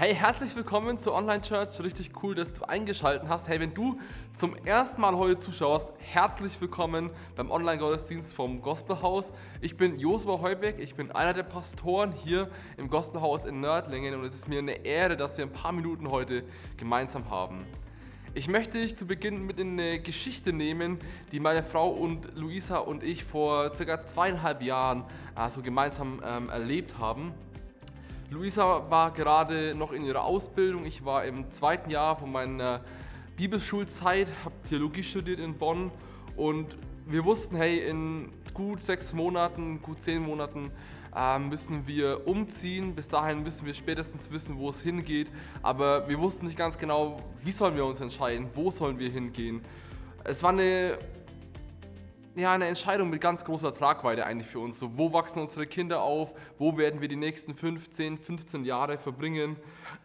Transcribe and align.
Hey, 0.00 0.14
herzlich 0.14 0.56
willkommen 0.56 0.96
zur 0.96 1.12
Online 1.12 1.42
Church. 1.42 1.78
Richtig 1.80 2.12
cool, 2.22 2.34
dass 2.34 2.54
du 2.54 2.64
eingeschaltet 2.64 3.28
hast. 3.28 3.48
Hey, 3.48 3.60
wenn 3.60 3.74
du 3.74 4.00
zum 4.32 4.56
ersten 4.64 4.98
Mal 5.02 5.14
heute 5.14 5.36
zuschaust, 5.36 5.90
herzlich 5.98 6.58
willkommen 6.58 7.10
beim 7.36 7.50
Online-Gottesdienst 7.50 8.32
vom 8.32 8.62
Gospelhaus. 8.62 9.30
Ich 9.60 9.76
bin 9.76 9.98
Josua 9.98 10.40
Heubeck, 10.40 10.78
ich 10.78 10.94
bin 10.94 11.12
einer 11.12 11.34
der 11.34 11.42
Pastoren 11.42 12.12
hier 12.12 12.48
im 12.78 12.88
Gospelhaus 12.88 13.44
in 13.44 13.60
Nördlingen 13.60 14.14
und 14.14 14.24
es 14.24 14.32
ist 14.34 14.48
mir 14.48 14.60
eine 14.60 14.86
Ehre, 14.86 15.18
dass 15.18 15.36
wir 15.36 15.44
ein 15.44 15.52
paar 15.52 15.72
Minuten 15.72 16.10
heute 16.10 16.44
gemeinsam 16.78 17.28
haben. 17.28 17.66
Ich 18.32 18.48
möchte 18.48 18.78
dich 18.78 18.96
zu 18.96 19.06
Beginn 19.06 19.44
mit 19.44 19.58
in 19.58 19.78
eine 19.78 20.00
Geschichte 20.00 20.54
nehmen, 20.54 20.98
die 21.30 21.40
meine 21.40 21.62
Frau 21.62 21.90
und 21.90 22.38
Luisa 22.38 22.78
und 22.78 23.04
ich 23.04 23.22
vor 23.22 23.74
circa 23.74 24.02
zweieinhalb 24.02 24.62
Jahren 24.62 25.04
also 25.34 25.60
gemeinsam 25.60 26.22
ähm, 26.24 26.48
erlebt 26.48 26.96
haben. 26.98 27.34
Luisa 28.30 28.88
war 28.88 29.12
gerade 29.12 29.74
noch 29.74 29.90
in 29.90 30.04
ihrer 30.04 30.22
Ausbildung. 30.22 30.86
Ich 30.86 31.04
war 31.04 31.24
im 31.24 31.50
zweiten 31.50 31.90
Jahr 31.90 32.14
von 32.14 32.30
meiner 32.30 32.80
Bibelschulzeit, 33.36 34.30
habe 34.44 34.54
Theologie 34.68 35.02
studiert 35.02 35.40
in 35.40 35.58
Bonn 35.58 35.90
und 36.36 36.76
wir 37.06 37.24
wussten, 37.24 37.56
hey, 37.56 37.78
in 37.78 38.30
gut 38.54 38.80
sechs 38.82 39.12
Monaten, 39.12 39.82
gut 39.82 40.00
zehn 40.00 40.22
Monaten 40.22 40.70
äh, 41.12 41.40
müssen 41.40 41.88
wir 41.88 42.28
umziehen. 42.28 42.94
Bis 42.94 43.08
dahin 43.08 43.42
müssen 43.42 43.66
wir 43.66 43.74
spätestens 43.74 44.30
wissen, 44.30 44.58
wo 44.58 44.70
es 44.70 44.80
hingeht. 44.80 45.28
Aber 45.60 46.08
wir 46.08 46.20
wussten 46.20 46.46
nicht 46.46 46.56
ganz 46.56 46.78
genau, 46.78 47.16
wie 47.42 47.50
sollen 47.50 47.74
wir 47.74 47.84
uns 47.84 48.00
entscheiden, 48.00 48.48
wo 48.54 48.70
sollen 48.70 49.00
wir 49.00 49.10
hingehen. 49.10 49.60
Es 50.22 50.44
war 50.44 50.50
eine 50.50 50.98
ja, 52.36 52.52
eine 52.52 52.66
Entscheidung 52.66 53.10
mit 53.10 53.20
ganz 53.20 53.44
großer 53.44 53.74
Tragweite 53.74 54.24
eigentlich 54.24 54.46
für 54.46 54.60
uns. 54.60 54.78
So, 54.78 54.96
wo 54.96 55.12
wachsen 55.12 55.40
unsere 55.40 55.66
Kinder 55.66 56.02
auf? 56.02 56.32
Wo 56.58 56.76
werden 56.76 57.00
wir 57.00 57.08
die 57.08 57.16
nächsten 57.16 57.54
15, 57.54 58.18
15 58.18 58.64
Jahre 58.64 58.98
verbringen? 58.98 59.56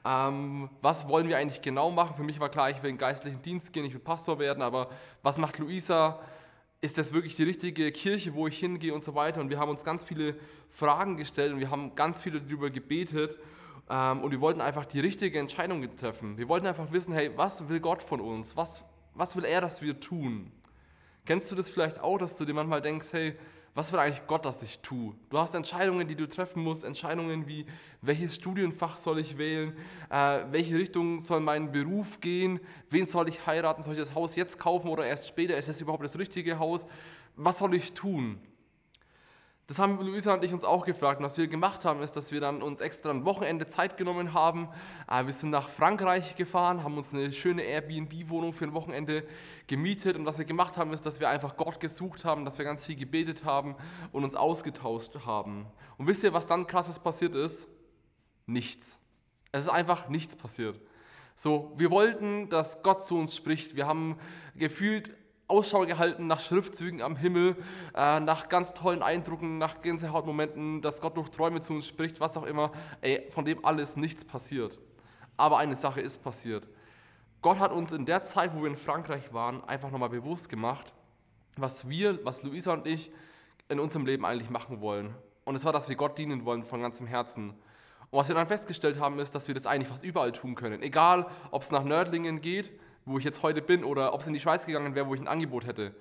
Ähm, 0.03 0.69
was 0.81 1.07
wollen 1.07 1.27
wir 1.27 1.37
eigentlich 1.37 1.61
genau 1.61 1.91
machen? 1.91 2.15
Für 2.15 2.23
mich 2.23 2.39
war 2.39 2.49
klar, 2.49 2.69
ich 2.69 2.81
will 2.81 2.89
in 2.89 2.95
den 2.95 2.99
geistlichen 2.99 3.41
Dienst 3.41 3.73
gehen, 3.73 3.85
ich 3.85 3.93
will 3.93 3.99
Pastor 3.99 4.39
werden, 4.39 4.63
aber 4.63 4.89
was 5.21 5.37
macht 5.37 5.59
Luisa? 5.59 6.19
Ist 6.81 6.97
das 6.97 7.13
wirklich 7.13 7.35
die 7.35 7.43
richtige 7.43 7.91
Kirche, 7.91 8.33
wo 8.33 8.47
ich 8.47 8.59
hingehe 8.59 8.93
und 8.93 9.03
so 9.03 9.15
weiter? 9.15 9.39
Und 9.41 9.49
wir 9.49 9.59
haben 9.59 9.69
uns 9.69 9.83
ganz 9.83 10.03
viele 10.03 10.35
Fragen 10.69 11.17
gestellt 11.17 11.53
und 11.53 11.59
wir 11.59 11.69
haben 11.69 11.95
ganz 11.95 12.21
viele 12.21 12.41
darüber 12.41 12.69
gebetet. 12.69 13.37
Ähm, 13.89 14.21
und 14.21 14.31
wir 14.31 14.41
wollten 14.41 14.61
einfach 14.61 14.85
die 14.85 14.99
richtige 14.99 15.39
Entscheidung 15.39 15.95
treffen. 15.95 16.37
Wir 16.37 16.47
wollten 16.49 16.65
einfach 16.65 16.91
wissen, 16.91 17.13
hey, 17.13 17.31
was 17.35 17.69
will 17.69 17.79
Gott 17.79 18.01
von 18.01 18.19
uns? 18.19 18.57
Was, 18.57 18.83
was 19.13 19.35
will 19.35 19.45
er, 19.45 19.61
dass 19.61 19.81
wir 19.81 19.99
tun? 19.99 20.51
Kennst 21.25 21.51
du 21.51 21.55
das 21.55 21.69
vielleicht 21.69 21.99
auch, 21.99 22.17
dass 22.17 22.37
du 22.37 22.45
dir 22.45 22.53
manchmal 22.53 22.81
denkst, 22.81 23.07
hey, 23.11 23.35
was 23.73 23.91
will 23.91 23.99
eigentlich 23.99 24.25
Gott, 24.25 24.45
dass 24.45 24.63
ich 24.63 24.79
tue? 24.79 25.15
Du 25.29 25.37
hast 25.37 25.53
Entscheidungen, 25.53 26.07
die 26.07 26.15
du 26.15 26.27
treffen 26.27 26.63
musst, 26.63 26.83
Entscheidungen 26.83 27.45
wie, 27.47 27.65
welches 28.01 28.35
Studienfach 28.35 28.95
soll 28.95 29.19
ich 29.19 29.37
wählen, 29.37 29.75
äh, 30.09 30.45
welche 30.51 30.77
Richtung 30.77 31.19
soll 31.19 31.41
mein 31.41 31.71
Beruf 31.71 32.21
gehen, 32.21 32.61
wen 32.89 33.05
soll 33.05 33.27
ich 33.27 33.45
heiraten, 33.45 33.83
soll 33.83 33.93
ich 33.93 33.99
das 33.99 34.15
Haus 34.15 34.37
jetzt 34.37 34.59
kaufen 34.59 34.87
oder 34.87 35.05
erst 35.05 35.27
später, 35.27 35.57
ist 35.57 35.67
es 35.67 35.81
überhaupt 35.81 36.03
das 36.03 36.17
richtige 36.17 36.57
Haus, 36.57 36.87
was 37.35 37.57
soll 37.57 37.73
ich 37.73 37.91
tun? 37.93 38.39
Das 39.67 39.79
haben 39.79 39.99
Luisa 39.99 40.35
und 40.35 40.43
ich 40.43 40.53
uns 40.53 40.63
auch 40.63 40.85
gefragt. 40.85 41.19
Und 41.19 41.25
was 41.25 41.39
wir 41.39 41.47
gemacht 41.47 41.85
haben, 41.85 42.01
ist, 42.03 42.15
dass 42.15 42.31
wir 42.31 42.39
dann 42.39 42.61
uns 42.61 42.81
extra 42.81 43.09
ein 43.09 43.25
Wochenende 43.25 43.65
Zeit 43.65 43.97
genommen 43.97 44.33
haben. 44.33 44.69
Äh, 45.09 45.25
wir 45.25 45.33
sind 45.33 45.49
nach 45.49 45.69
Frankreich 45.69 46.35
gefahren, 46.35 46.83
haben 46.83 46.95
uns 46.97 47.15
eine 47.15 47.31
schöne 47.31 47.63
Airbnb-Wohnung 47.63 48.53
für 48.53 48.65
ein 48.65 48.73
Wochenende 48.75 49.23
gemietet. 49.65 50.17
Und 50.17 50.25
was 50.27 50.37
wir 50.37 50.45
gemacht 50.45 50.77
haben, 50.77 50.93
ist, 50.93 51.07
dass 51.07 51.19
wir 51.19 51.29
einfach 51.29 51.57
Gott 51.57 51.79
gesucht 51.79 52.25
haben, 52.25 52.45
dass 52.45 52.59
wir 52.59 52.65
ganz 52.65 52.85
viel 52.85 52.95
gebetet 52.95 53.43
haben 53.43 53.75
und 54.11 54.23
uns 54.23 54.35
ausgetauscht 54.35 55.15
haben. 55.25 55.65
Und 55.97 56.05
wisst 56.05 56.23
ihr, 56.23 56.31
was 56.31 56.45
dann 56.45 56.67
krasses 56.67 56.99
passiert 56.99 57.33
ist? 57.33 57.67
Nichts. 58.45 58.99
Es 59.51 59.63
ist 59.63 59.69
einfach 59.69 60.09
nichts 60.09 60.35
passiert. 60.35 60.79
So, 61.33 61.73
wir 61.75 61.89
wollten, 61.89 62.49
dass 62.49 62.83
Gott 62.83 63.03
zu 63.03 63.17
uns 63.17 63.35
spricht. 63.35 63.75
Wir 63.75 63.87
haben 63.87 64.17
gefühlt 64.55 65.11
Ausschau 65.47 65.85
gehalten 65.85 66.27
nach 66.27 66.39
Schriftzügen 66.39 67.01
am 67.01 67.15
Himmel, 67.15 67.55
äh, 67.93 68.19
nach 68.19 68.49
ganz 68.49 68.73
tollen 68.73 69.03
Eindrücken, 69.03 69.57
nach 69.57 69.81
Gänsehautmomenten, 69.81 70.81
dass 70.81 71.01
Gott 71.01 71.17
durch 71.17 71.29
Träume 71.29 71.61
zu 71.61 71.73
uns 71.73 71.87
spricht, 71.87 72.19
was 72.19 72.35
auch 72.35 72.45
immer. 72.45 72.71
Ey, 73.01 73.27
von 73.29 73.45
dem 73.45 73.63
alles 73.63 73.95
nichts 73.95 74.25
passiert. 74.25 74.79
Aber 75.37 75.57
eine 75.59 75.75
Sache 75.75 76.01
ist 76.01 76.23
passiert. 76.23 76.67
Gott 77.41 77.59
hat 77.59 77.71
uns 77.71 77.91
in 77.91 78.05
der 78.05 78.23
Zeit, 78.23 78.55
wo 78.55 78.61
wir 78.61 78.69
in 78.69 78.77
Frankreich 78.77 79.31
waren, 79.33 79.63
einfach 79.65 79.91
nochmal 79.91 80.09
bewusst 80.09 80.49
gemacht, 80.49 80.93
was 81.57 81.87
wir, 81.87 82.25
was 82.25 82.41
Luisa 82.41 82.73
und 82.73 82.87
ich 82.87 83.11
in 83.69 83.79
unserem 83.79 84.05
Leben 84.05 84.25
eigentlich 84.25 84.49
machen 84.49 84.81
wollen. 84.81 85.13
Und 85.43 85.55
es 85.55 85.63
war, 85.63 85.71
dass 85.71 85.87
wir 85.87 85.95
Gott 85.95 86.17
dienen 86.17 86.43
wollen 86.45 86.63
von 86.63 86.81
ganzem 86.81 87.05
Herzen. 87.05 87.51
Und 88.09 88.19
was 88.19 88.27
wir 88.27 88.35
dann 88.35 88.47
festgestellt 88.47 88.99
haben, 88.99 89.19
ist, 89.19 89.35
dass 89.35 89.47
wir 89.47 89.53
das 89.53 89.67
eigentlich 89.67 89.89
fast 89.89 90.03
überall 90.03 90.31
tun 90.31 90.55
können. 90.55 90.81
Egal, 90.81 91.27
ob 91.51 91.61
es 91.61 91.69
nach 91.69 91.83
Nördlingen 91.83 92.41
geht, 92.41 92.71
wo 93.05 93.17
ich 93.17 93.23
jetzt 93.23 93.43
heute 93.43 93.61
bin, 93.61 93.83
oder 93.83 94.13
ob 94.13 94.21
es 94.21 94.27
in 94.27 94.33
die 94.33 94.39
Schweiz 94.39 94.65
gegangen 94.65 94.95
wäre, 94.95 95.07
wo 95.07 95.13
ich 95.13 95.21
ein 95.21 95.27
Angebot 95.27 95.65
hätte. 95.65 95.95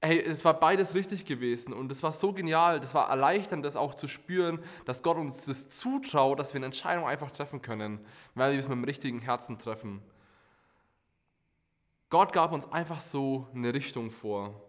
Hey, 0.00 0.20
es 0.20 0.44
war 0.44 0.54
beides 0.54 0.94
richtig 0.94 1.24
gewesen 1.24 1.72
und 1.72 1.90
es 1.90 2.04
war 2.04 2.12
so 2.12 2.32
genial, 2.32 2.78
das 2.78 2.94
war 2.94 3.10
erleichternd, 3.10 3.64
das 3.64 3.74
auch 3.74 3.94
zu 3.94 4.06
spüren, 4.06 4.60
dass 4.84 5.02
Gott 5.02 5.16
uns 5.16 5.46
das 5.46 5.68
zutraut, 5.68 6.38
dass 6.38 6.54
wir 6.54 6.58
eine 6.58 6.66
Entscheidung 6.66 7.04
einfach 7.04 7.32
treffen 7.32 7.62
können, 7.62 7.98
weil 8.34 8.52
wir 8.52 8.60
es 8.60 8.68
mit 8.68 8.76
dem 8.76 8.84
richtigen 8.84 9.20
Herzen 9.20 9.58
treffen. 9.58 10.00
Gott 12.10 12.32
gab 12.32 12.52
uns 12.52 12.70
einfach 12.70 13.00
so 13.00 13.48
eine 13.52 13.74
Richtung 13.74 14.12
vor. 14.12 14.62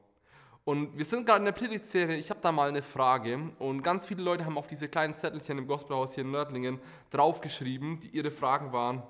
Und 0.65 0.97
wir 0.97 1.05
sind 1.05 1.25
gerade 1.25 1.39
in 1.39 1.45
der 1.45 1.51
Predigtserie, 1.51 2.17
ich 2.17 2.29
habe 2.29 2.41
da 2.41 2.51
mal 2.51 2.69
eine 2.69 2.81
Frage 2.81 3.51
und 3.59 3.81
ganz 3.81 4.05
viele 4.05 4.21
Leute 4.21 4.45
haben 4.45 4.57
auf 4.57 4.67
diese 4.67 4.89
kleinen 4.89 5.15
Zettelchen 5.15 5.57
im 5.57 5.67
Gospelhaus 5.67 6.15
hier 6.15 6.23
in 6.23 6.31
Nördlingen 6.31 6.79
draufgeschrieben, 7.11 7.99
die 7.99 8.09
ihre 8.09 8.29
Fragen 8.29 8.73
waren. 8.73 9.03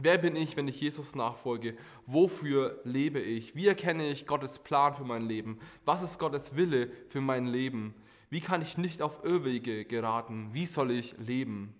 Wer 0.00 0.18
bin 0.18 0.34
ich, 0.34 0.56
wenn 0.56 0.68
ich 0.68 0.80
Jesus 0.80 1.14
nachfolge? 1.14 1.76
Wofür 2.06 2.80
lebe 2.84 3.20
ich? 3.20 3.54
Wie 3.54 3.68
erkenne 3.68 4.08
ich 4.08 4.26
Gottes 4.26 4.58
Plan 4.58 4.94
für 4.94 5.04
mein 5.04 5.22
Leben? 5.22 5.58
Was 5.84 6.02
ist 6.02 6.18
Gottes 6.18 6.56
Wille 6.56 6.90
für 7.08 7.20
mein 7.20 7.46
Leben? 7.46 7.94
Wie 8.28 8.40
kann 8.40 8.60
ich 8.60 8.76
nicht 8.76 9.02
auf 9.02 9.24
Irrwege 9.24 9.84
geraten? 9.84 10.50
Wie 10.52 10.66
soll 10.66 10.90
ich 10.90 11.16
leben? 11.18 11.74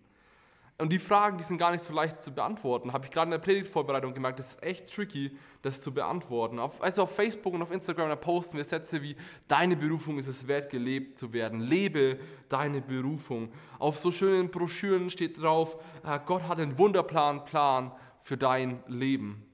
Und 0.76 0.92
die 0.92 0.98
Fragen, 0.98 1.38
die 1.38 1.44
sind 1.44 1.58
gar 1.58 1.70
nicht 1.70 1.84
so 1.84 1.92
leicht 1.94 2.20
zu 2.20 2.34
beantworten. 2.34 2.92
Habe 2.92 3.04
ich 3.04 3.12
gerade 3.12 3.26
in 3.26 3.30
der 3.30 3.38
Predigtvorbereitung 3.38 4.12
gemerkt, 4.12 4.40
das 4.40 4.54
ist 4.54 4.62
echt 4.64 4.92
tricky, 4.92 5.36
das 5.62 5.80
zu 5.80 5.94
beantworten. 5.94 6.58
Auf, 6.58 6.82
also 6.82 7.04
auf 7.04 7.14
Facebook 7.14 7.54
und 7.54 7.62
auf 7.62 7.70
Instagram, 7.70 8.08
da 8.08 8.16
posten 8.16 8.56
wir 8.56 8.64
Sätze 8.64 9.00
wie, 9.00 9.14
deine 9.46 9.76
Berufung 9.76 10.18
ist 10.18 10.26
es 10.26 10.48
wert, 10.48 10.70
gelebt 10.70 11.16
zu 11.16 11.32
werden. 11.32 11.60
Lebe 11.60 12.18
deine 12.48 12.80
Berufung. 12.80 13.52
Auf 13.78 13.96
so 13.96 14.10
schönen 14.10 14.50
Broschüren 14.50 15.10
steht 15.10 15.40
drauf, 15.40 15.76
äh, 16.04 16.18
Gott 16.26 16.42
hat 16.48 16.58
einen 16.58 16.76
Wunderplan, 16.76 17.44
Plan 17.44 17.92
für 18.20 18.36
dein 18.36 18.82
Leben. 18.88 19.46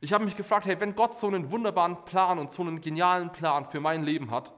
Ich 0.00 0.12
habe 0.12 0.24
mich 0.24 0.36
gefragt, 0.36 0.66
hey, 0.66 0.78
wenn 0.78 0.94
Gott 0.94 1.16
so 1.16 1.26
einen 1.26 1.50
wunderbaren 1.50 2.04
Plan 2.04 2.38
und 2.38 2.50
so 2.50 2.60
einen 2.60 2.82
genialen 2.82 3.32
Plan 3.32 3.64
für 3.64 3.80
mein 3.80 4.04
Leben 4.04 4.30
hat, 4.30 4.52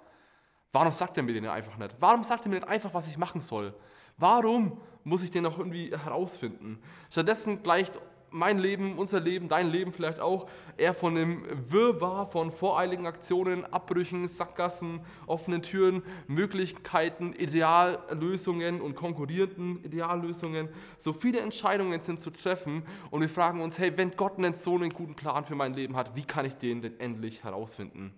warum 0.72 0.90
sagt 0.90 1.16
er 1.16 1.22
mir 1.22 1.34
den 1.34 1.46
einfach 1.46 1.76
nicht? 1.76 1.94
Warum 2.00 2.24
sagt 2.24 2.44
er 2.44 2.48
mir 2.48 2.56
nicht 2.56 2.68
einfach, 2.68 2.92
was 2.92 3.06
ich 3.06 3.16
machen 3.16 3.40
soll? 3.40 3.72
Warum 4.18 4.80
muss 5.04 5.22
ich 5.22 5.30
den 5.30 5.44
noch 5.44 5.58
irgendwie 5.58 5.90
herausfinden? 5.96 6.78
Stattdessen 7.08 7.62
gleicht 7.62 8.00
mein 8.30 8.58
Leben, 8.58 8.98
unser 8.98 9.20
Leben, 9.20 9.48
dein 9.48 9.68
Leben 9.70 9.92
vielleicht 9.92 10.20
auch 10.20 10.48
eher 10.76 10.92
von 10.92 11.16
einem 11.16 11.44
Wirrwarr 11.70 12.26
von 12.26 12.50
voreiligen 12.50 13.06
Aktionen, 13.06 13.64
Abbrüchen, 13.72 14.28
Sackgassen, 14.28 15.00
offenen 15.26 15.62
Türen, 15.62 16.02
Möglichkeiten, 16.26 17.32
Ideallösungen 17.32 18.80
und 18.80 18.96
konkurrierenden 18.96 19.82
Ideallösungen. 19.84 20.68
So 20.98 21.12
viele 21.12 21.40
Entscheidungen 21.40 22.02
sind 22.02 22.20
zu 22.20 22.30
treffen 22.30 22.82
und 23.10 23.20
wir 23.20 23.30
fragen 23.30 23.62
uns, 23.62 23.78
hey, 23.78 23.96
wenn 23.96 24.10
Gott 24.10 24.36
einen 24.36 24.54
so 24.54 24.74
einen 24.74 24.92
guten 24.92 25.14
Plan 25.14 25.44
für 25.44 25.54
mein 25.54 25.72
Leben 25.72 25.96
hat, 25.96 26.14
wie 26.16 26.24
kann 26.24 26.44
ich 26.44 26.56
den 26.56 26.82
denn 26.82 27.00
endlich 27.00 27.44
herausfinden? 27.44 28.12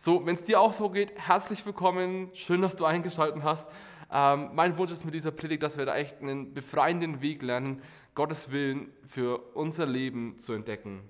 So, 0.00 0.24
wenn 0.24 0.36
es 0.36 0.42
dir 0.42 0.60
auch 0.60 0.72
so 0.72 0.90
geht, 0.90 1.12
herzlich 1.16 1.66
willkommen, 1.66 2.30
schön, 2.32 2.62
dass 2.62 2.76
du 2.76 2.84
eingeschaltet 2.84 3.42
hast. 3.42 3.68
Ähm, 4.10 4.50
mein 4.54 4.76
Wunsch 4.78 4.90
ist 4.90 5.04
mit 5.04 5.14
dieser 5.14 5.30
Predigt, 5.30 5.62
dass 5.62 5.76
wir 5.76 5.86
da 5.86 5.96
echt 5.96 6.20
einen 6.20 6.54
befreienden 6.54 7.20
Weg 7.20 7.42
lernen, 7.42 7.82
Gottes 8.14 8.50
Willen 8.50 8.90
für 9.06 9.38
unser 9.54 9.86
Leben 9.86 10.38
zu 10.38 10.52
entdecken. 10.52 11.02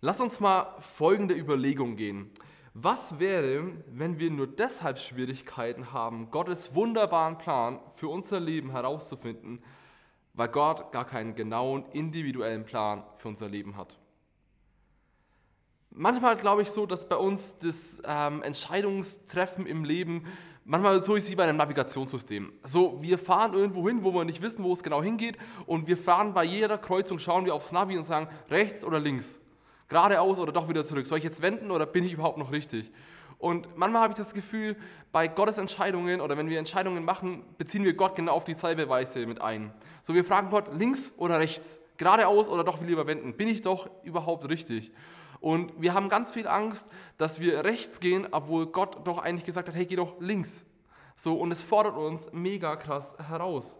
Lass 0.00 0.20
uns 0.20 0.40
mal 0.40 0.76
folgende 0.80 1.34
Überlegung 1.34 1.96
gehen. 1.96 2.30
Was 2.74 3.18
wäre, 3.18 3.72
wenn 3.90 4.18
wir 4.18 4.30
nur 4.30 4.46
deshalb 4.46 4.98
Schwierigkeiten 4.98 5.92
haben, 5.92 6.30
Gottes 6.30 6.74
wunderbaren 6.74 7.36
Plan 7.36 7.80
für 7.94 8.08
unser 8.08 8.40
Leben 8.40 8.70
herauszufinden, 8.70 9.62
weil 10.34 10.48
Gott 10.48 10.92
gar 10.92 11.04
keinen 11.04 11.34
genauen, 11.34 11.84
individuellen 11.92 12.64
Plan 12.64 13.04
für 13.16 13.28
unser 13.28 13.48
Leben 13.48 13.76
hat? 13.76 13.98
Manchmal 15.90 16.36
glaube 16.36 16.62
ich 16.62 16.70
so, 16.70 16.86
dass 16.86 17.08
bei 17.08 17.16
uns 17.16 17.58
das 17.58 18.00
ähm, 18.06 18.42
Entscheidungstreffen 18.42 19.66
im 19.66 19.84
Leben 19.84 20.24
manchmal 20.64 21.02
so 21.02 21.14
ist 21.14 21.30
wie 21.30 21.36
bei 21.36 21.44
einem 21.44 21.56
Navigationssystem. 21.56 22.52
So, 22.62 22.98
wir 23.00 23.18
fahren 23.18 23.54
irgendwo 23.54 23.88
hin, 23.88 24.04
wo 24.04 24.12
wir 24.12 24.24
nicht 24.24 24.42
wissen, 24.42 24.64
wo 24.64 24.72
es 24.72 24.82
genau 24.82 25.02
hingeht 25.02 25.36
und 25.66 25.86
wir 25.86 25.96
fahren 25.96 26.34
bei 26.34 26.44
jeder 26.44 26.78
Kreuzung, 26.78 27.18
schauen 27.18 27.44
wir 27.44 27.54
aufs 27.54 27.72
Navi 27.72 27.96
und 27.96 28.04
sagen, 28.04 28.28
rechts 28.50 28.84
oder 28.84 29.00
links, 29.00 29.40
geradeaus 29.88 30.38
oder 30.38 30.52
doch 30.52 30.68
wieder 30.68 30.84
zurück. 30.84 31.06
Soll 31.06 31.18
ich 31.18 31.24
jetzt 31.24 31.42
wenden 31.42 31.70
oder 31.70 31.86
bin 31.86 32.04
ich 32.04 32.12
überhaupt 32.12 32.38
noch 32.38 32.52
richtig? 32.52 32.90
Und 33.40 33.68
manchmal 33.74 34.02
habe 34.02 34.12
ich 34.12 34.18
das 34.18 34.34
Gefühl, 34.34 34.76
bei 35.12 35.26
Gottes 35.26 35.56
Entscheidungen 35.56 36.20
oder 36.20 36.36
wenn 36.36 36.50
wir 36.50 36.58
Entscheidungen 36.58 37.04
machen, 37.04 37.42
beziehen 37.56 37.84
wir 37.84 37.94
Gott 37.94 38.14
genau 38.14 38.32
auf 38.32 38.44
dieselbe 38.44 38.88
Weise 38.88 39.26
mit 39.26 39.40
ein. 39.40 39.72
So, 40.02 40.14
wir 40.14 40.24
fragen 40.24 40.50
Gott 40.50 40.74
links 40.74 41.14
oder 41.16 41.38
rechts, 41.38 41.80
geradeaus 41.96 42.48
oder 42.50 42.64
doch 42.64 42.82
lieber 42.82 43.06
wenden. 43.06 43.34
Bin 43.36 43.48
ich 43.48 43.62
doch 43.62 43.88
überhaupt 44.02 44.46
richtig? 44.48 44.92
Und 45.40 45.72
wir 45.80 45.94
haben 45.94 46.08
ganz 46.08 46.30
viel 46.30 46.46
Angst, 46.46 46.88
dass 47.16 47.40
wir 47.40 47.64
rechts 47.64 48.00
gehen, 48.00 48.28
obwohl 48.30 48.66
Gott 48.66 49.06
doch 49.06 49.18
eigentlich 49.18 49.46
gesagt 49.46 49.68
hat, 49.68 49.74
hey, 49.74 49.86
geh 49.86 49.96
doch 49.96 50.20
links. 50.20 50.64
So, 51.16 51.34
und 51.34 51.50
es 51.50 51.62
fordert 51.62 51.96
uns 51.96 52.30
mega 52.32 52.76
krass 52.76 53.16
heraus. 53.18 53.78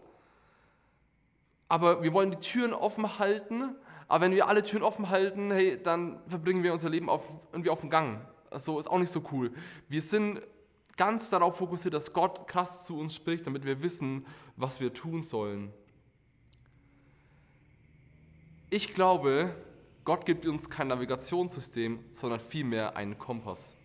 Aber 1.67 2.03
wir 2.03 2.13
wollen 2.13 2.31
die 2.31 2.37
Türen 2.37 2.73
offen 2.73 3.19
halten, 3.19 3.75
aber 4.07 4.25
wenn 4.25 4.33
wir 4.33 4.47
alle 4.47 4.63
Türen 4.63 4.83
offen 4.83 5.09
halten, 5.09 5.51
hey, 5.51 5.81
dann 5.81 6.19
verbringen 6.27 6.63
wir 6.63 6.73
unser 6.73 6.89
Leben 6.89 7.09
auf, 7.09 7.21
irgendwie 7.51 7.69
auf 7.69 7.79
dem 7.79 7.89
Gang. 7.89 8.21
So 8.53 8.77
ist 8.77 8.87
auch 8.87 8.99
nicht 8.99 9.11
so 9.11 9.23
cool. 9.31 9.53
Wir 9.87 10.01
sind 10.01 10.41
ganz 10.97 11.29
darauf 11.29 11.57
fokussiert, 11.57 11.93
dass 11.93 12.11
Gott 12.11 12.47
krass 12.47 12.85
zu 12.85 12.99
uns 12.99 13.15
spricht, 13.15 13.47
damit 13.47 13.63
wir 13.65 13.81
wissen, 13.81 14.25
was 14.57 14.81
wir 14.81 14.93
tun 14.93 15.21
sollen. 15.21 15.71
Ich 18.69 18.93
glaube, 18.93 19.55
Gott 20.03 20.25
gibt 20.25 20.45
uns 20.45 20.69
kein 20.69 20.87
Navigationssystem, 20.87 21.99
sondern 22.11 22.39
vielmehr 22.39 22.95
einen 22.97 23.17
Kompass. 23.17 23.75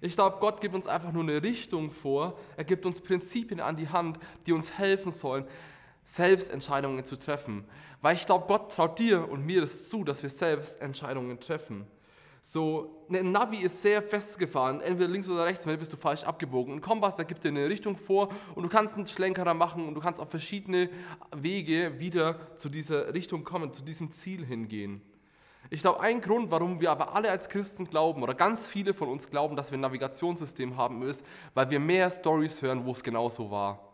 Ich 0.00 0.14
glaube, 0.14 0.38
Gott 0.40 0.60
gibt 0.60 0.74
uns 0.74 0.86
einfach 0.86 1.12
nur 1.12 1.22
eine 1.22 1.42
Richtung 1.42 1.90
vor. 1.90 2.38
Er 2.56 2.64
gibt 2.64 2.86
uns 2.86 3.00
Prinzipien 3.00 3.60
an 3.60 3.76
die 3.76 3.88
Hand, 3.88 4.18
die 4.46 4.52
uns 4.52 4.78
helfen 4.78 5.10
sollen, 5.10 5.44
selbst 6.02 6.50
Entscheidungen 6.50 7.04
zu 7.04 7.16
treffen. 7.16 7.64
Weil 8.00 8.14
ich 8.14 8.26
glaube, 8.26 8.46
Gott 8.46 8.72
traut 8.72 8.98
dir 8.98 9.28
und 9.28 9.44
mir 9.44 9.62
das 9.62 9.88
zu, 9.88 10.04
dass 10.04 10.22
wir 10.22 10.30
selbst 10.30 10.80
Entscheidungen 10.80 11.40
treffen. 11.40 11.86
So, 12.40 13.04
ein 13.10 13.32
Navi 13.32 13.56
ist 13.56 13.82
sehr 13.82 14.00
festgefahren, 14.02 14.80
entweder 14.80 15.08
links 15.08 15.28
oder 15.28 15.44
rechts, 15.44 15.66
wenn 15.66 15.76
bist 15.80 15.92
du 15.92 15.96
falsch 15.96 16.22
abgebogen. 16.22 16.74
Ein 16.74 16.80
Kompass, 16.80 17.16
der 17.16 17.24
gibt 17.24 17.42
dir 17.42 17.48
eine 17.48 17.68
Richtung 17.68 17.96
vor 17.96 18.28
und 18.54 18.62
du 18.62 18.68
kannst 18.68 18.94
einen 18.94 19.06
Schlenkerer 19.06 19.52
machen 19.52 19.88
und 19.88 19.94
du 19.94 20.00
kannst 20.00 20.20
auf 20.20 20.30
verschiedene 20.30 20.88
Wege 21.34 21.98
wieder 21.98 22.56
zu 22.56 22.68
dieser 22.68 23.12
Richtung 23.12 23.42
kommen, 23.42 23.72
zu 23.72 23.82
diesem 23.82 24.12
Ziel 24.12 24.46
hingehen. 24.46 25.02
Ich 25.70 25.80
glaube, 25.80 26.00
ein 26.00 26.20
Grund, 26.20 26.50
warum 26.50 26.80
wir 26.80 26.90
aber 26.90 27.14
alle 27.14 27.30
als 27.30 27.48
Christen 27.48 27.88
glauben, 27.88 28.22
oder 28.22 28.34
ganz 28.34 28.66
viele 28.66 28.94
von 28.94 29.08
uns 29.08 29.30
glauben, 29.30 29.56
dass 29.56 29.70
wir 29.70 29.78
ein 29.78 29.82
Navigationssystem 29.82 30.76
haben, 30.76 31.02
ist, 31.02 31.24
weil 31.54 31.70
wir 31.70 31.80
mehr 31.80 32.10
Stories 32.10 32.62
hören, 32.62 32.84
wo 32.84 32.92
es 32.92 33.02
genauso 33.02 33.50
war. 33.50 33.86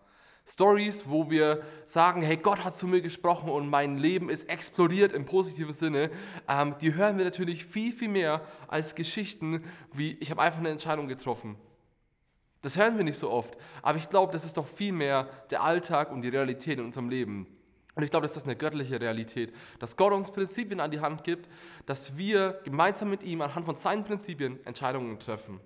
Stories, 0.45 1.09
wo 1.09 1.31
wir 1.31 1.63
sagen, 1.85 2.21
hey, 2.21 2.37
Gott 2.37 2.65
hat 2.65 2.77
zu 2.77 2.89
mir 2.89 3.01
gesprochen 3.01 3.49
und 3.49 3.71
mein 3.71 3.97
Leben 3.97 4.29
ist 4.29 4.49
explodiert 4.49 5.13
im 5.13 5.25
positiven 5.25 5.73
Sinne, 5.73 6.11
ähm, 6.49 6.75
die 6.81 6.95
hören 6.95 7.17
wir 7.17 7.25
natürlich 7.25 7.65
viel, 7.65 7.93
viel 7.93 8.09
mehr 8.09 8.43
als 8.67 8.95
Geschichten 8.95 9.65
wie, 9.93 10.17
ich 10.21 10.31
habe 10.31 10.43
einfach 10.43 10.59
eine 10.59 10.71
Entscheidung 10.71 11.07
getroffen. 11.07 11.57
Das 12.61 12.77
hören 12.77 12.97
wir 12.97 13.05
nicht 13.05 13.19
so 13.19 13.31
oft, 13.31 13.57
aber 13.83 13.99
ich 13.99 14.09
glaube, 14.09 14.33
das 14.33 14.45
ist 14.45 14.57
doch 14.57 14.67
viel 14.67 14.93
mehr 14.93 15.29
der 15.51 15.63
Alltag 15.63 16.11
und 16.11 16.23
die 16.23 16.29
Realität 16.29 16.79
in 16.79 16.85
unserem 16.85 17.09
Leben. 17.09 17.47
Und 17.95 18.03
ich 18.03 18.11
glaube, 18.11 18.25
dass 18.25 18.33
das 18.33 18.45
eine 18.45 18.57
göttliche 18.57 19.01
Realität, 19.01 19.55
dass 19.79 19.97
Gott 19.97 20.13
uns 20.13 20.31
Prinzipien 20.31 20.81
an 20.81 20.91
die 20.91 21.01
Hand 21.01 21.25
gibt, 21.25 21.49
dass 21.85 22.17
wir 22.17 22.61
gemeinsam 22.65 23.11
mit 23.11 23.23
ihm 23.23 23.43
anhand 23.43 23.67
von 23.67 23.77
seinen 23.77 24.05
Prinzipien 24.05 24.65
Entscheidungen 24.65 25.19
treffen. 25.19 25.61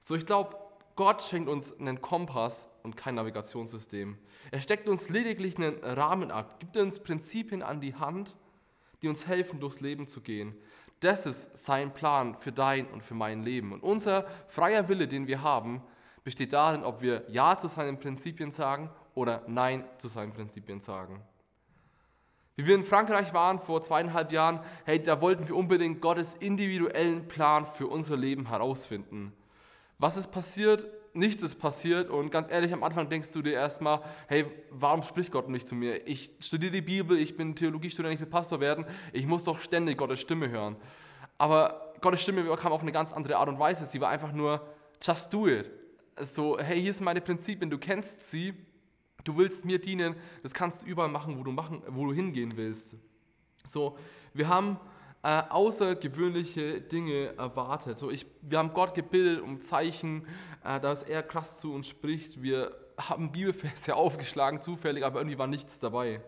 So, 0.00 0.16
ich 0.16 0.26
glaube, 0.26 0.56
Gott 0.96 1.22
schenkt 1.22 1.48
uns 1.48 1.78
einen 1.78 2.00
Kompass 2.00 2.68
und 2.82 2.96
kein 2.96 3.14
Navigationssystem. 3.14 4.18
Er 4.50 4.60
steckt 4.60 4.88
uns 4.88 5.08
lediglich 5.08 5.56
einen 5.56 5.78
Rahmen 5.82 6.30
ab, 6.30 6.58
gibt 6.58 6.76
uns 6.76 6.98
Prinzipien 6.98 7.62
an 7.62 7.80
die 7.80 7.94
Hand, 7.94 8.36
die 9.00 9.08
uns 9.08 9.26
helfen, 9.26 9.60
durchs 9.60 9.80
Leben 9.80 10.06
zu 10.06 10.20
gehen. 10.20 10.54
Das 10.98 11.24
ist 11.24 11.56
sein 11.56 11.94
Plan 11.94 12.36
für 12.36 12.52
dein 12.52 12.86
und 12.88 13.02
für 13.02 13.14
mein 13.14 13.42
Leben. 13.42 13.72
Und 13.72 13.82
unser 13.82 14.26
freier 14.48 14.88
Wille, 14.88 15.08
den 15.08 15.26
wir 15.26 15.42
haben, 15.42 15.82
besteht 16.24 16.52
darin, 16.52 16.84
ob 16.84 17.00
wir 17.00 17.24
Ja 17.28 17.56
zu 17.56 17.68
seinen 17.68 17.98
Prinzipien 17.98 18.50
sagen 18.50 18.90
oder 19.14 19.42
Nein 19.46 19.84
zu 19.96 20.08
seinen 20.08 20.32
Prinzipien 20.32 20.80
sagen. 20.80 21.22
Wie 22.56 22.66
wir 22.66 22.74
in 22.74 22.84
Frankreich 22.84 23.32
waren 23.32 23.58
vor 23.58 23.80
zweieinhalb 23.80 24.32
Jahren, 24.32 24.60
hey, 24.84 25.02
da 25.02 25.20
wollten 25.20 25.48
wir 25.48 25.56
unbedingt 25.56 26.00
Gottes 26.00 26.34
individuellen 26.34 27.26
Plan 27.28 27.64
für 27.64 27.86
unser 27.86 28.16
Leben 28.16 28.48
herausfinden. 28.48 29.32
Was 29.98 30.16
ist 30.16 30.30
passiert? 30.30 30.86
Nichts 31.12 31.42
ist 31.42 31.56
passiert 31.56 32.08
und 32.08 32.30
ganz 32.30 32.50
ehrlich, 32.52 32.72
am 32.72 32.84
Anfang 32.84 33.08
denkst 33.08 33.32
du 33.32 33.42
dir 33.42 33.54
erstmal, 33.54 34.00
hey, 34.28 34.46
warum 34.70 35.02
spricht 35.02 35.32
Gott 35.32 35.48
nicht 35.48 35.66
zu 35.66 35.74
mir? 35.74 36.06
Ich 36.06 36.30
studiere 36.38 36.70
die 36.70 36.82
Bibel, 36.82 37.18
ich 37.18 37.36
bin 37.36 37.56
Theologiestudent, 37.56 38.14
ich 38.14 38.20
will 38.20 38.28
Pastor 38.28 38.60
werden, 38.60 38.84
ich 39.12 39.26
muss 39.26 39.42
doch 39.44 39.58
ständig 39.58 39.98
Gottes 39.98 40.20
Stimme 40.20 40.48
hören. 40.48 40.76
Aber 41.36 41.94
Gottes 42.00 42.22
Stimme 42.22 42.44
kam 42.56 42.72
auf 42.72 42.82
eine 42.82 42.92
ganz 42.92 43.12
andere 43.12 43.36
Art 43.38 43.48
und 43.48 43.58
Weise. 43.58 43.86
Sie 43.86 44.00
war 44.00 44.10
einfach 44.10 44.32
nur, 44.32 44.66
just 45.02 45.32
do 45.32 45.48
it. 45.48 45.70
So, 46.20 46.58
hey, 46.58 46.80
hier 46.80 46.92
sind 46.92 47.04
meine 47.04 47.20
Prinzipien, 47.20 47.70
du 47.70 47.78
kennst 47.78 48.30
sie, 48.30 48.54
Du 49.24 49.36
willst 49.36 49.64
mir 49.64 49.78
dienen, 49.78 50.14
das 50.42 50.54
kannst 50.54 50.82
du 50.82 50.86
überall 50.86 51.08
machen, 51.08 51.38
wo 51.38 51.42
du, 51.42 51.52
machen, 51.52 51.82
wo 51.88 52.06
du 52.06 52.12
hingehen 52.12 52.56
willst. 52.56 52.96
So, 53.68 53.96
wir 54.32 54.48
haben 54.48 54.78
äh, 55.22 55.42
außergewöhnliche 55.48 56.80
Dinge 56.80 57.36
erwartet. 57.36 57.98
So, 57.98 58.10
ich, 58.10 58.26
wir 58.42 58.58
haben 58.58 58.72
Gott 58.72 58.94
gebildet 58.94 59.42
um 59.42 59.60
Zeichen, 59.60 60.26
äh, 60.64 60.80
dass 60.80 61.02
er 61.02 61.22
krass 61.22 61.60
zu 61.60 61.74
uns 61.74 61.88
spricht. 61.88 62.42
Wir 62.42 62.74
haben 62.98 63.30
Bibelverse 63.32 63.94
aufgeschlagen, 63.96 64.62
zufällig, 64.62 65.04
aber 65.04 65.20
irgendwie 65.20 65.38
war 65.38 65.46
nichts 65.46 65.78
dabei. 65.78 66.22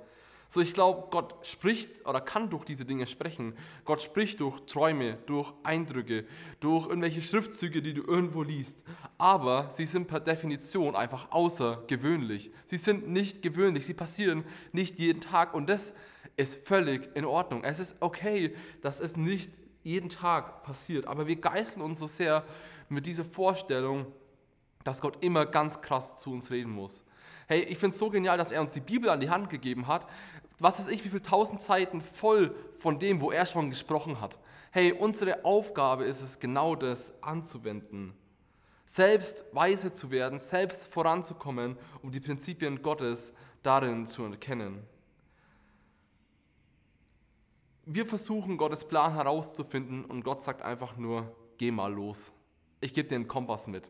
So, 0.52 0.60
ich 0.60 0.74
glaube, 0.74 1.08
Gott 1.10 1.34
spricht 1.46 2.06
oder 2.06 2.20
kann 2.20 2.50
durch 2.50 2.66
diese 2.66 2.84
Dinge 2.84 3.06
sprechen. 3.06 3.54
Gott 3.86 4.02
spricht 4.02 4.38
durch 4.40 4.60
Träume, 4.66 5.16
durch 5.24 5.50
Eindrücke, 5.62 6.26
durch 6.60 6.88
irgendwelche 6.88 7.22
Schriftzüge, 7.22 7.80
die 7.80 7.94
du 7.94 8.02
irgendwo 8.02 8.42
liest. 8.42 8.76
Aber 9.16 9.70
sie 9.70 9.86
sind 9.86 10.08
per 10.08 10.20
Definition 10.20 10.94
einfach 10.94 11.30
außergewöhnlich. 11.30 12.50
Sie 12.66 12.76
sind 12.76 13.08
nicht 13.08 13.40
gewöhnlich, 13.40 13.86
sie 13.86 13.94
passieren 13.94 14.44
nicht 14.72 14.98
jeden 14.98 15.22
Tag 15.22 15.54
und 15.54 15.70
das 15.70 15.94
ist 16.36 16.56
völlig 16.56 17.08
in 17.16 17.24
Ordnung. 17.24 17.64
Es 17.64 17.80
ist 17.80 17.96
okay, 18.00 18.54
dass 18.82 19.00
es 19.00 19.16
nicht 19.16 19.52
jeden 19.84 20.10
Tag 20.10 20.64
passiert, 20.64 21.06
aber 21.06 21.26
wir 21.26 21.36
geißeln 21.36 21.80
uns 21.80 21.98
so 21.98 22.06
sehr 22.06 22.44
mit 22.90 23.06
dieser 23.06 23.24
Vorstellung, 23.24 24.04
dass 24.84 25.00
Gott 25.00 25.24
immer 25.24 25.46
ganz 25.46 25.80
krass 25.80 26.16
zu 26.16 26.30
uns 26.30 26.50
reden 26.50 26.72
muss. 26.72 27.04
Hey, 27.48 27.62
ich 27.62 27.78
finde 27.78 27.94
es 27.94 27.98
so 27.98 28.08
genial, 28.10 28.38
dass 28.38 28.52
er 28.52 28.60
uns 28.60 28.72
die 28.72 28.80
Bibel 28.80 29.10
an 29.10 29.20
die 29.20 29.30
Hand 29.30 29.50
gegeben 29.50 29.86
hat. 29.86 30.06
Was 30.58 30.78
weiß 30.78 30.88
ich, 30.88 31.04
wie 31.04 31.08
viele 31.08 31.22
tausend 31.22 31.60
Seiten 31.60 32.00
voll 32.00 32.54
von 32.82 32.98
dem, 32.98 33.20
wo 33.20 33.30
er 33.30 33.46
schon 33.46 33.70
gesprochen 33.70 34.20
hat. 34.20 34.38
Hey, 34.72 34.92
unsere 34.92 35.44
Aufgabe 35.44 36.04
ist 36.04 36.20
es, 36.20 36.38
genau 36.38 36.74
das 36.74 37.12
anzuwenden. 37.22 38.12
Selbst 38.84 39.44
weise 39.52 39.92
zu 39.92 40.10
werden, 40.10 40.38
selbst 40.38 40.88
voranzukommen, 40.88 41.78
um 42.02 42.10
die 42.10 42.20
Prinzipien 42.20 42.82
Gottes 42.82 43.32
darin 43.62 44.06
zu 44.06 44.24
erkennen. 44.24 44.82
Wir 47.84 48.06
versuchen, 48.06 48.56
Gottes 48.56 48.84
Plan 48.84 49.14
herauszufinden 49.14 50.04
und 50.04 50.24
Gott 50.24 50.42
sagt 50.42 50.62
einfach 50.62 50.96
nur, 50.96 51.34
geh 51.58 51.70
mal 51.70 51.92
los. 51.92 52.32
Ich 52.80 52.92
gebe 52.92 53.08
dir 53.08 53.16
einen 53.16 53.28
Kompass 53.28 53.66
mit. 53.66 53.88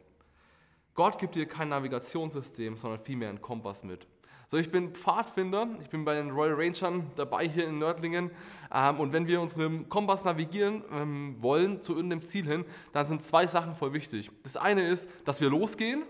Gott 0.94 1.18
gibt 1.18 1.34
dir 1.34 1.46
kein 1.46 1.70
Navigationssystem, 1.70 2.76
sondern 2.76 3.00
vielmehr 3.00 3.30
einen 3.30 3.40
Kompass 3.40 3.82
mit. 3.82 4.06
So, 4.52 4.58
ich 4.58 4.70
bin 4.70 4.92
Pfadfinder, 4.92 5.66
ich 5.80 5.88
bin 5.88 6.04
bei 6.04 6.14
den 6.14 6.30
Royal 6.30 6.52
Rangern 6.52 7.10
dabei 7.16 7.48
hier 7.48 7.68
in 7.68 7.78
Nördlingen. 7.78 8.30
Ähm, 8.70 9.00
und 9.00 9.14
wenn 9.14 9.26
wir 9.26 9.40
uns 9.40 9.56
mit 9.56 9.64
dem 9.64 9.88
Kompass 9.88 10.26
navigieren 10.26 10.84
ähm, 10.92 11.36
wollen 11.40 11.80
zu 11.80 11.94
irgendeinem 11.94 12.20
Ziel 12.20 12.46
hin, 12.46 12.66
dann 12.92 13.06
sind 13.06 13.22
zwei 13.22 13.46
Sachen 13.46 13.74
voll 13.74 13.94
wichtig. 13.94 14.30
Das 14.42 14.58
eine 14.58 14.86
ist, 14.86 15.08
dass 15.24 15.40
wir 15.40 15.48
losgehen 15.48 16.02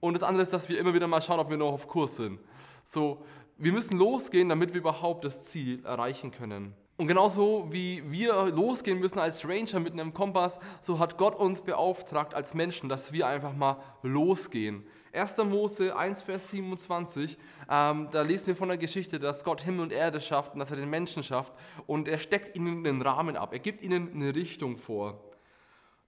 und 0.00 0.14
das 0.14 0.22
andere 0.22 0.44
ist, 0.44 0.54
dass 0.54 0.70
wir 0.70 0.78
immer 0.78 0.94
wieder 0.94 1.06
mal 1.06 1.20
schauen, 1.20 1.38
ob 1.38 1.50
wir 1.50 1.58
noch 1.58 1.74
auf 1.74 1.86
Kurs 1.86 2.16
sind. 2.16 2.40
So, 2.84 3.22
wir 3.58 3.72
müssen 3.74 3.98
losgehen, 3.98 4.48
damit 4.48 4.72
wir 4.72 4.80
überhaupt 4.80 5.22
das 5.22 5.42
Ziel 5.42 5.84
erreichen 5.84 6.30
können. 6.30 6.72
Und 6.96 7.06
genauso 7.06 7.68
wie 7.70 8.02
wir 8.10 8.46
losgehen 8.46 8.98
müssen 8.98 9.18
als 9.18 9.46
Ranger 9.46 9.80
mit 9.80 9.92
einem 9.92 10.14
Kompass, 10.14 10.58
so 10.80 10.98
hat 11.00 11.18
Gott 11.18 11.34
uns 11.34 11.60
beauftragt 11.60 12.32
als 12.32 12.54
Menschen, 12.54 12.88
dass 12.88 13.12
wir 13.12 13.26
einfach 13.26 13.54
mal 13.54 13.76
losgehen. 14.02 14.86
1. 15.14 15.36
Mose 15.44 15.96
1, 15.96 16.22
Vers 16.22 16.50
27, 16.50 17.38
ähm, 17.70 18.08
da 18.10 18.22
lesen 18.22 18.48
wir 18.48 18.56
von 18.56 18.68
der 18.68 18.78
Geschichte, 18.78 19.18
dass 19.18 19.44
Gott 19.44 19.62
Himmel 19.62 19.82
und 19.82 19.92
Erde 19.92 20.20
schafft 20.20 20.54
und 20.54 20.60
dass 20.60 20.70
er 20.70 20.76
den 20.76 20.90
Menschen 20.90 21.22
schafft 21.22 21.52
und 21.86 22.08
er 22.08 22.18
steckt 22.18 22.56
ihnen 22.56 22.84
den 22.84 23.00
Rahmen 23.00 23.36
ab. 23.36 23.52
Er 23.52 23.58
gibt 23.58 23.82
ihnen 23.82 24.12
eine 24.12 24.34
Richtung 24.34 24.76
vor. 24.76 25.22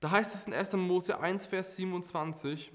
Da 0.00 0.10
heißt 0.10 0.34
es 0.34 0.46
in 0.46 0.52
1. 0.52 0.72
Mose 0.74 1.18
1, 1.18 1.46
Vers 1.46 1.76
27, 1.76 2.72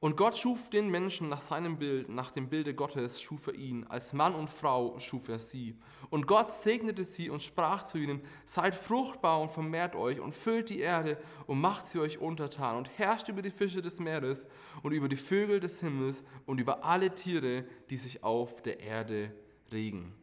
und 0.00 0.16
Gott 0.16 0.34
schuf 0.34 0.70
den 0.70 0.88
Menschen 0.88 1.28
nach 1.28 1.42
seinem 1.42 1.76
Bild, 1.76 2.08
nach 2.08 2.30
dem 2.30 2.48
Bilde 2.48 2.72
Gottes 2.72 3.20
schuf 3.20 3.48
er 3.48 3.54
ihn. 3.54 3.84
Als 3.86 4.14
Mann 4.14 4.34
und 4.34 4.48
Frau 4.48 4.98
schuf 4.98 5.28
er 5.28 5.38
sie. 5.38 5.76
Und 6.08 6.26
Gott 6.26 6.48
segnete 6.48 7.04
sie 7.04 7.28
und 7.28 7.42
sprach 7.42 7.82
zu 7.82 7.98
ihnen, 7.98 8.22
seid 8.46 8.74
fruchtbar 8.74 9.42
und 9.42 9.50
vermehrt 9.50 9.94
euch 9.94 10.18
und 10.18 10.34
füllt 10.34 10.70
die 10.70 10.80
Erde 10.80 11.18
und 11.46 11.60
macht 11.60 11.84
sie 11.86 11.98
euch 11.98 12.18
untertan 12.18 12.78
und 12.78 12.88
herrscht 12.98 13.28
über 13.28 13.42
die 13.42 13.50
Fische 13.50 13.82
des 13.82 14.00
Meeres 14.00 14.46
und 14.82 14.92
über 14.92 15.06
die 15.06 15.16
Vögel 15.16 15.60
des 15.60 15.80
Himmels 15.80 16.24
und 16.46 16.60
über 16.60 16.82
alle 16.82 17.14
Tiere, 17.14 17.66
die 17.90 17.98
sich 17.98 18.24
auf 18.24 18.62
der 18.62 18.80
Erde 18.80 19.34
regen. 19.70 20.14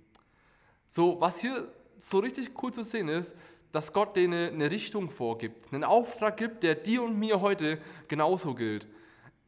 So, 0.87 1.21
was 1.21 1.39
hier 1.39 1.71
so 1.99 2.17
richtig 2.17 2.51
cool 2.63 2.73
zu 2.73 2.81
sehen 2.81 3.09
ist, 3.09 3.35
dass 3.71 3.93
Gott 3.93 4.15
denen 4.15 4.55
eine 4.55 4.71
Richtung 4.71 5.11
vorgibt, 5.11 5.71
einen 5.71 5.83
Auftrag 5.83 6.37
gibt, 6.37 6.63
der 6.63 6.73
dir 6.73 7.03
und 7.03 7.19
mir 7.19 7.41
heute 7.41 7.79
genauso 8.07 8.55
gilt. 8.55 8.87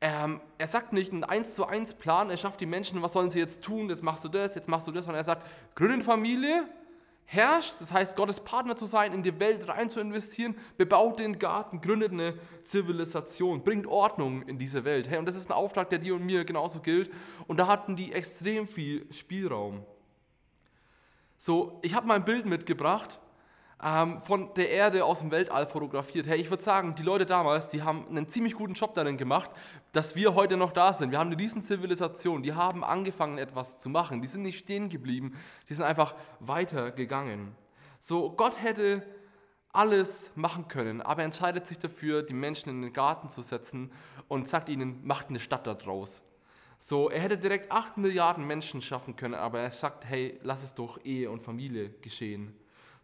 Ähm, 0.02 0.40
er 0.58 0.68
sagt 0.68 0.94
nicht 0.94 1.12
einen 1.12 1.26
1 1.26 1.56
zu 1.56 1.66
1 1.66 1.96
Plan, 1.96 2.30
er 2.30 2.38
schafft 2.38 2.62
die 2.62 2.66
Menschen, 2.66 3.02
was 3.02 3.14
sollen 3.14 3.30
sie 3.30 3.40
jetzt 3.40 3.62
tun, 3.62 3.90
jetzt 3.90 4.02
machst 4.02 4.24
du 4.24 4.30
das, 4.30 4.56
jetzt 4.56 4.70
machst 4.70 4.88
du 4.88 4.92
das, 4.92 5.06
sondern 5.06 5.20
er 5.20 5.26
sagt, 5.26 5.46
gründet 5.76 6.04
Familie, 6.04 6.70
herrscht, 7.26 7.76
das 7.80 7.92
heißt 7.92 8.16
Gottes 8.16 8.40
Partner 8.40 8.76
zu 8.76 8.86
sein, 8.86 9.14
in 9.14 9.24
die 9.24 9.40
Welt 9.40 9.68
rein 9.68 9.90
zu 9.90 10.00
investieren, 10.00 10.56
bebaut 10.78 11.20
den 11.20 11.38
Garten, 11.38 11.82
gründet 11.82 12.12
eine 12.12 12.34
Zivilisation, 12.64 13.64
bringt 13.64 13.88
Ordnung 13.88 14.42
in 14.44 14.58
diese 14.58 14.86
Welt. 14.86 15.10
Hey, 15.10 15.20
und 15.20 15.28
das 15.28 15.36
ist 15.36 15.50
ein 15.50 15.54
Auftrag, 15.54 15.90
der 15.90 16.00
dir 16.00 16.16
und 16.16 16.26
mir 16.26 16.46
genauso 16.46 16.80
gilt. 16.80 17.12
Und 17.48 17.60
da 17.60 17.68
hatten 17.68 17.96
die 17.96 18.14
extrem 18.14 18.68
viel 18.68 19.06
Spielraum. 19.14 19.86
So, 21.38 21.80
ich 21.84 21.94
habe 21.94 22.08
mal 22.08 22.16
ein 22.16 22.26
Bild 22.26 22.46
mitgebracht 22.46 23.20
ähm, 23.84 24.20
von 24.20 24.54
der 24.56 24.70
Erde 24.72 25.06
aus 25.06 25.20
dem 25.20 25.32
Weltall 25.32 25.66
fotografiert. 25.68 26.28
Hey, 26.28 26.40
ich 26.40 26.50
würde 26.50 26.64
sagen, 26.64 26.96
die 26.96 27.04
Leute 27.04 27.26
damals, 27.26 27.70
die 27.70 27.82
haben 27.82 28.08
einen 28.10 28.28
ziemlich 28.28 28.56
guten 28.56 28.74
Job 28.74 28.94
darin 28.94 29.18
gemacht, 29.18 29.50
dass 29.94 30.16
wir 30.16 30.36
heute 30.36 30.58
noch 30.58 30.74
da 30.74 30.92
sind. 30.92 31.12
Wir 31.12 31.20
haben 31.20 31.32
eine 31.32 31.40
riesen 31.40 31.62
Zivilisation, 31.62 32.44
die 32.44 32.54
haben 32.54 32.84
angefangen, 32.84 33.38
etwas 33.38 33.78
zu 33.78 33.90
machen. 33.90 34.22
Die 34.22 34.28
sind 34.28 34.42
nicht 34.42 34.60
stehen 34.60 34.90
geblieben, 34.90 35.38
die 35.70 35.74
sind 35.74 35.86
einfach 35.86 36.16
weitergegangen. 36.40 37.56
So, 38.00 38.32
Gott 38.32 38.62
hätte 38.62 39.04
alles 39.72 40.32
machen 40.36 40.68
können, 40.68 41.02
aber 41.02 41.22
er 41.22 41.26
entscheidet 41.26 41.68
sich 41.68 41.78
dafür, 41.78 42.24
die 42.24 42.34
Menschen 42.34 42.70
in 42.70 42.82
den 42.82 42.94
Garten 42.94 43.30
zu 43.30 43.42
setzen 43.42 43.92
und 44.28 44.48
sagt 44.48 44.68
ihnen, 44.68 45.06
macht 45.06 45.30
eine 45.30 45.40
Stadt 45.40 45.68
daraus. 45.68 46.24
So, 46.80 47.10
er 47.10 47.20
hätte 47.20 47.38
direkt 47.38 47.72
8 47.72 47.98
Milliarden 47.98 48.48
Menschen 48.48 48.82
schaffen 48.82 49.16
können, 49.16 49.36
aber 49.36 49.60
er 49.60 49.70
sagt, 49.70 50.06
hey, 50.06 50.40
lass 50.44 50.64
es 50.64 50.74
doch 50.74 51.04
Ehe 51.04 51.30
und 51.30 51.42
Familie 51.42 51.92
geschehen. 52.02 52.56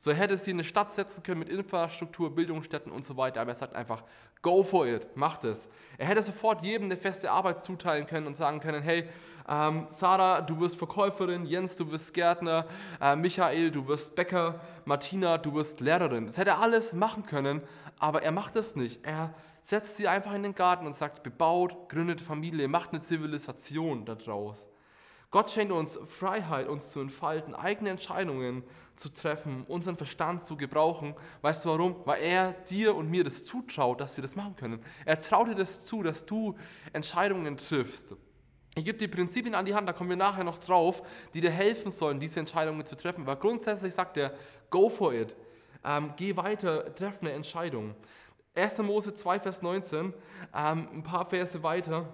So 0.05 0.13
hätte 0.13 0.37
sie 0.37 0.51
in 0.51 0.57
eine 0.57 0.63
Stadt 0.63 0.93
setzen 0.93 1.23
können 1.23 1.39
mit 1.39 1.49
Infrastruktur, 1.49 2.35
Bildungsstätten 2.35 2.91
und 2.91 3.03
so 3.03 3.17
weiter, 3.17 3.41
aber 3.41 3.53
er 3.53 3.55
sagt 3.55 3.75
einfach, 3.75 4.03
go 4.43 4.63
for 4.63 4.85
it, 4.85 5.07
macht 5.17 5.43
es. 5.45 5.67
Er 5.97 6.05
hätte 6.05 6.21
sofort 6.21 6.61
jedem 6.61 6.85
eine 6.85 6.95
feste 6.95 7.31
Arbeit 7.31 7.63
zuteilen 7.63 8.05
können 8.05 8.27
und 8.27 8.35
sagen 8.35 8.59
können, 8.59 8.83
hey, 8.83 9.09
ähm, 9.49 9.87
Sarah, 9.89 10.41
du 10.41 10.59
wirst 10.59 10.77
Verkäuferin, 10.77 11.47
Jens, 11.47 11.75
du 11.75 11.89
wirst 11.89 12.13
Gärtner, 12.13 12.67
äh, 13.01 13.15
Michael, 13.15 13.71
du 13.71 13.87
wirst 13.87 14.13
Bäcker, 14.13 14.61
Martina, 14.85 15.39
du 15.39 15.55
wirst 15.55 15.81
Lehrerin. 15.81 16.27
Das 16.27 16.37
hätte 16.37 16.51
er 16.51 16.61
alles 16.61 16.93
machen 16.93 17.25
können, 17.25 17.63
aber 17.97 18.21
er 18.21 18.31
macht 18.31 18.55
es 18.57 18.75
nicht. 18.75 19.03
Er 19.07 19.33
setzt 19.61 19.97
sie 19.97 20.07
einfach 20.07 20.35
in 20.35 20.43
den 20.43 20.53
Garten 20.53 20.85
und 20.85 20.93
sagt, 20.93 21.23
bebaut, 21.23 21.89
gründet 21.89 22.21
Familie, 22.21 22.67
macht 22.67 22.91
eine 22.91 23.01
Zivilisation 23.01 24.05
daraus. 24.05 24.69
Gott 25.35 25.51
schenkt 25.51 25.73
uns 25.73 25.99
Freiheit, 26.07 26.69
uns 26.69 26.91
zu 26.91 27.01
entfalten, 27.01 27.53
eigene 27.53 27.89
Entscheidungen 27.89 28.63
zu 28.95 29.09
treffen, 29.09 29.65
unseren 29.67 29.97
Verstand 29.97 30.45
zu 30.45 30.55
gebrauchen. 30.55 31.13
Weißt 31.41 31.65
du 31.65 31.69
warum? 31.71 31.97
Weil 32.05 32.21
er 32.21 32.53
dir 32.53 32.95
und 32.95 33.09
mir 33.09 33.25
das 33.25 33.43
zutraut, 33.43 33.99
dass 33.99 34.15
wir 34.15 34.21
das 34.21 34.37
machen 34.37 34.55
können. 34.55 34.79
Er 35.03 35.19
traut 35.19 35.49
dir 35.49 35.55
das 35.55 35.85
zu, 35.85 36.03
dass 36.03 36.25
du 36.25 36.55
Entscheidungen 36.93 37.57
triffst. 37.57 38.15
Ich 38.77 38.85
gebe 38.85 38.97
dir 38.97 39.11
Prinzipien 39.11 39.55
an 39.55 39.65
die 39.65 39.75
Hand, 39.75 39.89
da 39.89 39.91
kommen 39.91 40.09
wir 40.09 40.15
nachher 40.15 40.45
noch 40.45 40.57
drauf, 40.57 41.03
die 41.33 41.41
dir 41.41 41.51
helfen 41.51 41.91
sollen, 41.91 42.17
diese 42.17 42.39
Entscheidungen 42.39 42.85
zu 42.85 42.95
treffen. 42.95 43.23
Aber 43.23 43.35
grundsätzlich 43.35 43.93
sagt 43.93 44.15
er, 44.15 44.33
go 44.69 44.87
for 44.87 45.13
it. 45.13 45.35
Ähm, 45.83 46.13
geh 46.15 46.37
weiter, 46.37 46.95
treff 46.95 47.19
eine 47.19 47.33
Entscheidung. 47.33 47.93
1. 48.53 48.77
Mose 48.83 49.13
2, 49.13 49.41
Vers 49.41 49.61
19, 49.61 50.13
ähm, 50.55 50.87
ein 50.93 51.03
paar 51.03 51.25
Verse 51.25 51.61
weiter, 51.61 52.07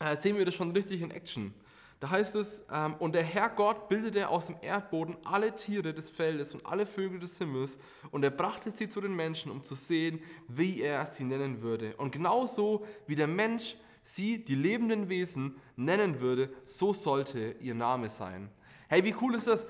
äh, 0.00 0.16
sehen 0.16 0.36
wir 0.36 0.44
das 0.44 0.56
schon 0.56 0.72
richtig 0.72 1.00
in 1.00 1.12
Action. 1.12 1.54
Da 1.98 2.10
heißt 2.10 2.36
es, 2.36 2.62
ähm, 2.70 2.94
und 2.98 3.14
der 3.14 3.22
Herr 3.22 3.48
Gott 3.48 3.88
bildete 3.88 4.28
aus 4.28 4.46
dem 4.46 4.56
Erdboden 4.60 5.16
alle 5.24 5.54
Tiere 5.54 5.94
des 5.94 6.10
Feldes 6.10 6.54
und 6.54 6.66
alle 6.66 6.84
Vögel 6.84 7.18
des 7.18 7.38
Himmels 7.38 7.78
und 8.10 8.22
er 8.22 8.30
brachte 8.30 8.70
sie 8.70 8.88
zu 8.88 9.00
den 9.00 9.16
Menschen, 9.16 9.50
um 9.50 9.62
zu 9.62 9.74
sehen, 9.74 10.20
wie 10.46 10.82
er 10.82 11.06
sie 11.06 11.24
nennen 11.24 11.62
würde. 11.62 11.96
Und 11.96 12.12
genauso 12.12 12.84
wie 13.06 13.14
der 13.14 13.26
Mensch 13.26 13.76
sie, 14.02 14.44
die 14.44 14.54
lebenden 14.54 15.08
Wesen, 15.08 15.56
nennen 15.76 16.20
würde, 16.20 16.50
so 16.64 16.92
sollte 16.92 17.56
ihr 17.60 17.74
Name 17.74 18.10
sein. 18.10 18.50
Hey, 18.88 19.02
wie 19.02 19.14
cool 19.20 19.34
ist 19.34 19.46
das? 19.48 19.66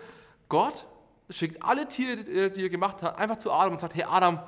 Gott 0.48 0.84
schickt 1.30 1.62
alle 1.62 1.86
Tiere, 1.86 2.50
die 2.50 2.62
er 2.62 2.68
gemacht 2.68 3.02
hat, 3.02 3.18
einfach 3.18 3.38
zu 3.38 3.52
Adam 3.52 3.72
und 3.72 3.78
sagt, 3.78 3.94
hey 3.94 4.04
Adam, 4.04 4.40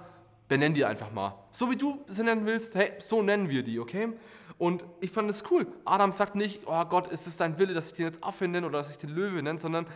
benenn 0.48 0.74
die 0.74 0.84
einfach 0.84 1.12
mal. 1.12 1.34
So 1.50 1.70
wie 1.70 1.76
du 1.76 2.04
sie 2.06 2.24
nennen 2.24 2.46
willst, 2.46 2.74
hey, 2.74 2.92
so 2.98 3.22
nennen 3.22 3.48
wir 3.48 3.62
die, 3.62 3.78
okay? 3.78 4.08
Und 4.56 4.84
ich 5.00 5.12
fand 5.12 5.30
es 5.30 5.44
cool. 5.50 5.66
Adam 5.84 6.10
sagt 6.12 6.34
nicht, 6.34 6.62
oh 6.66 6.84
Gott, 6.86 7.06
ist 7.08 7.26
es 7.26 7.36
dein 7.36 7.58
Wille, 7.58 7.74
dass 7.74 7.88
ich 7.88 7.92
den 7.94 8.06
jetzt 8.06 8.24
Affe 8.24 8.48
nenne 8.48 8.66
oder 8.66 8.78
dass 8.78 8.90
ich 8.90 8.98
den 8.98 9.10
Löwe 9.10 9.42
nenne, 9.42 9.58
sondern 9.58 9.86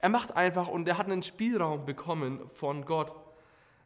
er 0.00 0.08
macht 0.08 0.36
einfach 0.36 0.68
und 0.68 0.88
er 0.88 0.98
hat 0.98 1.06
einen 1.06 1.22
Spielraum 1.22 1.84
bekommen 1.84 2.40
von 2.48 2.84
Gott 2.84 3.14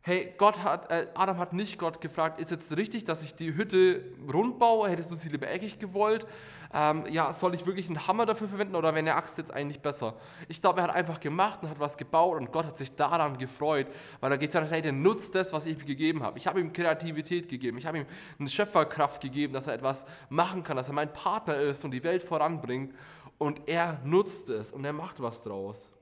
hey, 0.05 0.35
Gott 0.37 0.65
hat, 0.65 0.91
äh, 0.91 1.07
Adam 1.15 1.39
hat 1.39 1.53
nicht 1.53 1.79
Gott 1.79 2.01
gefragt, 2.01 2.41
ist 2.41 2.51
jetzt 2.51 2.77
richtig, 2.77 3.05
dass 3.05 3.23
ich 3.23 3.37
die 3.37 3.55
Hütte 3.55 4.05
rund 4.33 4.59
baue? 4.59 4.89
Hättest 4.89 5.13
du 5.13 5.15
sie 5.15 5.29
lieber 5.29 5.49
eckig 5.49 5.79
gewollt? 5.79 6.27
Ähm, 6.75 7.05
ja, 7.11 7.33
soll 7.33 7.55
ich 7.55 7.67
wirklich 7.67 7.89
einen 7.89 8.05
Hammer 8.09 8.27
dafür 8.27 8.49
verwenden 8.49 8.75
oder 8.75 8.89
wäre 8.89 8.99
eine 8.99 9.15
Axt 9.15 9.39
jetzt 9.39 9.53
eigentlich 9.53 9.81
besser? 9.81 10.15
Ich 10.49 10.61
glaube, 10.61 10.81
er 10.81 10.89
hat 10.89 10.95
einfach 10.95 11.21
gemacht 11.21 11.61
und 11.63 11.71
hat 11.71 11.79
was 11.79 11.97
gebaut 11.97 12.37
und 12.37 12.51
Gott 12.51 12.67
hat 12.67 12.79
sich 12.79 12.97
daran 12.97 13.39
gefreut, 13.39 13.87
weil 14.21 14.33
er 14.33 14.39
gesagt 14.39 14.67
hat, 14.67 14.73
hey, 14.73 14.83
der 14.83 14.93
nutzt 14.93 15.37
das, 15.37 15.53
was 15.53 15.67
ich 15.67 15.79
ihm 15.79 15.87
gegeben 15.87 16.23
habe. 16.25 16.37
Ich 16.37 16.49
habe 16.49 16.61
ihm 16.61 16.73
Kreativität 16.73 17.49
gegeben, 17.49 17.79
ich 17.79 17.87
habe 17.87 17.99
ihm 17.99 18.07
eine 18.41 18.49
Schöpferkraft 18.49 19.23
gegeben, 19.23 19.53
dass 19.53 19.69
er 19.69 19.75
etwas 19.75 20.05
machen 20.29 20.65
kann, 20.65 20.77
dass 20.77 20.89
er 20.89 20.95
mein 20.95 21.13
Partner 21.13 21.55
ist 21.57 21.85
und 21.85 21.93
die 21.93 22.03
Welt 22.03 22.25
voranbringt 22.25 22.93
und 23.39 23.69
er 23.69 24.01
nutzt 24.05 24.51
es 24.51 24.73
und 24.73 24.85
er 24.85 24.93
macht 24.93 25.23
was 25.23 25.43
draus. 25.43 25.93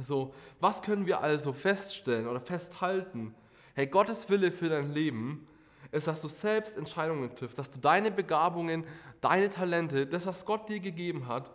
So, 0.00 0.34
was 0.60 0.82
können 0.82 1.06
wir 1.06 1.20
also 1.20 1.52
feststellen 1.52 2.26
oder 2.26 2.40
festhalten? 2.40 3.34
Hey, 3.74 3.86
Gottes 3.86 4.28
Wille 4.28 4.50
für 4.50 4.68
dein 4.68 4.92
Leben 4.92 5.46
ist, 5.92 6.08
dass 6.08 6.20
du 6.20 6.28
selbst 6.28 6.76
Entscheidungen 6.76 7.34
triffst, 7.36 7.58
dass 7.58 7.70
du 7.70 7.78
deine 7.78 8.10
Begabungen, 8.10 8.84
deine 9.20 9.48
Talente, 9.48 10.06
das, 10.06 10.26
was 10.26 10.44
Gott 10.44 10.68
dir 10.68 10.80
gegeben 10.80 11.28
hat, 11.28 11.52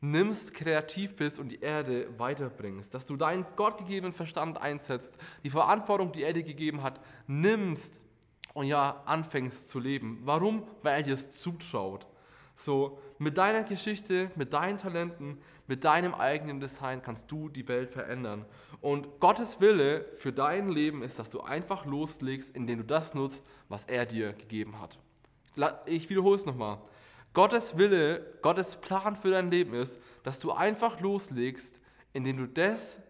nimmst, 0.00 0.54
kreativ 0.54 1.16
bist 1.16 1.38
und 1.38 1.50
die 1.50 1.60
Erde 1.60 2.08
weiterbringst, 2.18 2.94
dass 2.94 3.04
du 3.04 3.16
deinen 3.16 3.44
gottgegebenen 3.56 4.14
Verstand 4.14 4.58
einsetzt, 4.58 5.18
die 5.44 5.50
Verantwortung, 5.50 6.12
die 6.12 6.22
er 6.22 6.32
dir 6.32 6.44
gegeben 6.44 6.82
hat, 6.82 7.00
nimmst 7.26 8.00
und 8.54 8.66
ja, 8.66 9.02
anfängst 9.04 9.68
zu 9.68 9.78
leben. 9.78 10.20
Warum? 10.24 10.66
Weil 10.82 10.96
er 10.96 11.02
dir 11.02 11.14
es 11.14 11.30
zutraut. 11.32 12.06
So, 12.60 12.98
mit 13.18 13.38
deiner 13.38 13.62
Geschichte, 13.62 14.32
mit 14.34 14.52
deinen 14.52 14.78
Talenten, 14.78 15.38
mit 15.68 15.84
deinem 15.84 16.12
eigenen 16.12 16.58
Design 16.58 17.00
kannst 17.00 17.30
du 17.30 17.48
die 17.48 17.68
Welt 17.68 17.92
verändern. 17.92 18.44
Und 18.80 19.20
Gottes 19.20 19.60
Wille 19.60 20.06
für 20.14 20.32
dein 20.32 20.68
Leben 20.68 21.04
ist, 21.04 21.20
dass 21.20 21.30
du 21.30 21.40
einfach 21.40 21.86
loslegst, 21.86 22.56
indem 22.56 22.78
du 22.78 22.84
das 22.84 23.14
nutzt, 23.14 23.46
was 23.68 23.84
er 23.84 24.06
dir 24.06 24.32
gegeben 24.32 24.80
hat. 24.80 24.98
Ich 25.86 26.10
wiederhole 26.10 26.34
es 26.34 26.46
nochmal. 26.46 26.80
Gottes 27.32 27.78
Wille, 27.78 28.26
Gottes 28.42 28.74
Plan 28.74 29.14
für 29.14 29.30
dein 29.30 29.52
Leben 29.52 29.74
ist, 29.74 30.00
dass 30.24 30.40
du 30.40 30.50
einfach 30.50 30.98
loslegst, 30.98 31.80
indem 32.12 32.38
du 32.38 32.48
das 32.48 33.00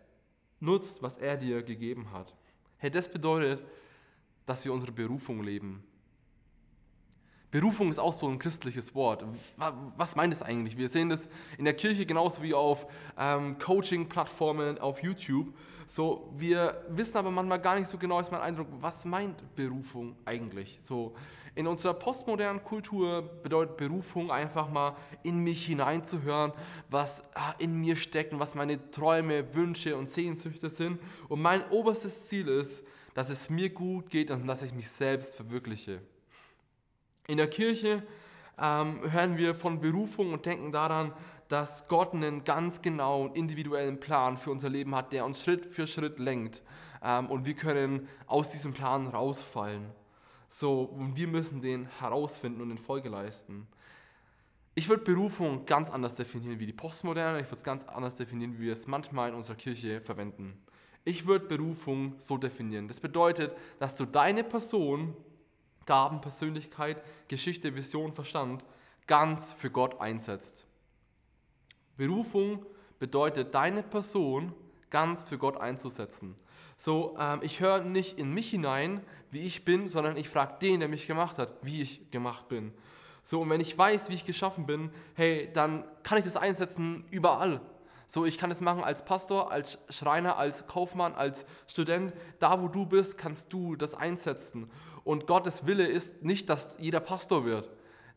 nutzt, 0.61 1.03
was 1.03 1.17
er 1.17 1.39
dir 1.39 1.63
gegeben 1.63 2.13
hat. 2.13 2.35
Hey, 2.77 2.91
das 2.91 3.09
bedeutet, 3.09 3.65
dass 4.45 4.63
wir 4.67 4.75
unsere 4.75 4.93
Berufung 4.93 5.43
leben. 5.43 5.83
Berufung 7.51 7.89
ist 7.89 7.99
auch 7.99 8.13
so 8.13 8.29
ein 8.29 8.39
christliches 8.39 8.95
Wort. 8.95 9.25
Was 9.97 10.17
meint 10.17 10.35
es 10.35 10.43
eigentlich? 10.43 10.77
Wir 10.77 10.89
sehen 10.89 11.09
das 11.09 11.29
in 11.57 11.65
der 11.65 11.73
Kirche 11.73 12.05
genauso 12.05 12.43
wie 12.43 12.53
auf 12.53 12.87
ähm, 13.19 13.57
Coaching-Plattformen, 13.59 14.79
auf 14.79 15.03
YouTube. 15.03 15.55
So, 15.87 16.31
wir 16.37 16.85
wissen 16.91 17.17
aber 17.17 17.31
manchmal 17.31 17.59
gar 17.59 17.79
nicht 17.79 17.89
so 17.89 17.97
genau, 17.97 18.21
ist 18.21 18.31
mein 18.31 18.43
Eindruck, 18.43 18.67
was 18.81 19.07
meint 19.07 19.43
Berufung 19.57 20.15
eigentlich? 20.27 20.77
So, 20.83 21.15
in 21.55 21.67
unserer 21.67 21.95
postmodernen 21.95 22.63
Kultur 22.63 23.23
bedeutet 23.43 23.79
Berufung 23.79 24.31
einfach 24.31 24.69
mal 24.71 24.95
in 25.23 25.39
mich 25.39 25.65
hineinzuhören, 25.65 26.53
was 26.91 27.25
ah, 27.35 27.55
in 27.59 27.81
mir 27.81 27.97
steckt 27.97 28.35
und 28.35 28.41
was 28.41 28.55
meine 28.55 28.91
Träume, 28.91 29.55
Wünsche 29.55 29.97
und 29.97 30.11
Sehnsüchte 30.11 30.69
sind. 30.69 31.01
Und 31.31 31.41
mein 31.41 31.67
oberstes 31.71 32.27
Ziel 32.27 32.49
ist, 32.49 32.85
dass 33.15 33.31
es 33.31 33.49
mir 33.49 33.71
gut 33.71 34.11
geht 34.11 34.31
und 34.31 34.47
dass 34.47 34.63
ich 34.63 34.75
mich 34.75 34.91
selbst 34.91 35.35
verwirkliche. 35.35 36.03
In 37.29 37.37
der 37.37 37.51
Kirche 37.51 38.03
ähm, 38.59 39.03
hören 39.13 39.37
wir 39.37 39.55
von 39.55 39.81
Berufung 39.81 40.33
und 40.33 40.47
denken 40.47 40.73
daran, 40.73 41.13
dass 41.49 41.87
Gott 41.87 42.15
einen 42.15 42.43
ganz 42.43 42.81
genauen, 42.81 43.35
individuellen 43.35 44.01
Plan 44.01 44.39
für 44.39 44.51
unser 44.51 44.71
Leben 44.71 44.95
hat, 44.95 45.13
der 45.13 45.27
uns 45.27 45.43
Schritt 45.43 45.67
für 45.67 45.87
Schritt 45.87 46.19
lenkt. 46.19 46.63
Ähm, 47.03 47.27
und 47.27 47.45
wir 47.45 47.53
können 47.53 48.09
aus 48.27 48.49
diesem 48.49 48.73
Plan 48.73 49.09
rausfallen. 49.09 49.91
So, 50.49 50.85
und 50.85 51.17
wir 51.17 51.29
müssen 51.29 51.61
den 51.61 51.85
herausfinden 52.01 52.63
und 52.63 52.71
in 52.71 52.79
Folge 52.79 53.11
leisten. 53.11 53.69
Ich 54.75 54.89
würde 54.89 55.05
Berufung 55.05 55.67
ganz 55.67 55.91
anders 55.91 56.15
definieren 56.15 56.59
wie 56.59 56.67
die 56.67 56.73
Postmoderne. 56.73 57.41
Ich 57.41 57.47
würde 57.49 57.57
es 57.57 57.65
ganz 57.65 57.85
anders 57.85 58.17
definieren, 58.17 58.55
wie 58.55 58.63
wir 58.63 58.73
es 58.73 58.87
manchmal 58.87 59.29
in 59.29 59.35
unserer 59.35 59.57
Kirche 59.57 60.01
verwenden. 60.01 60.63
Ich 61.05 61.27
würde 61.27 61.45
Berufung 61.45 62.15
so 62.17 62.39
definieren. 62.39 62.89
Das 62.89 63.01
bedeutet, 63.01 63.55
dass 63.79 63.97
du 63.97 64.07
deine 64.07 64.45
Person 64.45 65.15
Gaben, 65.89 66.21
Persönlichkeit, 66.21 67.03
Geschichte, 67.29 67.75
Vision, 67.75 68.13
Verstand 68.13 68.63
ganz 69.07 69.51
für 69.51 69.71
Gott 69.71 70.01
einsetzt. 70.01 70.67
Berufung 71.97 72.65
bedeutet, 72.99 73.55
deine 73.55 73.83
Person 73.83 74.55
ganz 74.91 75.23
für 75.23 75.39
Gott 75.39 75.57
einzusetzen. 75.57 76.37
So, 76.77 77.17
ähm, 77.19 77.41
ich 77.43 77.61
höre 77.61 77.81
nicht 77.81 78.19
in 78.19 78.33
mich 78.35 78.51
hinein, 78.51 79.01
wie 79.31 79.47
ich 79.47 79.65
bin, 79.65 79.89
sondern 79.89 80.17
ich 80.19 80.29
frage 80.29 80.59
den, 80.61 80.81
der 80.81 80.91
mich 80.91 81.07
gemacht 81.07 81.39
hat, 81.39 81.55
wie 81.63 81.81
ich 81.81 82.11
gemacht 82.11 82.49
bin. 82.49 82.73
So, 83.23 83.41
und 83.41 83.51
wenn 83.51 83.61
ich 83.61 83.77
weiß, 83.77 84.11
wie 84.11 84.15
ich 84.15 84.25
geschaffen 84.25 84.67
bin, 84.67 84.91
hey, 85.15 85.51
dann 85.55 85.85
kann 86.03 86.19
ich 86.19 86.25
das 86.25 86.37
einsetzen 86.37 87.05
überall. 87.11 87.63
So, 88.11 88.25
ich 88.25 88.39
kann 88.39 88.51
es 88.51 88.63
machen 88.63 88.83
als 88.83 89.05
Pastor, 89.05 89.53
als 89.53 89.79
Schreiner, 89.91 90.39
als 90.39 90.67
Kaufmann, 90.67 91.15
als 91.15 91.45
Student. 91.67 92.15
Da, 92.39 92.63
wo 92.63 92.69
du 92.69 92.87
bist, 92.87 93.19
kannst 93.19 93.53
du 93.53 93.77
das 93.77 93.95
einsetzen. 93.95 94.71
Und 95.05 95.27
Gottes 95.27 95.67
Wille 95.67 95.87
ist 95.87 96.23
nicht, 96.23 96.49
dass 96.49 96.79
jeder 96.81 97.01
Pastor 97.01 97.45
wird. 97.45 97.69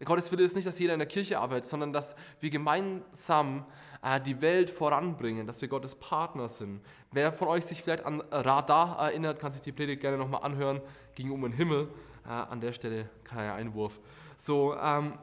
Gottes 0.05 0.31
Wille 0.31 0.43
ist 0.43 0.55
nicht, 0.55 0.65
dass 0.65 0.79
jeder 0.79 0.93
in 0.93 0.99
der 0.99 1.09
Kirche 1.09 1.39
arbeitet, 1.39 1.65
sondern 1.65 1.91
dass 1.91 2.15
wir 2.39 2.49
gemeinsam 2.49 3.65
äh, 4.01 4.19
die 4.21 4.41
Welt 4.41 4.69
voranbringen, 4.69 5.45
dass 5.45 5.61
wir 5.61 5.67
Gottes 5.67 5.95
Partner 5.95 6.47
sind. 6.47 6.79
Wer 7.11 7.33
von 7.33 7.49
euch 7.49 7.65
sich 7.65 7.83
vielleicht 7.83 8.05
an 8.05 8.21
Radar 8.31 8.97
erinnert, 8.97 9.41
kann 9.41 9.51
sich 9.51 9.61
die 9.61 9.73
Predigt 9.73 9.99
gerne 9.99 10.17
nochmal 10.17 10.41
anhören, 10.43 10.81
ging 11.15 11.31
um 11.31 11.41
den 11.41 11.51
Himmel. 11.51 11.89
Äh, 12.25 12.29
an 12.29 12.61
der 12.61 12.71
Stelle 12.71 13.09
kein 13.23 13.49
Einwurf. 13.49 13.99
So, 14.37 14.73
ähm, 14.75 15.17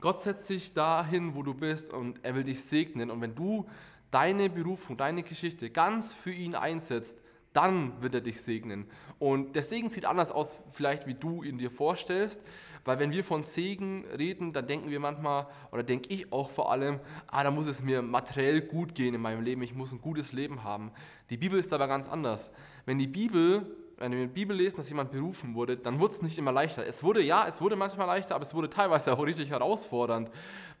Gott 0.00 0.20
setzt 0.20 0.46
sich 0.46 0.72
dahin, 0.74 1.34
wo 1.34 1.42
du 1.42 1.54
bist 1.54 1.92
und 1.92 2.24
er 2.24 2.34
will 2.34 2.44
dich 2.44 2.62
segnen. 2.62 3.10
Und 3.10 3.20
wenn 3.20 3.34
du 3.34 3.66
deine 4.10 4.48
Berufung, 4.48 4.96
deine 4.96 5.22
Geschichte 5.22 5.70
ganz 5.70 6.12
für 6.12 6.32
ihn 6.32 6.54
einsetzt, 6.54 7.18
dann 7.52 8.00
wird 8.00 8.14
er 8.14 8.20
dich 8.20 8.40
segnen. 8.42 8.86
Und 9.18 9.56
der 9.56 9.62
Segen 9.62 9.90
sieht 9.90 10.04
anders 10.04 10.30
aus, 10.30 10.60
vielleicht 10.70 11.06
wie 11.06 11.14
du 11.14 11.42
ihn 11.42 11.58
dir 11.58 11.70
vorstellst, 11.70 12.40
weil 12.84 12.98
wenn 12.98 13.10
wir 13.10 13.24
von 13.24 13.42
Segen 13.42 14.04
reden, 14.16 14.52
dann 14.52 14.66
denken 14.66 14.90
wir 14.90 15.00
manchmal, 15.00 15.48
oder 15.72 15.82
denke 15.82 16.12
ich 16.12 16.32
auch 16.32 16.50
vor 16.50 16.70
allem, 16.70 17.00
ah, 17.26 17.42
da 17.42 17.50
muss 17.50 17.66
es 17.66 17.82
mir 17.82 18.02
materiell 18.02 18.60
gut 18.60 18.94
gehen 18.94 19.14
in 19.14 19.20
meinem 19.20 19.42
Leben, 19.42 19.62
ich 19.62 19.74
muss 19.74 19.92
ein 19.92 20.00
gutes 20.00 20.32
Leben 20.32 20.62
haben. 20.62 20.92
Die 21.30 21.36
Bibel 21.36 21.58
ist 21.58 21.72
aber 21.72 21.88
ganz 21.88 22.06
anders. 22.06 22.52
Wenn 22.86 22.98
die 22.98 23.08
Bibel 23.08 23.76
wenn 23.98 24.12
wir 24.12 24.22
in 24.22 24.28
der 24.28 24.34
Bibel 24.34 24.56
lesen, 24.56 24.76
dass 24.76 24.88
jemand 24.88 25.10
berufen 25.10 25.54
wurde, 25.54 25.76
dann 25.76 25.98
wurde 25.98 26.14
es 26.14 26.22
nicht 26.22 26.38
immer 26.38 26.52
leichter. 26.52 26.86
Es 26.86 27.02
wurde, 27.02 27.20
ja, 27.20 27.46
es 27.48 27.60
wurde 27.60 27.76
manchmal 27.76 28.06
leichter, 28.06 28.34
aber 28.34 28.42
es 28.42 28.54
wurde 28.54 28.70
teilweise 28.70 29.12
auch 29.12 29.24
richtig 29.24 29.50
herausfordernd, 29.50 30.30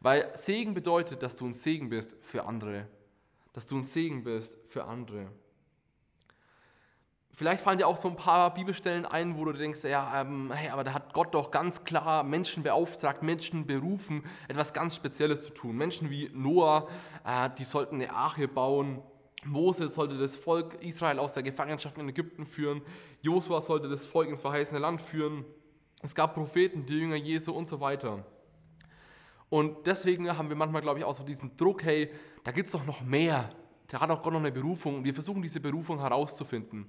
weil 0.00 0.30
Segen 0.34 0.74
bedeutet, 0.74 1.22
dass 1.22 1.34
du 1.34 1.46
ein 1.46 1.52
Segen 1.52 1.88
bist 1.88 2.16
für 2.20 2.46
andere. 2.46 2.86
Dass 3.52 3.66
du 3.66 3.76
ein 3.76 3.82
Segen 3.82 4.22
bist 4.22 4.56
für 4.66 4.84
andere. 4.84 5.26
Vielleicht 7.38 7.62
fallen 7.62 7.78
dir 7.78 7.86
auch 7.86 7.96
so 7.96 8.08
ein 8.08 8.16
paar 8.16 8.52
Bibelstellen 8.52 9.06
ein, 9.06 9.36
wo 9.36 9.44
du 9.44 9.52
denkst, 9.52 9.84
ja, 9.84 10.22
ähm, 10.22 10.50
hey, 10.52 10.70
aber 10.70 10.82
da 10.82 10.92
hat 10.92 11.12
Gott 11.12 11.34
doch 11.34 11.50
ganz 11.50 11.84
klar 11.84 12.24
Menschen 12.24 12.62
beauftragt, 12.64 13.22
Menschen 13.22 13.64
berufen, 13.66 14.24
etwas 14.48 14.72
ganz 14.72 14.96
Spezielles 14.96 15.44
zu 15.44 15.50
tun. 15.50 15.76
Menschen 15.76 16.10
wie 16.10 16.30
Noah, 16.32 16.88
äh, 17.24 17.50
die 17.56 17.64
sollten 17.64 17.96
eine 17.96 18.12
Arche 18.12 18.48
bauen. 18.48 19.02
Moses 19.44 19.94
sollte 19.94 20.18
das 20.18 20.36
Volk 20.36 20.82
Israel 20.82 21.18
aus 21.18 21.34
der 21.34 21.42
Gefangenschaft 21.42 21.96
in 21.98 22.08
Ägypten 22.08 22.44
führen. 22.44 22.82
Josua 23.22 23.60
sollte 23.60 23.88
das 23.88 24.06
Volk 24.06 24.28
ins 24.28 24.40
verheißene 24.40 24.80
Land 24.80 25.00
führen. 25.00 25.44
Es 26.02 26.14
gab 26.14 26.34
Propheten, 26.34 26.86
die 26.86 26.98
Jünger 26.98 27.16
Jesu 27.16 27.52
und 27.52 27.68
so 27.68 27.80
weiter. 27.80 28.24
Und 29.48 29.86
deswegen 29.86 30.36
haben 30.36 30.48
wir 30.48 30.56
manchmal, 30.56 30.82
glaube 30.82 30.98
ich, 30.98 31.04
auch 31.04 31.14
so 31.14 31.24
diesen 31.24 31.56
Druck, 31.56 31.84
hey, 31.84 32.10
da 32.44 32.52
gibt 32.52 32.66
es 32.66 32.72
doch 32.72 32.84
noch 32.84 33.00
mehr. 33.00 33.50
Da 33.88 34.00
hat 34.00 34.10
auch 34.10 34.22
Gott 34.22 34.34
noch 34.34 34.40
eine 34.40 34.52
Berufung 34.52 34.96
und 34.96 35.04
wir 35.04 35.14
versuchen 35.14 35.40
diese 35.40 35.60
Berufung 35.60 35.98
herauszufinden. 35.98 36.86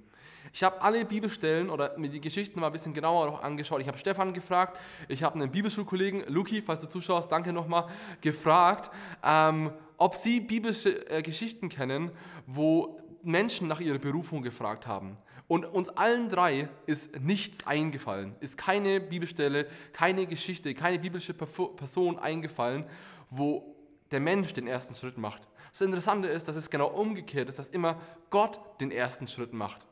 Ich 0.52 0.62
habe 0.62 0.82
alle 0.82 1.04
Bibelstellen 1.04 1.70
oder 1.70 1.96
mir 1.98 2.10
die 2.10 2.20
Geschichten 2.20 2.60
mal 2.60 2.66
ein 2.66 2.72
bisschen 2.72 2.92
genauer 2.92 3.26
noch 3.26 3.42
angeschaut. 3.42 3.80
Ich 3.80 3.88
habe 3.88 3.96
Stefan 3.96 4.34
gefragt, 4.34 4.78
ich 5.08 5.22
habe 5.22 5.36
einen 5.36 5.50
Bibelschulkollegen, 5.50 6.24
Luki, 6.28 6.60
falls 6.60 6.80
du 6.80 6.88
zuschaust, 6.88 7.32
danke 7.32 7.54
nochmal, 7.54 7.86
gefragt, 8.20 8.90
ähm, 9.24 9.72
ob 10.00 10.16
sie 10.16 10.40
biblische 10.40 11.08
äh, 11.10 11.22
Geschichten 11.22 11.68
kennen, 11.68 12.10
wo 12.46 12.98
Menschen 13.22 13.68
nach 13.68 13.80
ihrer 13.80 13.98
Berufung 13.98 14.42
gefragt 14.42 14.86
haben. 14.86 15.18
Und 15.46 15.66
uns 15.66 15.90
allen 15.90 16.30
drei 16.30 16.68
ist 16.86 17.20
nichts 17.20 17.66
eingefallen, 17.66 18.34
ist 18.40 18.56
keine 18.56 18.98
Bibelstelle, 19.00 19.66
keine 19.92 20.26
Geschichte, 20.26 20.72
keine 20.74 20.98
biblische 20.98 21.34
Person 21.34 22.18
eingefallen, 22.18 22.86
wo 23.28 23.76
der 24.10 24.20
Mensch 24.20 24.54
den 24.54 24.66
ersten 24.66 24.94
Schritt 24.94 25.18
macht. 25.18 25.46
Das 25.70 25.82
Interessante 25.82 26.28
ist, 26.28 26.48
dass 26.48 26.56
es 26.56 26.70
genau 26.70 26.88
umgekehrt 26.88 27.48
ist, 27.48 27.58
dass 27.58 27.68
immer 27.68 28.00
Gott 28.30 28.58
den 28.80 28.90
ersten 28.90 29.26
Schritt 29.26 29.52
macht. 29.52 29.86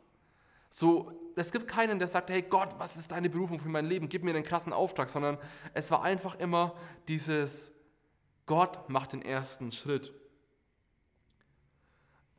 So, 0.71 1.13
es 1.37 1.53
gibt 1.53 1.69
keinen, 1.69 1.99
der 1.99 2.09
sagt, 2.09 2.31
hey 2.31 2.43
Gott, 2.43 2.71
was 2.79 2.97
ist 2.97 3.11
deine 3.11 3.29
Berufung 3.29 3.59
für 3.59 3.69
mein 3.69 3.85
Leben? 3.85 4.09
Gib 4.09 4.25
mir 4.25 4.31
einen 4.31 4.43
krassen 4.43 4.73
Auftrag, 4.73 5.11
sondern 5.11 5.39
es 5.75 5.91
war 5.91 6.03
einfach 6.03 6.37
immer 6.37 6.75
dieses, 7.09 7.73
Gott 8.49 8.89
macht 8.89 9.13
den 9.13 9.23
ersten 9.23 9.71
Schritt. 9.71 10.13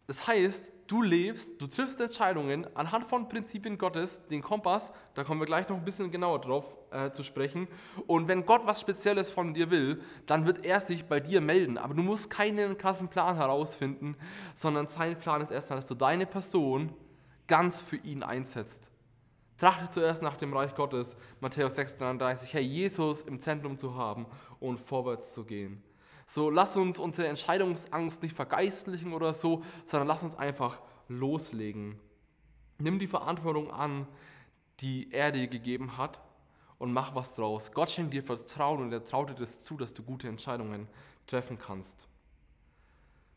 Das 0.08 0.28
heißt, 0.28 0.74
du 0.88 1.04
lebst, 1.04 1.62
du 1.62 1.68
triffst 1.68 2.02
Entscheidungen 2.02 2.66
anhand 2.76 3.06
von 3.06 3.30
Prinzipien 3.30 3.78
Gottes, 3.78 4.26
den 4.28 4.42
Kompass, 4.42 4.92
da 5.14 5.24
kommen 5.24 5.40
wir 5.40 5.46
gleich 5.46 5.70
noch 5.70 5.78
ein 5.78 5.86
bisschen 5.86 6.10
genauer 6.10 6.42
drauf 6.42 6.76
äh, 6.90 7.12
zu 7.12 7.22
sprechen. 7.22 7.68
Und 8.08 8.28
wenn 8.28 8.44
Gott 8.44 8.66
was 8.66 8.82
Spezielles 8.82 9.30
von 9.30 9.54
dir 9.54 9.70
will, 9.70 10.02
dann 10.26 10.48
wird 10.48 10.66
er 10.66 10.80
sich 10.80 11.06
bei 11.06 11.20
dir 11.20 11.42
melden. 11.42 11.78
Aber 11.78 11.94
du 11.94 12.02
musst 12.02 12.32
keinen 12.32 12.76
krassen 12.76 13.08
Plan 13.08 13.36
herausfinden, 13.36 14.16
sondern 14.56 14.88
sein 14.88 15.16
Plan 15.20 15.42
ist 15.42 15.52
erstmal, 15.52 15.78
dass 15.78 15.86
du 15.88 15.94
deine 15.94 16.26
Person 16.26 16.92
ganz 17.46 17.80
für 17.80 17.98
ihn 17.98 18.24
einsetzt. 18.24 18.90
Trachte 19.60 19.92
zuerst 19.92 20.24
nach 20.24 20.38
dem 20.38 20.54
Reich 20.58 20.74
Gottes, 20.74 21.18
Matthäus 21.40 21.78
6,33, 21.78 22.54
hey, 22.54 22.64
Jesus 22.64 23.22
im 23.22 23.40
Zentrum 23.40 23.78
zu 23.78 23.94
haben 23.94 24.26
und 24.60 24.80
vorwärts 24.80 25.36
zu 25.36 25.44
gehen. 25.46 25.84
So, 26.32 26.52
lass 26.52 26.78
uns 26.78 27.00
unsere 27.00 27.28
Entscheidungsangst 27.28 28.22
nicht 28.22 28.36
vergeistlichen 28.36 29.14
oder 29.14 29.34
so, 29.34 29.64
sondern 29.84 30.08
lass 30.08 30.22
uns 30.22 30.36
einfach 30.36 30.80
loslegen. 31.08 32.00
Nimm 32.78 33.00
die 33.00 33.08
Verantwortung 33.08 33.72
an, 33.72 34.08
die 34.80 35.12
er 35.12 35.32
dir 35.32 35.48
gegeben 35.48 35.98
hat 35.98 36.22
und 36.78 36.94
mach 36.94 37.16
was 37.16 37.36
draus. 37.36 37.72
Gott 37.72 37.90
schenkt 37.90 38.14
dir 38.14 38.22
Vertrauen 38.22 38.80
und 38.80 38.94
er 38.94 39.04
traut 39.04 39.32
dir 39.32 39.34
das 39.34 39.58
zu, 39.58 39.76
dass 39.76 39.96
du 39.96 40.04
gute 40.04 40.28
Entscheidungen 40.28 40.88
treffen 41.26 41.58
kannst. 41.58 42.08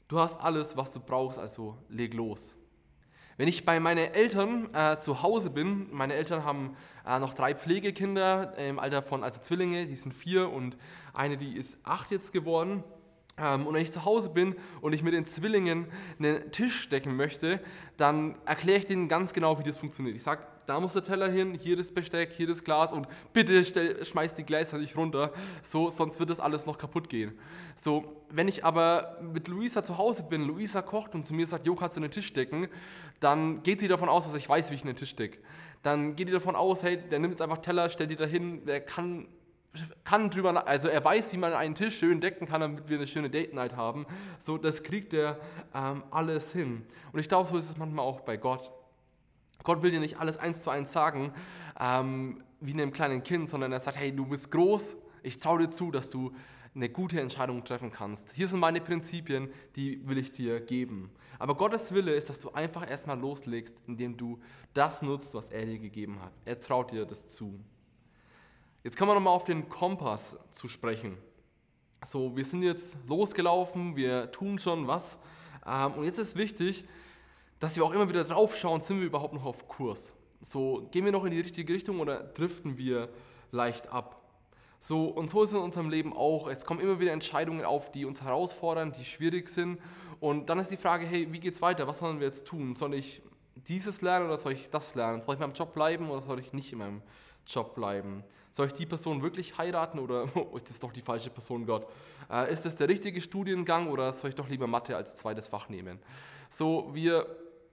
Du 0.08 0.18
hast 0.18 0.38
alles, 0.38 0.76
was 0.76 0.92
du 0.92 1.00
brauchst, 1.00 1.38
also 1.38 1.78
leg 1.88 2.12
los. 2.12 2.56
Wenn 3.42 3.48
ich 3.48 3.64
bei 3.64 3.80
meinen 3.80 4.14
Eltern 4.14 4.72
äh, 4.72 4.98
zu 4.98 5.24
Hause 5.24 5.50
bin, 5.50 5.88
meine 5.90 6.14
Eltern 6.14 6.44
haben 6.44 6.76
äh, 7.04 7.18
noch 7.18 7.34
drei 7.34 7.56
Pflegekinder 7.56 8.56
im 8.56 8.78
Alter 8.78 9.02
von, 9.02 9.24
also 9.24 9.40
Zwillinge, 9.40 9.88
die 9.88 9.96
sind 9.96 10.14
vier 10.14 10.48
und 10.48 10.76
eine, 11.12 11.36
die 11.36 11.56
ist 11.56 11.80
acht 11.82 12.12
jetzt 12.12 12.32
geworden. 12.32 12.84
Ähm, 13.38 13.66
und 13.66 13.74
wenn 13.74 13.82
ich 13.82 13.92
zu 13.92 14.04
Hause 14.04 14.30
bin 14.30 14.54
und 14.80 14.92
ich 14.92 15.02
mit 15.02 15.14
den 15.14 15.24
Zwillingen 15.24 15.86
einen 16.18 16.50
Tisch 16.50 16.88
decken 16.88 17.16
möchte, 17.16 17.60
dann 17.96 18.36
erkläre 18.44 18.78
ich 18.78 18.86
denen 18.86 19.08
ganz 19.08 19.32
genau, 19.32 19.58
wie 19.58 19.62
das 19.62 19.78
funktioniert. 19.78 20.16
Ich 20.16 20.22
sage, 20.22 20.42
da 20.66 20.78
muss 20.78 20.92
der 20.92 21.02
Teller 21.02 21.28
hin, 21.28 21.54
hier 21.54 21.76
das 21.76 21.92
Besteck, 21.92 22.32
hier 22.32 22.46
das 22.46 22.62
Glas 22.62 22.92
und 22.92 23.06
bitte 23.32 23.64
stell, 23.64 24.04
schmeiß 24.04 24.34
die 24.34 24.44
Gläser 24.44 24.78
nicht 24.78 24.96
runter, 24.96 25.32
so, 25.62 25.90
sonst 25.90 26.20
wird 26.20 26.30
das 26.30 26.40
alles 26.40 26.66
noch 26.66 26.78
kaputt 26.78 27.08
gehen. 27.08 27.36
So, 27.74 28.22
wenn 28.30 28.48
ich 28.48 28.64
aber 28.64 29.18
mit 29.20 29.48
Luisa 29.48 29.82
zu 29.82 29.98
Hause 29.98 30.24
bin, 30.24 30.42
Luisa 30.42 30.82
kocht 30.82 31.14
und 31.14 31.24
zu 31.24 31.34
mir 31.34 31.46
sagt, 31.46 31.66
Jo, 31.66 31.74
kannst 31.74 31.96
du 31.96 32.00
den 32.00 32.10
Tisch 32.10 32.32
decken, 32.32 32.68
dann 33.20 33.62
geht 33.62 33.80
sie 33.80 33.88
davon 33.88 34.08
aus, 34.08 34.26
dass 34.26 34.36
ich 34.36 34.48
weiß, 34.48 34.70
wie 34.70 34.74
ich 34.76 34.84
einen 34.84 34.96
Tisch 34.96 35.16
decke. 35.16 35.38
Dann 35.82 36.14
geht 36.14 36.28
die 36.28 36.32
davon 36.32 36.54
aus, 36.54 36.84
hey, 36.84 36.96
der 36.96 37.18
nimmt 37.18 37.32
jetzt 37.32 37.42
einfach 37.42 37.58
Teller, 37.58 37.88
stellt 37.88 38.10
die 38.10 38.16
da 38.16 38.24
hin, 38.24 38.64
der 38.64 38.80
kann 38.80 39.26
kann 40.04 40.30
drüber, 40.30 40.66
also 40.66 40.88
er 40.88 41.04
weiß, 41.04 41.32
wie 41.32 41.38
man 41.38 41.52
einen 41.54 41.74
Tisch 41.74 41.98
schön 41.98 42.20
decken 42.20 42.46
kann, 42.46 42.60
damit 42.60 42.88
wir 42.88 42.98
eine 42.98 43.06
schöne 43.06 43.30
Date 43.30 43.54
Night 43.54 43.76
haben. 43.76 44.06
So, 44.38 44.58
das 44.58 44.82
kriegt 44.82 45.14
er 45.14 45.38
ähm, 45.74 46.02
alles 46.10 46.52
hin. 46.52 46.84
Und 47.12 47.20
ich 47.20 47.28
glaube, 47.28 47.48
so 47.48 47.56
ist 47.56 47.70
es 47.70 47.76
manchmal 47.76 48.04
auch 48.04 48.20
bei 48.20 48.36
Gott. 48.36 48.70
Gott 49.64 49.82
will 49.82 49.90
dir 49.90 50.00
nicht 50.00 50.18
alles 50.18 50.36
eins 50.38 50.62
zu 50.62 50.70
eins 50.70 50.92
sagen, 50.92 51.32
ähm, 51.80 52.42
wie 52.60 52.72
einem 52.72 52.92
kleinen 52.92 53.22
Kind, 53.22 53.48
sondern 53.48 53.72
er 53.72 53.80
sagt, 53.80 53.96
hey, 53.96 54.14
du 54.14 54.26
bist 54.26 54.50
groß, 54.50 54.96
ich 55.22 55.38
traue 55.38 55.60
dir 55.60 55.70
zu, 55.70 55.90
dass 55.90 56.10
du 56.10 56.32
eine 56.74 56.88
gute 56.88 57.20
Entscheidung 57.20 57.64
treffen 57.64 57.90
kannst. 57.90 58.32
Hier 58.32 58.48
sind 58.48 58.60
meine 58.60 58.80
Prinzipien, 58.80 59.50
die 59.76 60.06
will 60.06 60.18
ich 60.18 60.30
dir 60.30 60.60
geben. 60.60 61.10
Aber 61.38 61.54
Gottes 61.54 61.92
Wille 61.92 62.14
ist, 62.14 62.30
dass 62.30 62.38
du 62.38 62.52
einfach 62.52 62.88
erstmal 62.88 63.18
loslegst, 63.18 63.76
indem 63.86 64.16
du 64.16 64.40
das 64.72 65.02
nutzt, 65.02 65.34
was 65.34 65.50
er 65.50 65.66
dir 65.66 65.78
gegeben 65.78 66.20
hat. 66.20 66.32
Er 66.44 66.58
traut 66.58 66.92
dir 66.92 67.04
das 67.04 67.26
zu. 67.26 67.60
Jetzt 68.84 68.96
kommen 68.96 69.10
wir 69.10 69.14
nochmal 69.14 69.34
auf 69.34 69.44
den 69.44 69.68
Kompass 69.68 70.36
zu 70.50 70.66
sprechen. 70.66 71.16
So, 72.04 72.36
wir 72.36 72.44
sind 72.44 72.64
jetzt 72.64 72.96
losgelaufen, 73.06 73.94
wir 73.94 74.32
tun 74.32 74.58
schon 74.58 74.88
was. 74.88 75.20
Ähm, 75.64 75.92
und 75.92 76.04
jetzt 76.04 76.18
ist 76.18 76.34
wichtig, 76.34 76.84
dass 77.60 77.76
wir 77.76 77.84
auch 77.84 77.92
immer 77.92 78.08
wieder 78.08 78.24
drauf 78.24 78.56
schauen, 78.56 78.80
sind 78.80 78.98
wir 78.98 79.06
überhaupt 79.06 79.34
noch 79.34 79.44
auf 79.44 79.68
Kurs? 79.68 80.16
So, 80.40 80.88
gehen 80.90 81.04
wir 81.04 81.12
noch 81.12 81.24
in 81.24 81.30
die 81.30 81.38
richtige 81.38 81.72
Richtung 81.72 82.00
oder 82.00 82.24
driften 82.24 82.76
wir 82.76 83.08
leicht 83.52 83.92
ab? 83.92 84.20
So, 84.80 85.06
und 85.06 85.30
so 85.30 85.44
ist 85.44 85.50
es 85.50 85.54
in 85.54 85.62
unserem 85.62 85.88
Leben 85.88 86.12
auch. 86.12 86.48
Es 86.48 86.66
kommen 86.66 86.80
immer 86.80 86.98
wieder 86.98 87.12
Entscheidungen 87.12 87.64
auf, 87.64 87.92
die 87.92 88.04
uns 88.04 88.22
herausfordern, 88.22 88.92
die 88.92 89.04
schwierig 89.04 89.48
sind. 89.48 89.80
Und 90.18 90.48
dann 90.48 90.58
ist 90.58 90.72
die 90.72 90.76
Frage, 90.76 91.06
hey, 91.06 91.32
wie 91.32 91.38
geht's 91.38 91.62
weiter? 91.62 91.86
Was 91.86 92.00
sollen 92.00 92.18
wir 92.18 92.26
jetzt 92.26 92.48
tun? 92.48 92.74
Soll 92.74 92.94
ich 92.94 93.22
dieses 93.54 94.00
lernen 94.02 94.26
oder 94.26 94.38
soll 94.38 94.54
ich 94.54 94.70
das 94.70 94.96
lernen? 94.96 95.20
Soll 95.20 95.36
ich 95.36 95.40
in 95.40 95.46
meinem 95.46 95.54
Job 95.54 95.72
bleiben 95.72 96.10
oder 96.10 96.20
soll 96.20 96.40
ich 96.40 96.52
nicht 96.52 96.72
in 96.72 96.80
meinem 96.80 97.02
Job 97.46 97.76
bleiben? 97.76 98.24
Soll 98.52 98.66
ich 98.66 98.74
die 98.74 98.86
Person 98.86 99.22
wirklich 99.22 99.56
heiraten 99.56 99.98
oder 99.98 100.28
oh, 100.36 100.54
ist 100.56 100.68
das 100.68 100.78
doch 100.78 100.92
die 100.92 101.00
falsche 101.00 101.30
Person, 101.30 101.66
Gott? 101.66 101.86
Äh, 102.30 102.52
ist 102.52 102.64
das 102.64 102.76
der 102.76 102.88
richtige 102.88 103.20
Studiengang 103.20 103.88
oder 103.88 104.12
soll 104.12 104.30
ich 104.30 104.36
doch 104.36 104.48
lieber 104.48 104.66
Mathe 104.66 104.94
als 104.94 105.16
zweites 105.16 105.48
Fach 105.48 105.68
nehmen? 105.68 105.98
So, 106.50 106.90
wir 106.92 107.26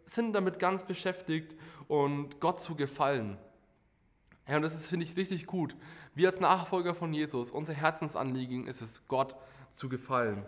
sind 0.05 0.33
damit 0.33 0.57
ganz 0.57 0.85
beschäftigt 0.85 1.55
und 1.87 2.39
Gott 2.39 2.59
zu 2.61 2.75
gefallen. 2.75 3.37
Ja, 4.47 4.55
und 4.55 4.63
das 4.63 4.73
ist, 4.73 4.87
finde 4.87 5.05
ich, 5.05 5.15
richtig 5.15 5.45
gut. 5.45 5.75
Wir 6.15 6.29
als 6.29 6.39
Nachfolger 6.39 6.95
von 6.95 7.13
Jesus, 7.13 7.51
unser 7.51 7.73
Herzensanliegen 7.73 8.65
ist 8.65 8.81
es, 8.81 9.05
Gott 9.07 9.35
zu 9.69 9.89
gefallen. 9.89 10.45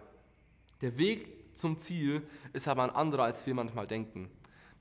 Der 0.80 0.98
Weg 0.98 1.56
zum 1.56 1.78
Ziel 1.78 2.24
ist 2.54 2.68
aber 2.68 2.84
ein 2.84 2.90
anderer, 2.90 3.24
als 3.24 3.46
wir 3.46 3.54
manchmal 3.54 3.86
denken. 3.86 4.32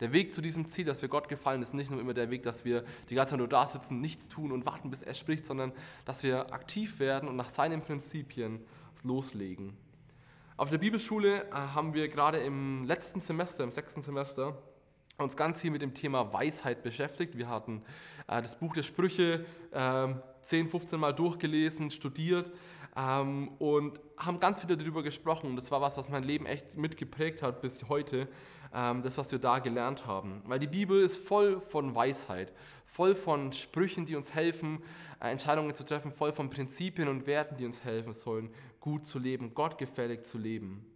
Der 0.00 0.12
Weg 0.12 0.32
zu 0.32 0.40
diesem 0.40 0.66
Ziel, 0.66 0.86
dass 0.86 1.02
wir 1.02 1.08
Gott 1.08 1.28
gefallen, 1.28 1.62
ist 1.62 1.74
nicht 1.74 1.90
nur 1.90 2.00
immer 2.00 2.14
der 2.14 2.30
Weg, 2.30 2.42
dass 2.42 2.64
wir 2.64 2.84
die 3.10 3.14
ganze 3.14 3.32
Zeit 3.32 3.38
nur 3.38 3.48
da 3.48 3.66
sitzen, 3.66 4.00
nichts 4.00 4.28
tun 4.28 4.50
und 4.50 4.66
warten, 4.66 4.90
bis 4.90 5.02
er 5.02 5.14
spricht, 5.14 5.44
sondern 5.44 5.72
dass 6.04 6.22
wir 6.22 6.52
aktiv 6.52 6.98
werden 6.98 7.28
und 7.28 7.36
nach 7.36 7.50
seinen 7.50 7.82
Prinzipien 7.82 8.60
loslegen. 9.02 9.76
Auf 10.56 10.70
der 10.70 10.78
Bibelschule 10.78 11.44
äh, 11.44 11.52
haben 11.52 11.94
wir 11.94 12.08
gerade 12.08 12.38
im 12.38 12.84
letzten 12.84 13.20
Semester, 13.20 13.64
im 13.64 13.72
sechsten 13.72 14.02
Semester, 14.02 14.58
uns 15.16 15.36
ganz 15.36 15.60
viel 15.60 15.70
mit 15.70 15.82
dem 15.82 15.94
Thema 15.94 16.32
Weisheit 16.32 16.82
beschäftigt. 16.82 17.36
Wir 17.36 17.48
hatten 17.48 17.82
äh, 18.26 18.40
das 18.40 18.58
Buch 18.58 18.74
der 18.74 18.82
Sprüche 18.82 19.44
äh, 19.70 20.08
10, 20.42 20.68
15 20.68 20.98
Mal 20.98 21.12
durchgelesen, 21.12 21.90
studiert 21.90 22.50
ähm, 22.96 23.48
und 23.58 24.00
haben 24.16 24.40
ganz 24.40 24.60
viel 24.60 24.76
darüber 24.76 25.02
gesprochen. 25.02 25.48
Und 25.48 25.56
das 25.56 25.70
war 25.70 25.80
was, 25.80 25.96
was 25.96 26.08
mein 26.08 26.22
Leben 26.22 26.46
echt 26.46 26.76
mitgeprägt 26.76 27.42
hat 27.42 27.60
bis 27.60 27.88
heute, 27.88 28.28
das, 28.72 29.18
was 29.18 29.32
wir 29.32 29.38
da 29.38 29.58
gelernt 29.58 30.06
haben. 30.06 30.42
Weil 30.46 30.60
die 30.60 30.66
Bibel 30.66 31.00
ist 31.00 31.16
voll 31.16 31.60
von 31.60 31.94
Weisheit, 31.94 32.52
voll 32.86 33.14
von 33.14 33.52
Sprüchen, 33.52 34.06
die 34.06 34.16
uns 34.16 34.34
helfen, 34.34 34.82
äh, 35.20 35.30
Entscheidungen 35.30 35.74
zu 35.74 35.84
treffen, 35.84 36.12
voll 36.12 36.32
von 36.32 36.50
Prinzipien 36.50 37.08
und 37.08 37.26
Werten, 37.26 37.56
die 37.56 37.66
uns 37.66 37.84
helfen 37.84 38.12
sollen, 38.12 38.50
gut 38.80 39.06
zu 39.06 39.18
leben, 39.18 39.54
gottgefällig 39.54 40.24
zu 40.24 40.38
leben. 40.38 40.86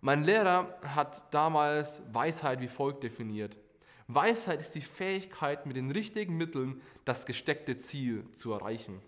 Mein 0.00 0.24
Lehrer 0.24 0.78
hat 0.82 1.32
damals 1.32 2.02
Weisheit 2.12 2.60
wie 2.60 2.68
folgt 2.68 3.02
definiert. 3.02 3.58
Weisheit 4.06 4.60
ist 4.60 4.74
die 4.74 4.82
Fähigkeit, 4.82 5.64
mit 5.64 5.76
den 5.76 5.90
richtigen 5.90 6.36
Mitteln 6.36 6.82
das 7.06 7.24
gesteckte 7.24 7.78
Ziel 7.78 8.30
zu 8.32 8.52
erreichen. 8.52 9.00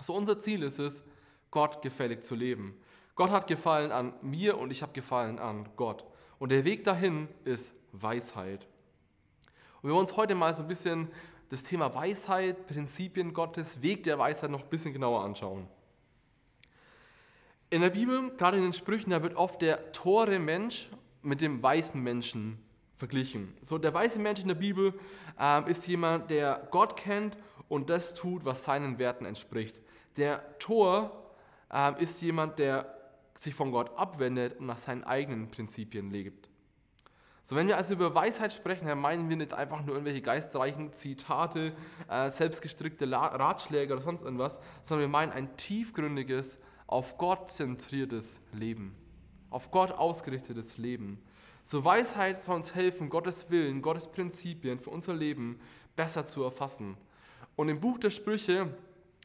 So 0.00 0.14
unser 0.14 0.38
Ziel 0.38 0.62
ist 0.62 0.78
es, 0.78 1.04
Gott 1.50 1.82
gefällig 1.82 2.22
zu 2.22 2.34
leben. 2.34 2.76
Gott 3.14 3.30
hat 3.30 3.46
gefallen 3.46 3.92
an 3.92 4.12
mir 4.22 4.58
und 4.58 4.70
ich 4.70 4.82
habe 4.82 4.92
gefallen 4.92 5.38
an 5.38 5.68
Gott. 5.76 6.04
Und 6.38 6.50
der 6.50 6.64
Weg 6.64 6.84
dahin 6.84 7.28
ist 7.44 7.74
Weisheit. 7.92 8.66
Und 9.80 9.88
wir 9.88 9.90
wollen 9.90 10.00
uns 10.00 10.16
heute 10.16 10.34
mal 10.34 10.52
so 10.52 10.62
ein 10.62 10.68
bisschen 10.68 11.08
das 11.48 11.62
Thema 11.62 11.94
Weisheit, 11.94 12.66
Prinzipien 12.66 13.32
Gottes, 13.32 13.82
Weg 13.82 14.02
der 14.02 14.18
Weisheit 14.18 14.50
noch 14.50 14.64
ein 14.64 14.68
bisschen 14.68 14.92
genauer 14.92 15.22
anschauen. 15.22 15.68
In 17.70 17.82
der 17.82 17.90
Bibel, 17.90 18.30
gerade 18.36 18.56
in 18.56 18.64
den 18.64 18.72
Sprüchen, 18.72 19.10
da 19.10 19.22
wird 19.22 19.36
oft 19.36 19.62
der 19.62 19.92
tore 19.92 20.38
Mensch 20.38 20.88
mit 21.22 21.40
dem 21.40 21.62
weißen 21.62 22.00
Menschen 22.00 22.58
verglichen. 22.96 23.56
So, 23.60 23.78
der 23.78 23.94
weiße 23.94 24.18
Mensch 24.18 24.40
in 24.40 24.48
der 24.48 24.54
Bibel 24.54 24.94
äh, 25.38 25.70
ist 25.70 25.86
jemand, 25.86 26.30
der 26.30 26.66
Gott 26.70 26.96
kennt 26.96 27.36
und 27.68 27.90
das 27.90 28.14
tut, 28.14 28.44
was 28.44 28.64
seinen 28.64 28.98
Werten 28.98 29.24
entspricht. 29.24 29.80
Der 30.16 30.58
Tor 30.58 31.30
äh, 31.72 32.02
ist 32.02 32.20
jemand, 32.22 32.58
der 32.58 32.93
sich 33.44 33.54
von 33.54 33.70
Gott 33.70 33.96
abwendet 33.96 34.58
und 34.58 34.66
nach 34.66 34.78
seinen 34.78 35.04
eigenen 35.04 35.50
Prinzipien 35.50 36.10
lebt. 36.10 36.48
So, 37.46 37.56
wenn 37.56 37.68
wir 37.68 37.76
also 37.76 37.92
über 37.92 38.14
Weisheit 38.14 38.54
sprechen, 38.54 38.86
dann 38.86 38.98
meinen 38.98 39.28
wir 39.28 39.36
nicht 39.36 39.52
einfach 39.52 39.84
nur 39.84 39.94
irgendwelche 39.94 40.22
geistreichen 40.22 40.94
Zitate, 40.94 41.74
äh, 42.08 42.30
selbstgestrickte 42.30 43.10
Ratschläge 43.10 43.92
oder 43.92 44.02
sonst 44.02 44.22
irgendwas, 44.22 44.58
sondern 44.80 45.08
wir 45.08 45.12
meinen 45.12 45.30
ein 45.30 45.56
tiefgründiges, 45.58 46.58
auf 46.86 47.18
Gott 47.18 47.50
zentriertes 47.50 48.40
Leben, 48.52 48.94
auf 49.50 49.70
Gott 49.70 49.92
ausgerichtetes 49.92 50.78
Leben. 50.78 51.22
So 51.62 51.84
Weisheit 51.84 52.36
soll 52.38 52.56
uns 52.56 52.74
helfen, 52.74 53.08
Gottes 53.08 53.50
Willen, 53.50 53.82
Gottes 53.82 54.06
Prinzipien 54.06 54.78
für 54.78 54.90
unser 54.90 55.14
Leben 55.14 55.60
besser 55.96 56.24
zu 56.24 56.42
erfassen. 56.42 56.96
Und 57.56 57.68
im 57.68 57.80
Buch 57.80 57.98
der 57.98 58.10
Sprüche 58.10 58.74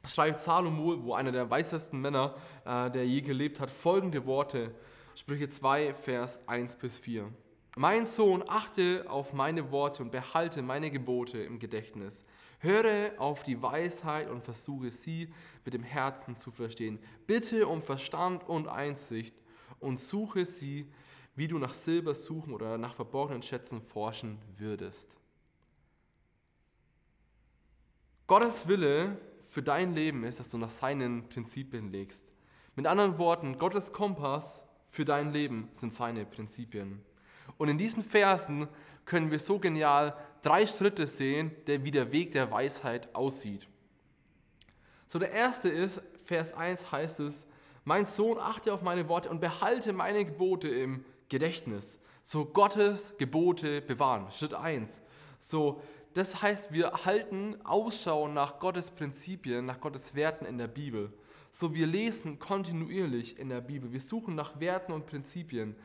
schreibt 0.06 0.40
Salomo, 0.40 1.04
wo 1.04 1.14
einer 1.14 1.32
der 1.32 1.50
weisesten 1.50 2.00
Männer, 2.00 2.36
äh, 2.66 2.90
der 2.92 3.06
je 3.06 3.22
gelebt 3.22 3.60
hat, 3.60 3.70
folgende 3.70 4.26
Worte. 4.26 4.74
Sprüche 5.16 5.50
2, 5.50 5.94
Vers 5.94 6.40
1 6.48 6.78
bis 6.78 7.00
4. 7.00 7.32
Mein 7.78 8.06
Sohn, 8.06 8.44
achte 8.48 9.06
auf 9.10 9.34
meine 9.34 9.72
Worte 9.72 10.04
und 10.04 10.12
behalte 10.12 10.62
meine 10.62 10.90
Gebote 10.92 11.40
im 11.40 11.60
Gedächtnis. 11.60 12.26
Höre 12.60 13.12
auf 13.20 13.44
die 13.44 13.62
Weisheit 13.62 14.30
und 14.30 14.44
versuche 14.44 14.92
sie 14.92 15.32
mit 15.64 15.74
dem 15.74 15.84
Herzen 15.84 16.36
zu 16.36 16.52
verstehen. 16.52 17.00
Bitte 17.28 17.68
um 17.68 17.82
Verstand 17.82 18.48
und 18.50 18.68
Einsicht 18.68 19.36
und 19.80 20.00
suche 20.00 20.46
sie, 20.46 20.92
wie 21.36 21.48
du 21.48 21.58
nach 21.58 21.74
Silber 21.74 22.14
suchen 22.14 22.54
oder 22.54 22.78
nach 22.78 22.96
verborgenen 22.96 23.44
Schätzen 23.44 23.82
forschen 23.82 24.40
würdest. 24.58 25.20
Gottes 28.28 28.68
Wille 28.68 29.18
für 29.50 29.64
dein 29.64 29.94
Leben 29.94 30.24
ist, 30.24 30.40
dass 30.40 30.50
du 30.50 30.58
nach 30.58 30.70
seinen 30.70 31.28
Prinzipien 31.28 31.92
legst. 31.92 32.32
Mit 32.76 32.86
anderen 32.86 33.18
Worten, 33.18 33.58
Gottes 33.58 33.92
Kompass 33.92 34.66
für 34.88 35.06
dein 35.06 35.34
Leben 35.34 35.70
sind 35.72 35.92
seine 35.92 36.26
Prinzipien. 36.26 37.02
Und 37.58 37.68
in 37.68 37.78
diesen 37.78 38.04
Versen 38.04 38.68
können 39.06 39.32
wir 39.32 39.40
so 39.40 39.60
genial 39.60 40.16
drei 40.44 40.66
Schritte 40.66 41.08
sehen, 41.08 41.52
wie 41.66 41.92
der 41.92 42.12
Weg 42.12 42.32
der 42.32 42.52
Weisheit 42.52 43.14
aussieht. 43.16 43.68
So 45.08 45.18
der 45.20 45.32
erste 45.32 45.68
ist, 45.68 46.02
Vers 46.26 46.54
1 46.54 46.92
heißt 46.92 47.20
es, 47.20 47.48
mein 47.84 48.06
Sohn, 48.06 48.38
achte 48.38 48.72
auf 48.72 48.84
meine 48.84 49.10
Worte 49.10 49.30
und 49.30 49.42
behalte 49.42 49.94
meine 49.94 50.24
Gebote 50.24 50.68
im 50.68 51.04
Gedächtnis. 51.28 52.00
So 52.22 52.46
Gottes 52.46 53.16
Gebote 53.18 53.82
bewahren. 53.82 54.32
Schritt 54.32 54.54
1. 54.54 55.02
So, 55.40 55.82
das 56.14 56.42
heißt, 56.42 56.74
wir 56.74 56.92
halten 57.06 57.56
Ausschau 57.64 58.28
nach 58.28 58.60
Gottes 58.60 58.90
Prinzipien, 58.90 59.66
nach 59.66 59.80
Gottes 59.80 60.16
Werten 60.16 60.46
in 60.46 60.58
der 60.58 60.68
Bibel. 60.68 61.14
So, 61.52 61.74
wir 61.74 61.88
lesen 61.88 62.40
kontinuierlich 62.40 63.38
in 63.38 63.50
der 63.50 63.62
Bibel. 63.62 63.92
Wir 63.92 64.02
suchen 64.02 64.36
nach 64.36 64.60
Werten 64.60 64.92
und 64.92 65.06
Prinzipien. 65.06 65.76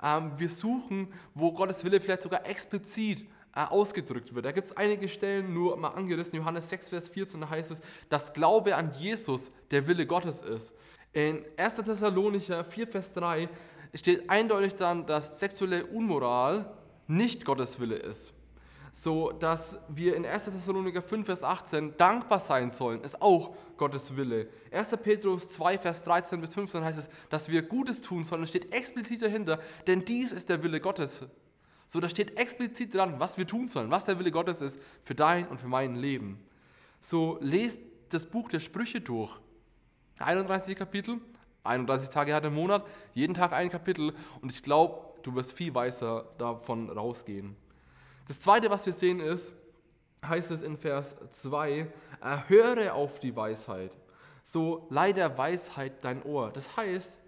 Ähm, 0.00 0.32
wir 0.36 0.48
suchen, 0.48 1.12
wo 1.34 1.52
Gottes 1.52 1.84
Wille 1.84 2.00
vielleicht 2.00 2.22
sogar 2.22 2.46
explizit 2.46 3.22
äh, 3.54 3.64
ausgedrückt 3.64 4.34
wird. 4.34 4.44
Da 4.44 4.52
gibt 4.52 4.66
es 4.68 4.76
einige 4.76 5.08
Stellen, 5.08 5.52
nur 5.52 5.76
mal 5.76 5.90
angerissen, 5.90 6.36
Johannes 6.36 6.68
6, 6.68 6.88
Vers 6.88 7.08
14, 7.08 7.40
da 7.40 7.50
heißt 7.50 7.72
es, 7.72 7.80
dass 8.08 8.32
Glaube 8.32 8.76
an 8.76 8.92
Jesus 8.98 9.50
der 9.70 9.86
Wille 9.86 10.06
Gottes 10.06 10.42
ist. 10.42 10.74
In 11.12 11.44
1. 11.56 11.74
Thessalonicher 11.74 12.64
4, 12.64 12.86
Vers 12.88 13.12
3 13.12 13.48
steht 13.94 14.30
eindeutig 14.30 14.74
dann, 14.76 15.06
dass 15.06 15.38
sexuelle 15.38 15.86
Unmoral 15.86 16.72
nicht 17.06 17.44
Gottes 17.44 17.78
Wille 17.78 17.96
ist 17.96 18.32
so 18.92 19.32
dass 19.32 19.78
wir 19.88 20.14
in 20.14 20.26
1. 20.26 20.44
Thessaloniker 20.44 21.00
5, 21.00 21.24
Vers 21.24 21.42
18 21.42 21.96
dankbar 21.96 22.38
sein 22.38 22.70
sollen, 22.70 23.00
ist 23.00 23.22
auch 23.22 23.56
Gottes 23.78 24.14
Wille. 24.16 24.48
1. 24.70 24.96
Petrus 24.98 25.48
2, 25.48 25.78
Vers 25.78 26.04
13 26.04 26.40
bis 26.40 26.54
15 26.54 26.84
heißt 26.84 26.98
es, 26.98 27.08
dass 27.30 27.48
wir 27.48 27.62
Gutes 27.62 28.02
tun 28.02 28.22
sollen, 28.22 28.46
steht 28.46 28.74
explizit 28.74 29.22
dahinter, 29.22 29.58
denn 29.86 30.04
dies 30.04 30.32
ist 30.32 30.50
der 30.50 30.62
Wille 30.62 30.78
Gottes. 30.78 31.24
So, 31.86 32.00
da 32.00 32.08
steht 32.08 32.38
explizit 32.38 32.94
dran, 32.94 33.18
was 33.18 33.38
wir 33.38 33.46
tun 33.46 33.66
sollen, 33.66 33.90
was 33.90 34.04
der 34.04 34.18
Wille 34.18 34.30
Gottes 34.30 34.60
ist 34.60 34.78
für 35.04 35.14
dein 35.14 35.48
und 35.48 35.58
für 35.58 35.68
mein 35.68 35.94
Leben. 35.94 36.38
So, 37.00 37.38
lest 37.40 37.80
das 38.10 38.26
Buch 38.26 38.50
der 38.50 38.60
Sprüche 38.60 39.00
durch. 39.00 39.30
31 40.18 40.76
Kapitel, 40.76 41.18
31 41.64 42.10
Tage 42.10 42.34
hat 42.34 42.44
der 42.44 42.50
Monat, 42.50 42.86
jeden 43.14 43.34
Tag 43.34 43.52
ein 43.52 43.70
Kapitel 43.70 44.12
und 44.42 44.52
ich 44.52 44.62
glaube, 44.62 45.14
du 45.22 45.34
wirst 45.34 45.54
viel 45.54 45.74
weiser 45.74 46.26
davon 46.36 46.90
rausgehen. 46.90 47.56
Das 48.26 48.38
zweite, 48.40 48.70
was 48.70 48.86
wir 48.86 48.92
sehen, 48.92 49.20
ist, 49.20 49.52
heißt 50.24 50.50
es 50.50 50.62
in 50.62 50.76
Vers 50.76 51.16
2, 51.30 51.92
höre 52.48 52.94
auf 52.94 53.18
die 53.18 53.34
Weisheit. 53.34 53.96
So 54.42 54.86
leih 54.90 55.12
der 55.12 55.36
Weisheit 55.38 56.04
dein 56.04 56.22
Ohr. 56.22 56.50
Das 56.52 56.76
heißt, 56.76 57.18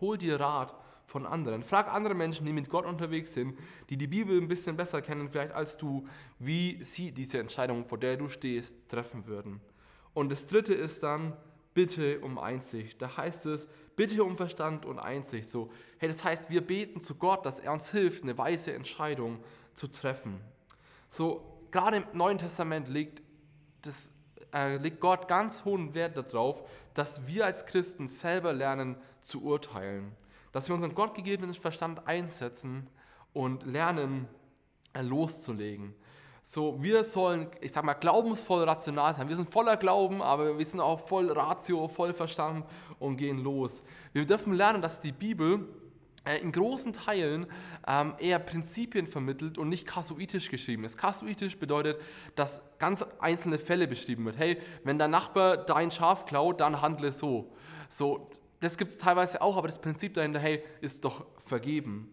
hol 0.00 0.18
dir 0.18 0.40
Rat 0.40 0.74
von 1.06 1.26
anderen. 1.26 1.62
Frag 1.62 1.88
andere 1.92 2.14
Menschen, 2.14 2.44
die 2.44 2.52
mit 2.52 2.68
Gott 2.68 2.84
unterwegs 2.84 3.32
sind, 3.32 3.58
die 3.88 3.96
die 3.96 4.06
Bibel 4.06 4.38
ein 4.38 4.48
bisschen 4.48 4.76
besser 4.76 5.00
kennen, 5.00 5.30
vielleicht 5.30 5.52
als 5.52 5.76
du, 5.76 6.06
wie 6.38 6.82
sie 6.82 7.12
diese 7.12 7.38
Entscheidung, 7.38 7.86
vor 7.86 7.98
der 7.98 8.16
du 8.16 8.28
stehst, 8.28 8.76
treffen 8.88 9.26
würden. 9.26 9.60
Und 10.12 10.30
das 10.30 10.46
dritte 10.46 10.74
ist 10.74 11.02
dann, 11.02 11.34
bitte 11.74 12.20
um 12.20 12.38
Einsicht. 12.38 13.00
Da 13.00 13.16
heißt 13.16 13.46
es, 13.46 13.68
bitte 13.96 14.24
um 14.24 14.36
Verstand 14.36 14.84
und 14.84 14.98
Einsicht. 14.98 15.48
So, 15.48 15.70
hey, 15.98 16.08
das 16.08 16.24
heißt, 16.24 16.50
wir 16.50 16.66
beten 16.66 17.00
zu 17.00 17.14
Gott, 17.14 17.46
dass 17.46 17.60
er 17.60 17.72
uns 17.72 17.90
hilft, 17.90 18.22
eine 18.22 18.36
weise 18.36 18.72
Entscheidung 18.72 19.40
zu 19.74 19.88
treffen. 19.88 20.40
So, 21.08 21.66
gerade 21.70 21.98
im 21.98 22.04
Neuen 22.12 22.38
Testament 22.38 22.88
legt, 22.88 23.22
das, 23.82 24.12
äh, 24.52 24.76
legt 24.76 25.00
Gott 25.00 25.28
ganz 25.28 25.64
hohen 25.64 25.94
Wert 25.94 26.16
darauf, 26.16 26.68
dass 26.94 27.26
wir 27.26 27.46
als 27.46 27.66
Christen 27.66 28.06
selber 28.06 28.52
lernen 28.52 28.96
zu 29.20 29.42
urteilen. 29.42 30.12
Dass 30.52 30.68
wir 30.68 30.74
unseren 30.74 30.94
gottgegebenen 30.94 31.54
Verstand 31.54 32.06
einsetzen 32.06 32.88
und 33.32 33.64
lernen 33.64 34.26
äh, 34.94 35.02
loszulegen. 35.02 35.94
So, 36.50 36.82
wir 36.82 37.04
sollen, 37.04 37.48
ich 37.60 37.72
sag 37.72 37.84
mal, 37.84 37.92
glaubensvoll 37.92 38.64
rational 38.64 39.12
sein. 39.12 39.28
Wir 39.28 39.36
sind 39.36 39.50
voller 39.50 39.76
Glauben, 39.76 40.22
aber 40.22 40.56
wir 40.56 40.64
sind 40.64 40.80
auch 40.80 41.06
voll 41.06 41.30
Ratio, 41.30 41.88
voll 41.88 42.14
Verstand 42.14 42.64
und 42.98 43.18
gehen 43.18 43.44
los. 43.44 43.82
Wir 44.14 44.24
dürfen 44.24 44.54
lernen, 44.54 44.80
dass 44.80 44.98
die 44.98 45.12
Bibel 45.12 45.68
äh, 46.24 46.38
in 46.38 46.50
großen 46.50 46.94
Teilen 46.94 47.48
ähm, 47.86 48.14
eher 48.18 48.38
Prinzipien 48.38 49.06
vermittelt 49.06 49.58
und 49.58 49.68
nicht 49.68 49.86
kasuitisch 49.86 50.50
geschrieben 50.50 50.84
ist. 50.84 50.96
Kasuitisch 50.96 51.58
bedeutet, 51.58 52.00
dass 52.34 52.62
ganz 52.78 53.04
einzelne 53.18 53.58
Fälle 53.58 53.86
beschrieben 53.86 54.24
wird. 54.24 54.38
Hey, 54.38 54.56
wenn 54.84 54.98
dein 54.98 55.10
Nachbar 55.10 55.58
dein 55.58 55.90
Schaf 55.90 56.24
klaut, 56.24 56.60
dann 56.60 56.80
handle 56.80 57.12
so. 57.12 57.52
So, 57.90 58.30
das 58.60 58.78
gibt 58.78 58.90
es 58.92 58.96
teilweise 58.96 59.42
auch, 59.42 59.58
aber 59.58 59.68
das 59.68 59.82
Prinzip 59.82 60.14
dahinter, 60.14 60.40
hey, 60.40 60.64
ist 60.80 61.04
doch 61.04 61.26
vergeben. 61.44 62.10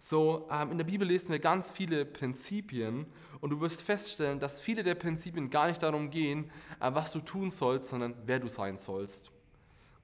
So, 0.00 0.48
ähm, 0.50 0.70
in 0.70 0.78
der 0.78 0.84
Bibel 0.84 1.06
lesen 1.06 1.30
wir 1.30 1.40
ganz 1.40 1.70
viele 1.70 2.04
Prinzipien 2.04 3.06
und 3.40 3.50
du 3.50 3.60
wirst 3.60 3.82
feststellen, 3.82 4.38
dass 4.38 4.60
viele 4.60 4.84
der 4.84 4.94
Prinzipien 4.94 5.50
gar 5.50 5.66
nicht 5.66 5.82
darum 5.82 6.08
gehen, 6.08 6.50
äh, 6.78 6.90
was 6.94 7.12
du 7.12 7.20
tun 7.20 7.50
sollst, 7.50 7.88
sondern 7.88 8.14
wer 8.24 8.38
du 8.38 8.48
sein 8.48 8.76
sollst. 8.76 9.32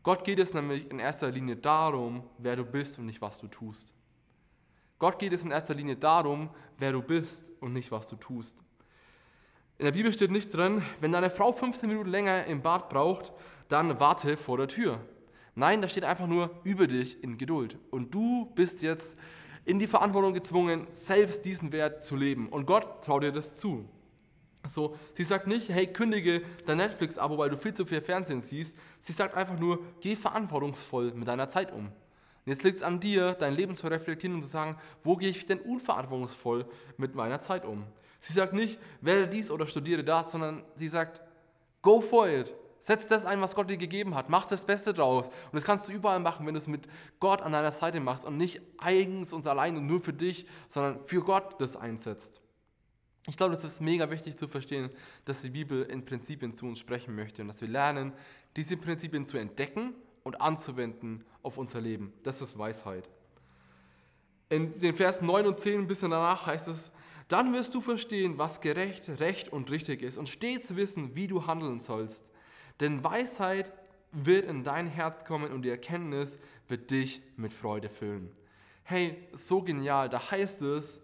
Gott 0.02 0.24
geht 0.24 0.40
es 0.40 0.52
nämlich 0.52 0.90
in 0.90 0.98
erster 0.98 1.30
Linie 1.30 1.57
darum, 1.57 2.24
wer 2.38 2.57
du 2.57 2.64
bist 2.64 2.98
und 2.98 3.07
nicht 3.07 3.22
was 3.22 3.38
du 3.38 3.46
tust. 3.46 3.94
Gott 4.98 5.18
geht 5.18 5.33
es 5.33 5.44
in 5.44 5.52
erster 5.52 5.74
Linie 5.74 5.96
darum, 5.96 6.50
wer 6.78 6.92
du 6.92 7.00
bist 7.00 7.52
und 7.61 7.72
nicht 7.72 7.92
was 7.92 8.09
du 8.09 8.16
tust. 8.16 8.59
In 9.78 9.85
der 9.85 9.92
Bibel 9.92 10.12
steht 10.12 10.30
nicht 10.30 10.54
drin, 10.54 10.83
wenn 11.00 11.12
deine 11.12 11.30
Frau 11.30 11.52
15 11.52 11.88
Minuten 11.88 12.11
länger 12.11 12.46
im 12.46 12.62
Bad 12.62 12.88
braucht, 12.88 13.33
dann 13.68 13.98
warte 14.00 14.37
vor 14.37 14.59
der 14.59 14.68
Tür. 14.68 15.00
Nein, 15.54 15.83
da 15.83 15.88
steht 15.88 16.04
einfach 16.04 16.26
nur 16.26 16.50
über 16.64 16.87
dich 16.87 17.22
in 17.22 17.38
Geduld. 17.38 17.78
Und 17.90 18.12
du 18.12 18.46
bist 18.54 18.83
jetzt 18.83 19.16
in 19.64 19.79
die 19.79 19.87
Verantwortung 19.87 20.35
gezwungen, 20.35 20.87
selbst 20.88 21.44
diesen 21.44 21.72
Wert 21.72 22.03
zu 22.03 22.16
leben. 22.16 22.48
Und 22.48 22.66
Gott 22.66 23.03
traut 23.05 23.22
dir 23.22 23.33
das 23.33 23.55
zu. 23.55 23.88
So, 24.66 24.96
sie 25.12 25.24
sagt 25.24 25.46
nicht, 25.46 25.68
hey, 25.68 25.87
kündige 25.87 26.42
dein 26.64 26.79
Netflix-Abo, 26.79 27.37
weil 27.37 27.50
du 27.50 27.57
viel 27.57 27.74
zu 27.74 27.85
viel 27.85 28.00
Fernsehen 28.00 28.42
siehst. 28.42 28.77
Sie 28.98 29.12
sagt 29.12 29.35
einfach 29.35 29.59
nur, 29.59 29.81
geh 30.00 30.16
verantwortungsvoll 30.16 31.12
mit 31.14 31.29
deiner 31.29 31.48
Zeit 31.48 31.72
um. 31.72 31.90
Jetzt 32.46 32.62
liegt 32.62 32.79
es 32.79 32.83
an 32.83 33.00
dir, 33.00 33.33
dein 33.33 33.55
Leben 33.55 33.74
zu 33.74 33.87
reflektieren 33.87 34.37
und 34.37 34.42
zu 34.42 34.48
sagen, 34.48 34.77
wo 35.03 35.16
gehe 35.16 35.31
ich 35.31 35.46
denn 35.46 35.61
unverantwortungsvoll 35.61 36.66
mit 36.96 37.14
meiner 37.14 37.40
Zeit 37.40 37.64
um? 37.64 37.85
Sie 38.20 38.33
sagt 38.33 38.53
nicht, 38.53 38.79
werde 39.00 39.29
dies 39.29 39.50
oder 39.50 39.66
studiere 39.66 40.05
das, 40.05 40.31
sondern 40.31 40.62
sie 40.74 40.88
sagt, 40.88 41.20
go 41.83 42.00
for 42.00 42.29
it. 42.29 42.55
Setz 42.84 43.06
das 43.06 43.24
ein, 43.24 43.40
was 43.40 43.54
Gott 43.54 43.70
dir 43.70 43.78
gegeben 43.78 44.14
hat. 44.14 44.28
Mach 44.28 44.44
das 44.44 44.66
Beste 44.66 44.92
draus. 44.92 45.28
Und 45.28 45.54
das 45.54 45.64
kannst 45.64 45.88
du 45.88 45.92
überall 45.92 46.20
machen, 46.20 46.46
wenn 46.46 46.52
du 46.52 46.58
es 46.58 46.66
mit 46.66 46.86
Gott 47.18 47.40
an 47.40 47.52
deiner 47.52 47.72
Seite 47.72 47.98
machst 47.98 48.26
und 48.26 48.36
nicht 48.36 48.60
eigens 48.76 49.32
und 49.32 49.46
allein 49.46 49.78
und 49.78 49.86
nur 49.86 50.02
für 50.02 50.12
dich, 50.12 50.44
sondern 50.68 51.00
für 51.00 51.22
Gott 51.22 51.58
das 51.62 51.76
einsetzt. 51.76 52.42
Ich 53.26 53.38
glaube, 53.38 53.54
es 53.54 53.64
ist 53.64 53.80
mega 53.80 54.10
wichtig 54.10 54.36
zu 54.36 54.48
verstehen, 54.48 54.90
dass 55.24 55.40
die 55.40 55.48
Bibel 55.48 55.84
in 55.84 56.04
Prinzipien 56.04 56.52
zu 56.52 56.66
uns 56.66 56.78
sprechen 56.78 57.14
möchte 57.14 57.40
und 57.40 57.48
dass 57.48 57.62
wir 57.62 57.68
lernen, 57.68 58.12
diese 58.54 58.76
Prinzipien 58.76 59.24
zu 59.24 59.38
entdecken 59.38 59.94
und 60.22 60.42
anzuwenden 60.42 61.24
auf 61.42 61.56
unser 61.56 61.80
Leben. 61.80 62.12
Das 62.22 62.42
ist 62.42 62.58
Weisheit. 62.58 63.08
In 64.50 64.78
den 64.78 64.94
Versen 64.94 65.24
9 65.24 65.46
und 65.46 65.56
10 65.56 65.80
ein 65.80 65.86
bisschen 65.86 66.10
danach 66.10 66.46
heißt 66.46 66.68
es, 66.68 66.92
dann 67.28 67.54
wirst 67.54 67.74
du 67.74 67.80
verstehen, 67.80 68.36
was 68.36 68.60
gerecht, 68.60 69.08
recht 69.08 69.48
und 69.48 69.70
richtig 69.70 70.02
ist 70.02 70.18
und 70.18 70.28
stets 70.28 70.76
wissen, 70.76 71.16
wie 71.16 71.28
du 71.28 71.46
handeln 71.46 71.78
sollst. 71.78 72.30
Denn 72.80 73.04
Weisheit 73.04 73.72
wird 74.12 74.46
in 74.46 74.64
dein 74.64 74.87
Herz 74.87 75.24
kommen 75.24 75.52
und 75.52 75.62
die 75.62 75.70
Erkenntnis 75.70 76.38
wird 76.68 76.90
dich 76.90 77.20
mit 77.37 77.52
Freude 77.52 77.88
füllen. 77.88 78.30
Hey, 78.84 79.16
so 79.32 79.62
genial. 79.62 80.08
Da 80.08 80.30
heißt 80.30 80.62
es, 80.62 81.02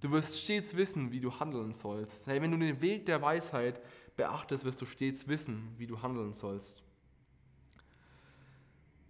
du 0.00 0.10
wirst 0.10 0.40
stets 0.40 0.76
wissen, 0.76 1.12
wie 1.12 1.20
du 1.20 1.38
handeln 1.38 1.72
sollst. 1.72 2.26
Hey, 2.26 2.40
wenn 2.40 2.50
du 2.50 2.56
den 2.56 2.80
Weg 2.80 3.06
der 3.06 3.20
Weisheit 3.20 3.80
beachtest, 4.16 4.64
wirst 4.64 4.80
du 4.80 4.86
stets 4.86 5.28
wissen, 5.28 5.74
wie 5.76 5.86
du 5.86 6.02
handeln 6.02 6.32
sollst. 6.32 6.82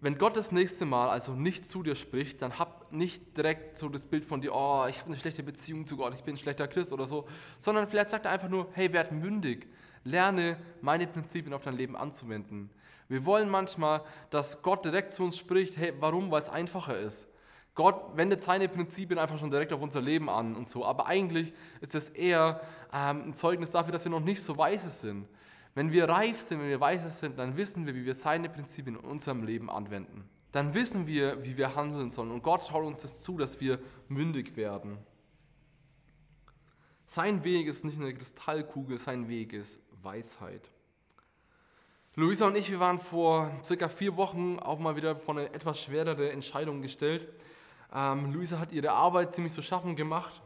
Wenn 0.03 0.17
Gott 0.17 0.35
das 0.35 0.51
nächste 0.51 0.87
Mal 0.87 1.11
also 1.11 1.35
nicht 1.35 1.63
zu 1.63 1.83
dir 1.83 1.95
spricht, 1.95 2.41
dann 2.41 2.59
hab 2.59 2.91
nicht 2.91 3.37
direkt 3.37 3.77
so 3.77 3.91
das 3.91 4.07
Bild 4.07 4.25
von 4.25 4.41
dir, 4.41 4.55
oh, 4.55 4.87
ich 4.89 4.99
habe 4.99 5.09
eine 5.09 5.19
schlechte 5.19 5.43
Beziehung 5.43 5.85
zu 5.85 5.99
Gott, 5.99 6.15
ich 6.15 6.23
bin 6.23 6.35
ein 6.35 6.39
schlechter 6.39 6.67
Christ 6.67 6.95
oder 6.95 7.07
so, 7.07 7.29
sondern 7.59 7.87
vielleicht 7.87 8.09
sagt 8.09 8.25
er 8.25 8.31
einfach 8.31 8.49
nur, 8.49 8.69
hey, 8.73 8.91
werd 8.95 9.13
mündig, 9.13 9.69
Lerne 10.05 10.57
meine 10.81 11.07
Prinzipien 11.07 11.53
auf 11.53 11.63
dein 11.63 11.77
Leben 11.77 11.97
anzuwenden. 11.97 12.71
Wir 13.09 13.25
wollen 13.25 13.49
manchmal, 13.49 14.03
dass 14.31 14.63
Gott 14.63 14.85
direkt 14.85 15.13
zu 15.13 15.25
uns 15.25 15.37
spricht. 15.37 15.77
Hey, 15.77 15.93
warum? 15.99 16.31
Weil 16.31 16.41
es 16.41 16.49
einfacher 16.49 16.97
ist. 16.99 17.29
Gott 17.75 18.17
wendet 18.17 18.43
seine 18.43 18.69
Prinzipien 18.69 19.19
einfach 19.19 19.39
schon 19.39 19.51
direkt 19.51 19.73
auf 19.73 19.81
unser 19.81 20.01
Leben 20.01 20.29
an 20.29 20.55
und 20.57 20.69
so. 20.69 20.85
Aber 20.85 21.07
eigentlich 21.07 21.53
ist 21.81 21.95
es 21.95 22.09
eher 22.11 22.61
ähm, 22.93 23.29
ein 23.29 23.35
Zeugnis 23.35 23.71
dafür, 23.71 23.93
dass 23.93 24.05
wir 24.05 24.11
noch 24.11 24.21
nicht 24.21 24.43
so 24.43 24.57
weise 24.57 24.91
sind. 24.91 25.27
Wenn 25.75 25.93
wir 25.93 26.09
reif 26.09 26.41
sind, 26.41 26.61
wenn 26.61 26.69
wir 26.69 26.81
weise 26.81 27.11
sind, 27.11 27.39
dann 27.39 27.57
wissen 27.57 27.87
wir, 27.87 27.95
wie 27.95 28.05
wir 28.05 28.15
seine 28.15 28.49
Prinzipien 28.49 28.97
in 28.97 29.05
unserem 29.05 29.45
Leben 29.45 29.71
anwenden. 29.71 30.29
Dann 30.53 30.75
wissen 30.75 31.07
wir, 31.07 31.45
wie 31.45 31.57
wir 31.57 31.77
handeln 31.77 32.11
sollen. 32.11 32.33
Und 32.33 32.43
Gott 32.43 32.67
traut 32.67 32.85
uns 32.85 33.03
das 33.03 33.23
zu, 33.23 33.39
dass 33.39 33.61
wir 33.61 33.79
mündig 34.09 34.57
werden. 34.57 34.99
Sein 37.05 37.45
Weg 37.45 37.67
ist 37.67 37.85
nicht 37.85 38.01
eine 38.01 38.13
Kristallkugel, 38.15 38.99
sein 38.99 39.29
Weg 39.29 39.53
ist 39.53 39.81
Weisheit. 40.03 40.71
Luisa 42.17 42.47
und 42.47 42.57
ich, 42.57 42.71
wir 42.71 42.81
waren 42.81 42.99
vor 42.99 43.51
circa 43.63 43.89
vier 43.89 44.17
Wochen 44.17 44.59
auch 44.59 44.79
mal 44.79 44.97
wieder 44.97 45.17
vor 45.17 45.37
eine 45.37 45.53
etwas 45.55 45.81
schwerere 45.81 46.31
Entscheidung 46.33 46.83
gestellt. 46.83 47.29
Ähm, 47.95 48.33
Luisa 48.33 48.59
hat 48.59 48.73
ihre 48.73 48.91
Arbeit 48.93 49.35
ziemlich 49.35 49.53
zu 49.53 49.63
schaffen 49.63 49.97
gemacht, 49.97 50.43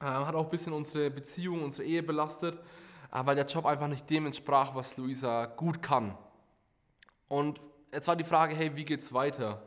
äh, 0.00 0.04
hat 0.04 0.34
auch 0.34 0.44
ein 0.44 0.50
bisschen 0.50 0.72
unsere 0.72 1.10
Beziehung, 1.10 1.62
unsere 1.62 1.86
Ehe 1.86 2.02
belastet, 2.02 2.56
äh, 3.12 3.20
weil 3.24 3.36
der 3.36 3.46
Job 3.46 3.66
einfach 3.66 3.88
nicht 3.88 4.08
dem 4.10 4.26
entsprach, 4.26 4.74
was 4.74 4.96
Luisa 4.96 5.46
gut 5.46 5.80
kann. 5.80 6.16
Und 7.28 7.60
jetzt 7.92 8.08
war 8.08 8.16
die 8.16 8.24
Frage, 8.24 8.54
hey, 8.54 8.76
wie 8.76 8.84
geht's 8.84 9.12
weiter? 9.12 9.62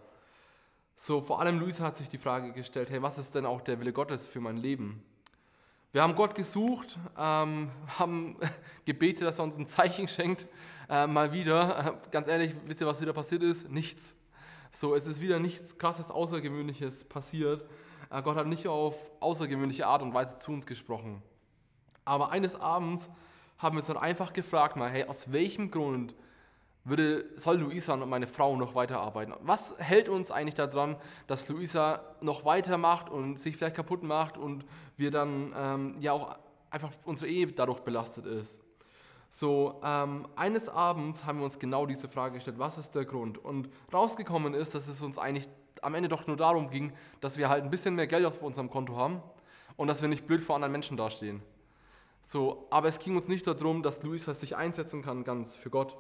So, 0.96 1.22
vor 1.22 1.40
allem 1.40 1.60
Luisa 1.60 1.86
hat 1.86 1.98
sich 1.98 2.10
die 2.10 2.18
Frage 2.18 2.52
gestellt, 2.52 2.90
hey, 2.90 3.02
was 3.02 3.18
ist 3.18 3.34
denn 3.34 3.46
auch 3.46 3.62
der 3.62 3.80
Wille 3.80 3.94
Gottes 3.94 4.28
für 4.28 4.42
mein 4.42 4.58
Leben? 4.58 5.04
Wir 5.92 6.04
haben 6.04 6.14
Gott 6.14 6.36
gesucht, 6.36 7.00
ähm, 7.18 7.72
haben 7.98 8.38
gebetet, 8.86 9.24
dass 9.24 9.40
er 9.40 9.46
uns 9.46 9.58
ein 9.58 9.66
Zeichen 9.66 10.08
schenkt. 10.08 10.48
Äh, 10.88 11.08
mal 11.08 11.34
wieder, 11.34 11.98
äh, 12.04 12.12
ganz 12.12 12.28
ehrlich, 12.28 12.54
wisst 12.66 12.82
ihr, 12.82 12.86
was 12.88 13.02
wieder 13.02 13.14
passiert 13.14 13.42
ist? 13.42 13.70
Nichts. 13.70 14.16
So, 14.70 14.94
es 14.94 15.08
ist 15.08 15.20
wieder 15.20 15.40
nichts 15.40 15.80
krasses, 15.80 16.12
Außergewöhnliches 16.12 17.06
passiert. 17.06 17.66
Äh, 18.12 18.22
Gott 18.22 18.36
hat 18.36 18.46
nicht 18.46 18.68
auf 18.68 18.96
außergewöhnliche 19.20 19.88
Art 19.88 20.04
und 20.04 20.14
Weise 20.14 20.38
zu 20.38 20.52
uns 20.52 20.68
gesprochen. 20.68 21.24
Aber 22.06 22.32
eines 22.32 22.56
Abends 22.56 23.10
haben 23.58 23.76
wir 23.76 23.80
uns 23.80 23.88
dann 23.88 23.98
einfach 23.98 24.32
gefragt, 24.32 24.76
mal, 24.76 24.92
hey, 24.92 25.06
aus 25.06 25.32
welchem 25.32 25.72
Grund 25.72 26.14
würde, 26.84 27.26
soll 27.36 27.58
Luisa 27.58 27.94
und 27.94 28.08
meine 28.10 28.28
Frau 28.28 28.56
noch 28.56 28.76
weiterarbeiten? 28.76 29.34
Was 29.42 29.76
hält 29.78 30.10
uns 30.10 30.32
eigentlich 30.32 30.56
daran, 30.56 30.96
dass 31.28 31.48
Luisa 31.50 32.02
noch 32.22 32.46
weitermacht 32.46 33.10
und 33.10 33.38
sich 33.38 33.58
vielleicht 33.58 33.76
kaputt 33.76 34.04
macht 34.04 34.38
und 34.38 34.66
wir 34.98 35.12
dann 35.12 35.54
ähm, 35.56 35.96
ja 36.00 36.14
auch 36.14 36.38
einfach 36.70 36.92
unsere 37.06 37.30
Ehe 37.30 37.48
dadurch 37.48 37.80
belastet 37.82 38.26
ist? 38.26 38.62
So, 39.30 39.80
ähm, 39.84 40.28
eines 40.36 40.70
Abends 40.70 41.24
haben 41.24 41.40
wir 41.40 41.44
uns 41.44 41.60
genau 41.60 41.86
diese 41.86 42.10
Frage 42.10 42.36
gestellt, 42.36 42.58
was 42.58 42.80
ist 42.80 42.96
der 42.96 43.06
Grund? 43.06 43.38
Und 43.38 43.70
rausgekommen 43.94 44.56
ist, 44.56 44.74
dass 44.74 44.88
es 44.88 45.04
uns 45.04 45.20
eigentlich 45.20 45.48
am 45.82 45.94
Ende 45.94 46.10
doch 46.10 46.26
nur 46.26 46.36
darum 46.36 46.70
ging, 46.72 46.94
dass 47.22 47.38
wir 47.38 47.48
halt 47.48 47.64
ein 47.64 47.70
bisschen 47.70 47.96
mehr 47.96 48.08
Geld 48.08 48.26
auf 48.26 48.42
unserem 48.42 48.70
Konto 48.70 48.96
haben 48.96 49.22
und 49.78 49.88
dass 49.88 50.02
wir 50.02 50.10
nicht 50.10 50.26
blöd 50.26 50.42
vor 50.42 50.56
anderen 50.56 50.72
Menschen 50.72 50.98
dastehen. 50.98 51.42
So, 52.22 52.68
aber 52.70 52.88
es 52.88 53.00
ging 53.00 53.16
uns 53.16 53.28
nicht 53.28 53.48
darum, 53.48 53.84
dass 53.84 54.02
Luisa 54.04 54.34
sich 54.34 54.56
einsetzen 54.56 55.02
kann 55.02 55.24
ganz 55.24 55.56
für 55.56 55.70
Gott. 55.70 55.96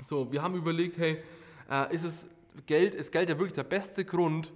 So, 0.00 0.30
wir 0.30 0.42
haben 0.42 0.54
überlegt, 0.54 0.96
hey, 0.96 1.20
äh, 1.68 1.92
ist 1.92 2.04
es 2.04 2.28
Geld, 2.66 2.94
ist 2.94 3.10
Geld 3.10 3.28
ja 3.28 3.36
wirklich 3.36 3.54
der 3.54 3.64
beste 3.64 4.04
Grund, 4.04 4.52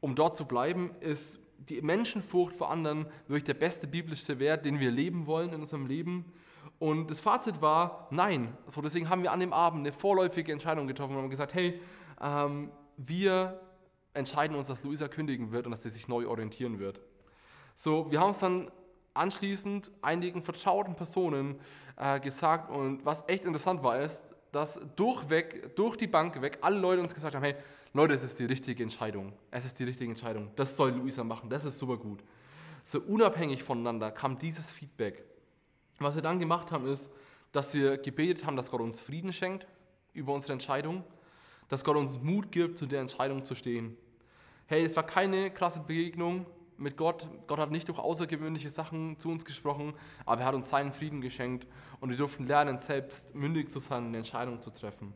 um 0.00 0.14
dort 0.14 0.36
zu 0.36 0.44
bleiben? 0.44 0.92
Ist 1.00 1.40
die 1.58 1.82
Menschenfurcht 1.82 2.54
vor 2.54 2.70
anderen 2.70 3.06
wirklich 3.26 3.44
der 3.44 3.54
beste 3.54 3.88
biblische 3.88 4.38
Wert, 4.38 4.64
den 4.64 4.78
wir 4.78 4.92
leben 4.92 5.26
wollen 5.26 5.52
in 5.52 5.60
unserem 5.60 5.86
Leben? 5.86 6.32
Und 6.78 7.10
das 7.10 7.20
Fazit 7.20 7.62
war, 7.62 8.06
nein. 8.12 8.56
So, 8.68 8.80
deswegen 8.80 9.08
haben 9.08 9.24
wir 9.24 9.32
an 9.32 9.40
dem 9.40 9.52
Abend 9.52 9.80
eine 9.80 9.92
vorläufige 9.92 10.52
Entscheidung 10.52 10.86
getroffen 10.86 11.16
und 11.16 11.22
haben 11.22 11.30
gesagt, 11.30 11.54
hey, 11.54 11.80
ähm, 12.20 12.70
wir 12.96 13.60
entscheiden 14.12 14.56
uns, 14.56 14.68
dass 14.68 14.84
Luisa 14.84 15.08
kündigen 15.08 15.50
wird 15.50 15.66
und 15.66 15.72
dass 15.72 15.82
sie 15.82 15.90
sich 15.90 16.06
neu 16.06 16.28
orientieren 16.28 16.78
wird. 16.78 17.00
So, 17.74 18.08
wir 18.12 18.20
haben 18.20 18.30
es 18.30 18.38
dann 18.38 18.70
anschließend 19.14 19.90
einigen 20.00 20.42
vertrauten 20.42 20.94
Personen 20.94 21.60
äh, 21.96 22.20
gesagt 22.20 22.70
und 22.70 23.04
was 23.04 23.24
echt 23.28 23.44
interessant 23.44 23.82
war, 23.82 23.98
ist, 24.00 24.33
dass 24.54 24.80
durchweg, 24.94 25.74
durch 25.74 25.96
die 25.96 26.06
Bank 26.06 26.40
weg, 26.40 26.58
alle 26.60 26.78
Leute 26.78 27.02
uns 27.02 27.12
gesagt 27.12 27.34
haben, 27.34 27.42
hey, 27.42 27.56
Leute, 27.92 28.14
es 28.14 28.22
ist 28.22 28.38
die 28.38 28.44
richtige 28.44 28.82
Entscheidung. 28.82 29.32
Es 29.50 29.64
ist 29.64 29.78
die 29.78 29.84
richtige 29.84 30.10
Entscheidung. 30.10 30.50
Das 30.54 30.76
soll 30.76 30.92
Luisa 30.92 31.24
machen. 31.24 31.50
Das 31.50 31.64
ist 31.64 31.78
super 31.78 31.96
gut. 31.96 32.22
So 32.84 33.00
unabhängig 33.00 33.62
voneinander 33.62 34.10
kam 34.12 34.38
dieses 34.38 34.70
Feedback. 34.70 35.24
Was 35.98 36.14
wir 36.14 36.22
dann 36.22 36.38
gemacht 36.38 36.70
haben, 36.70 36.86
ist, 36.86 37.10
dass 37.50 37.74
wir 37.74 37.98
gebetet 37.98 38.46
haben, 38.46 38.56
dass 38.56 38.70
Gott 38.70 38.80
uns 38.80 39.00
Frieden 39.00 39.32
schenkt 39.32 39.66
über 40.12 40.32
unsere 40.32 40.52
Entscheidung, 40.52 41.02
dass 41.68 41.84
Gott 41.84 41.96
uns 41.96 42.20
Mut 42.20 42.52
gibt, 42.52 42.78
zu 42.78 42.86
der 42.86 43.00
Entscheidung 43.00 43.44
zu 43.44 43.54
stehen. 43.54 43.96
Hey, 44.66 44.84
es 44.84 44.94
war 44.96 45.04
keine 45.04 45.50
krasse 45.50 45.80
Begegnung, 45.80 46.46
mit 46.76 46.96
Gott. 46.96 47.28
Gott 47.46 47.58
hat 47.58 47.70
nicht 47.70 47.88
durch 47.88 47.98
außergewöhnliche 47.98 48.70
Sachen 48.70 49.18
zu 49.18 49.30
uns 49.30 49.44
gesprochen, 49.44 49.94
aber 50.26 50.42
er 50.42 50.46
hat 50.48 50.54
uns 50.54 50.68
seinen 50.68 50.92
Frieden 50.92 51.20
geschenkt 51.20 51.66
und 52.00 52.10
wir 52.10 52.16
durften 52.16 52.44
lernen, 52.44 52.78
selbst 52.78 53.34
mündig 53.34 53.70
zu 53.70 53.80
sein 53.80 54.02
und 54.02 54.08
eine 54.08 54.18
Entscheidung 54.18 54.60
zu 54.60 54.70
treffen. 54.70 55.12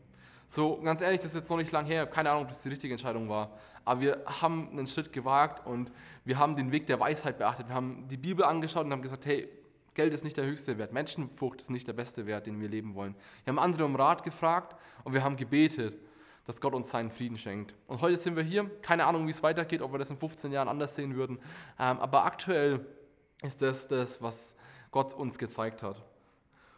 So, 0.47 0.81
ganz 0.81 1.01
ehrlich, 1.01 1.19
das 1.19 1.27
ist 1.27 1.35
jetzt 1.35 1.49
noch 1.49 1.57
nicht 1.57 1.71
lang 1.71 1.85
her, 1.85 2.07
keine 2.07 2.31
Ahnung, 2.31 2.43
ob 2.43 2.49
das 2.49 2.63
die 2.63 2.69
richtige 2.69 2.93
Entscheidung 2.93 3.29
war, 3.29 3.51
aber 3.85 4.01
wir 4.01 4.23
haben 4.41 4.69
einen 4.71 4.87
Schritt 4.87 5.13
gewagt 5.13 5.65
und 5.67 5.91
wir 6.25 6.39
haben 6.39 6.55
den 6.55 6.71
Weg 6.71 6.87
der 6.87 6.99
Weisheit 6.99 7.37
beachtet. 7.37 7.67
Wir 7.67 7.75
haben 7.75 8.07
die 8.07 8.17
Bibel 8.17 8.43
angeschaut 8.43 8.85
und 8.85 8.91
haben 8.91 9.01
gesagt, 9.01 9.25
hey, 9.27 9.47
Geld 9.93 10.13
ist 10.13 10.23
nicht 10.23 10.37
der 10.37 10.45
höchste 10.45 10.77
Wert, 10.77 10.93
Menschenfurcht 10.93 11.61
ist 11.61 11.69
nicht 11.69 11.87
der 11.87 11.93
beste 11.93 12.25
Wert, 12.25 12.47
den 12.47 12.59
wir 12.61 12.69
leben 12.69 12.95
wollen. 12.95 13.15
Wir 13.43 13.51
haben 13.51 13.59
andere 13.59 13.85
um 13.85 13.95
Rat 13.95 14.23
gefragt 14.23 14.75
und 15.03 15.13
wir 15.13 15.23
haben 15.23 15.35
gebetet 15.35 15.97
dass 16.49 16.59
Gott 16.61 16.73
uns 16.73 16.89
seinen 16.89 17.11
Frieden 17.11 17.37
schenkt. 17.37 17.75
Und 17.85 18.01
heute 18.01 18.17
sind 18.17 18.35
wir 18.35 18.41
hier, 18.41 18.67
keine 18.81 19.05
Ahnung, 19.05 19.27
wie 19.27 19.29
es 19.29 19.43
weitergeht, 19.43 19.83
ob 19.83 19.91
wir 19.91 19.99
das 19.99 20.09
in 20.09 20.17
15 20.17 20.51
Jahren 20.51 20.67
anders 20.67 20.95
sehen 20.95 21.15
würden, 21.15 21.37
ähm, 21.79 21.99
aber 21.99 22.25
aktuell 22.25 22.87
ist 23.43 23.61
das 23.61 23.87
das, 23.87 24.19
was 24.19 24.55
Gott 24.89 25.13
uns 25.13 25.37
gezeigt 25.37 25.83
hat. 25.83 26.03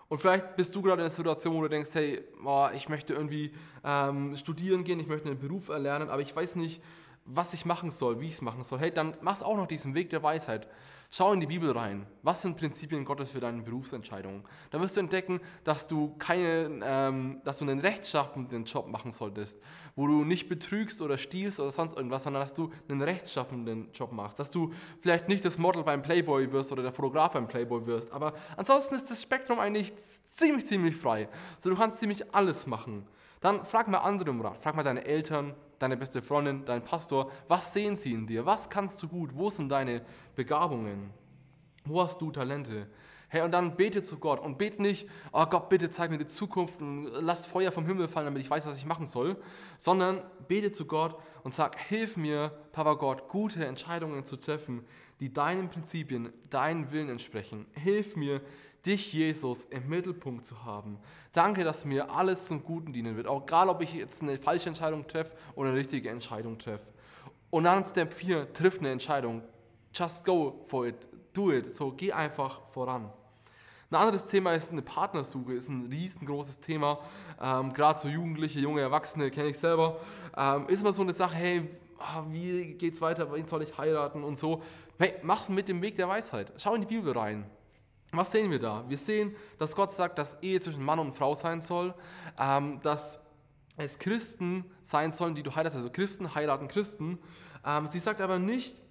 Und 0.09 0.17
vielleicht 0.17 0.57
bist 0.57 0.75
du 0.75 0.81
gerade 0.81 0.95
in 0.95 1.05
einer 1.05 1.09
Situation, 1.09 1.55
wo 1.55 1.61
du 1.61 1.69
denkst, 1.69 1.91
hey, 1.93 2.21
oh, 2.43 2.67
ich 2.75 2.89
möchte 2.89 3.13
irgendwie 3.13 3.53
ähm, 3.85 4.35
studieren 4.35 4.83
gehen, 4.83 4.99
ich 4.99 5.07
möchte 5.07 5.29
einen 5.29 5.39
Beruf 5.39 5.69
erlernen, 5.69 6.09
aber 6.09 6.21
ich 6.21 6.35
weiß 6.35 6.57
nicht, 6.57 6.83
was 7.33 7.53
ich 7.53 7.65
machen 7.65 7.91
soll, 7.91 8.19
wie 8.19 8.27
ich 8.27 8.33
es 8.33 8.41
machen 8.41 8.63
soll. 8.63 8.79
Hey, 8.79 8.91
dann 8.91 9.15
mach 9.21 9.41
auch 9.41 9.55
noch 9.55 9.67
diesen 9.67 9.95
Weg 9.95 10.09
der 10.09 10.21
Weisheit. 10.23 10.67
Schau 11.13 11.33
in 11.33 11.41
die 11.41 11.47
Bibel 11.47 11.71
rein. 11.71 12.07
Was 12.23 12.41
sind 12.41 12.55
Prinzipien 12.55 13.03
Gottes 13.03 13.31
für 13.31 13.41
deine 13.41 13.61
Berufsentscheidungen? 13.61 14.43
Da 14.69 14.79
wirst 14.79 14.95
du 14.95 15.01
entdecken, 15.01 15.41
dass 15.65 15.85
du, 15.85 16.15
keine, 16.17 16.79
ähm, 16.85 17.41
dass 17.43 17.57
du 17.57 17.65
einen 17.65 17.81
rechtschaffenden 17.81 18.63
Job 18.63 18.87
machen 18.87 19.11
solltest, 19.11 19.59
wo 19.97 20.07
du 20.07 20.23
nicht 20.23 20.47
betrügst 20.47 21.01
oder 21.01 21.17
stiehlst 21.17 21.59
oder 21.59 21.69
sonst 21.69 21.97
irgendwas, 21.97 22.23
sondern 22.23 22.41
dass 22.41 22.53
du 22.53 22.71
einen 22.87 23.01
rechtschaffenden 23.01 23.91
Job 23.91 24.13
machst. 24.13 24.39
Dass 24.39 24.51
du 24.51 24.71
vielleicht 25.01 25.27
nicht 25.27 25.43
das 25.43 25.57
Model 25.57 25.83
beim 25.83 26.01
Playboy 26.01 26.49
wirst 26.53 26.71
oder 26.71 26.81
der 26.81 26.93
Fotograf 26.93 27.33
beim 27.33 27.47
Playboy 27.47 27.85
wirst. 27.85 28.13
Aber 28.13 28.33
ansonsten 28.55 28.95
ist 28.95 29.11
das 29.11 29.21
Spektrum 29.21 29.59
eigentlich 29.59 29.93
ziemlich, 30.29 30.65
ziemlich 30.65 30.95
frei. 30.95 31.27
So, 31.59 31.69
du 31.69 31.75
kannst 31.75 31.99
ziemlich 31.99 32.33
alles 32.33 32.67
machen. 32.67 33.05
Dann 33.41 33.65
frag 33.65 33.87
mal 33.87 33.97
andere 33.97 34.29
um 34.29 34.39
Rat. 34.39 34.59
Frag 34.59 34.75
mal 34.75 34.83
deine 34.83 35.03
Eltern, 35.03 35.53
deine 35.79 35.97
beste 35.97 36.21
Freundin, 36.21 36.63
dein 36.63 36.83
Pastor. 36.83 37.29
Was 37.47 37.73
sehen 37.73 37.95
sie 37.95 38.13
in 38.13 38.27
dir? 38.27 38.45
Was 38.45 38.69
kannst 38.69 39.01
du 39.03 39.07
gut? 39.07 39.31
Wo 39.33 39.49
sind 39.49 39.69
deine 39.69 40.03
Begabungen? 40.35 41.09
Wo 41.83 42.01
hast 42.01 42.21
du 42.21 42.31
Talente? 42.31 42.87
Hey, 43.29 43.41
und 43.43 43.51
dann 43.51 43.77
bete 43.77 44.03
zu 44.03 44.19
Gott 44.19 44.41
und 44.41 44.57
bete 44.57 44.81
nicht, 44.81 45.07
oh 45.31 45.45
Gott, 45.45 45.69
bitte 45.69 45.89
zeig 45.89 46.11
mir 46.11 46.17
die 46.17 46.25
Zukunft 46.25 46.81
und 46.81 47.05
lass 47.05 47.45
Feuer 47.45 47.71
vom 47.71 47.85
Himmel 47.85 48.09
fallen, 48.09 48.25
damit 48.25 48.41
ich 48.41 48.49
weiß, 48.49 48.67
was 48.67 48.75
ich 48.75 48.85
machen 48.85 49.07
soll, 49.07 49.37
sondern 49.77 50.21
bete 50.49 50.73
zu 50.73 50.85
Gott 50.85 51.15
und 51.43 51.53
sag, 51.53 51.79
hilf 51.79 52.17
mir, 52.17 52.51
Papa 52.73 52.95
Gott, 52.95 53.29
gute 53.29 53.65
Entscheidungen 53.65 54.25
zu 54.25 54.35
treffen, 54.35 54.85
die 55.21 55.31
deinen 55.31 55.69
Prinzipien, 55.69 56.33
deinen 56.49 56.91
Willen 56.91 57.07
entsprechen. 57.07 57.67
Hilf 57.71 58.17
mir, 58.17 58.41
dich, 58.85 59.13
Jesus, 59.13 59.65
im 59.65 59.87
Mittelpunkt 59.89 60.45
zu 60.45 60.65
haben. 60.65 60.97
Danke, 61.33 61.63
dass 61.63 61.85
mir 61.85 62.11
alles 62.11 62.47
zum 62.47 62.63
Guten 62.63 62.93
dienen 62.93 63.15
wird. 63.15 63.27
Auch 63.27 63.43
egal, 63.43 63.69
ob 63.69 63.81
ich 63.81 63.93
jetzt 63.93 64.21
eine 64.21 64.37
falsche 64.37 64.69
Entscheidung 64.69 65.07
treffe 65.07 65.35
oder 65.55 65.69
eine 65.69 65.77
richtige 65.77 66.09
Entscheidung 66.09 66.57
treffe. 66.57 66.85
Und 67.49 67.65
dann 67.65 67.85
Step 67.85 68.13
4, 68.13 68.53
triff 68.53 68.79
eine 68.79 68.91
Entscheidung. 68.91 69.41
Just 69.93 70.25
go 70.25 70.63
for 70.65 70.87
it. 70.87 71.07
Do 71.33 71.51
it. 71.51 71.73
So, 71.73 71.91
geh 71.91 72.11
einfach 72.11 72.61
voran. 72.69 73.11
Ein 73.89 73.95
anderes 73.95 74.25
Thema 74.27 74.53
ist 74.53 74.71
eine 74.71 74.81
Partnersuche, 74.81 75.53
ist 75.53 75.67
ein 75.67 75.87
riesengroßes 75.91 76.61
Thema. 76.61 76.99
Ähm, 77.41 77.73
Gerade 77.73 77.99
so 77.99 78.07
Jugendliche, 78.07 78.59
junge 78.59 78.79
Erwachsene, 78.79 79.29
kenne 79.29 79.49
ich 79.49 79.59
selber. 79.59 79.99
Ähm, 80.35 80.65
ist 80.69 80.81
immer 80.81 80.93
so 80.93 81.01
eine 81.01 81.11
Sache, 81.11 81.35
hey, 81.35 81.69
ah, 81.99 82.23
wie 82.29 82.73
geht's 82.75 83.01
weiter, 83.01 83.31
wen 83.33 83.45
soll 83.45 83.63
ich 83.63 83.77
heiraten 83.77 84.23
und 84.23 84.37
so. 84.37 84.61
Hey, 84.97 85.15
mach's 85.23 85.49
mit 85.49 85.67
dem 85.67 85.81
Weg 85.81 85.97
der 85.97 86.07
Weisheit. 86.07 86.53
Schau 86.55 86.73
in 86.75 86.81
die 86.81 86.87
Bibel 86.87 87.11
rein. 87.11 87.45
Was 88.11 88.31
sehen 88.31 88.51
wir 88.51 88.59
da? 88.59 88.83
Wir 88.87 88.97
sehen, 88.97 89.35
dass 89.57 89.75
Gott 89.75 89.91
sagt, 89.91 90.17
dass 90.17 90.41
Ehe 90.41 90.59
zwischen 90.59 90.83
Mann 90.83 90.99
und 90.99 91.13
Frau 91.13 91.33
sein 91.33 91.61
soll, 91.61 91.93
ähm, 92.37 92.79
dass 92.81 93.19
es 93.77 93.97
Christen 93.97 94.65
sein 94.81 95.11
sollen, 95.11 95.33
die 95.33 95.43
du 95.43 95.55
heiratest, 95.55 95.77
also 95.77 95.89
Christen 95.89 96.35
heiraten 96.35 96.67
Christen. 96.67 97.19
Ähm, 97.65 97.87
sie 97.87 97.99
sagt 97.99 98.19
aber 98.19 98.37
nicht, 98.37 98.81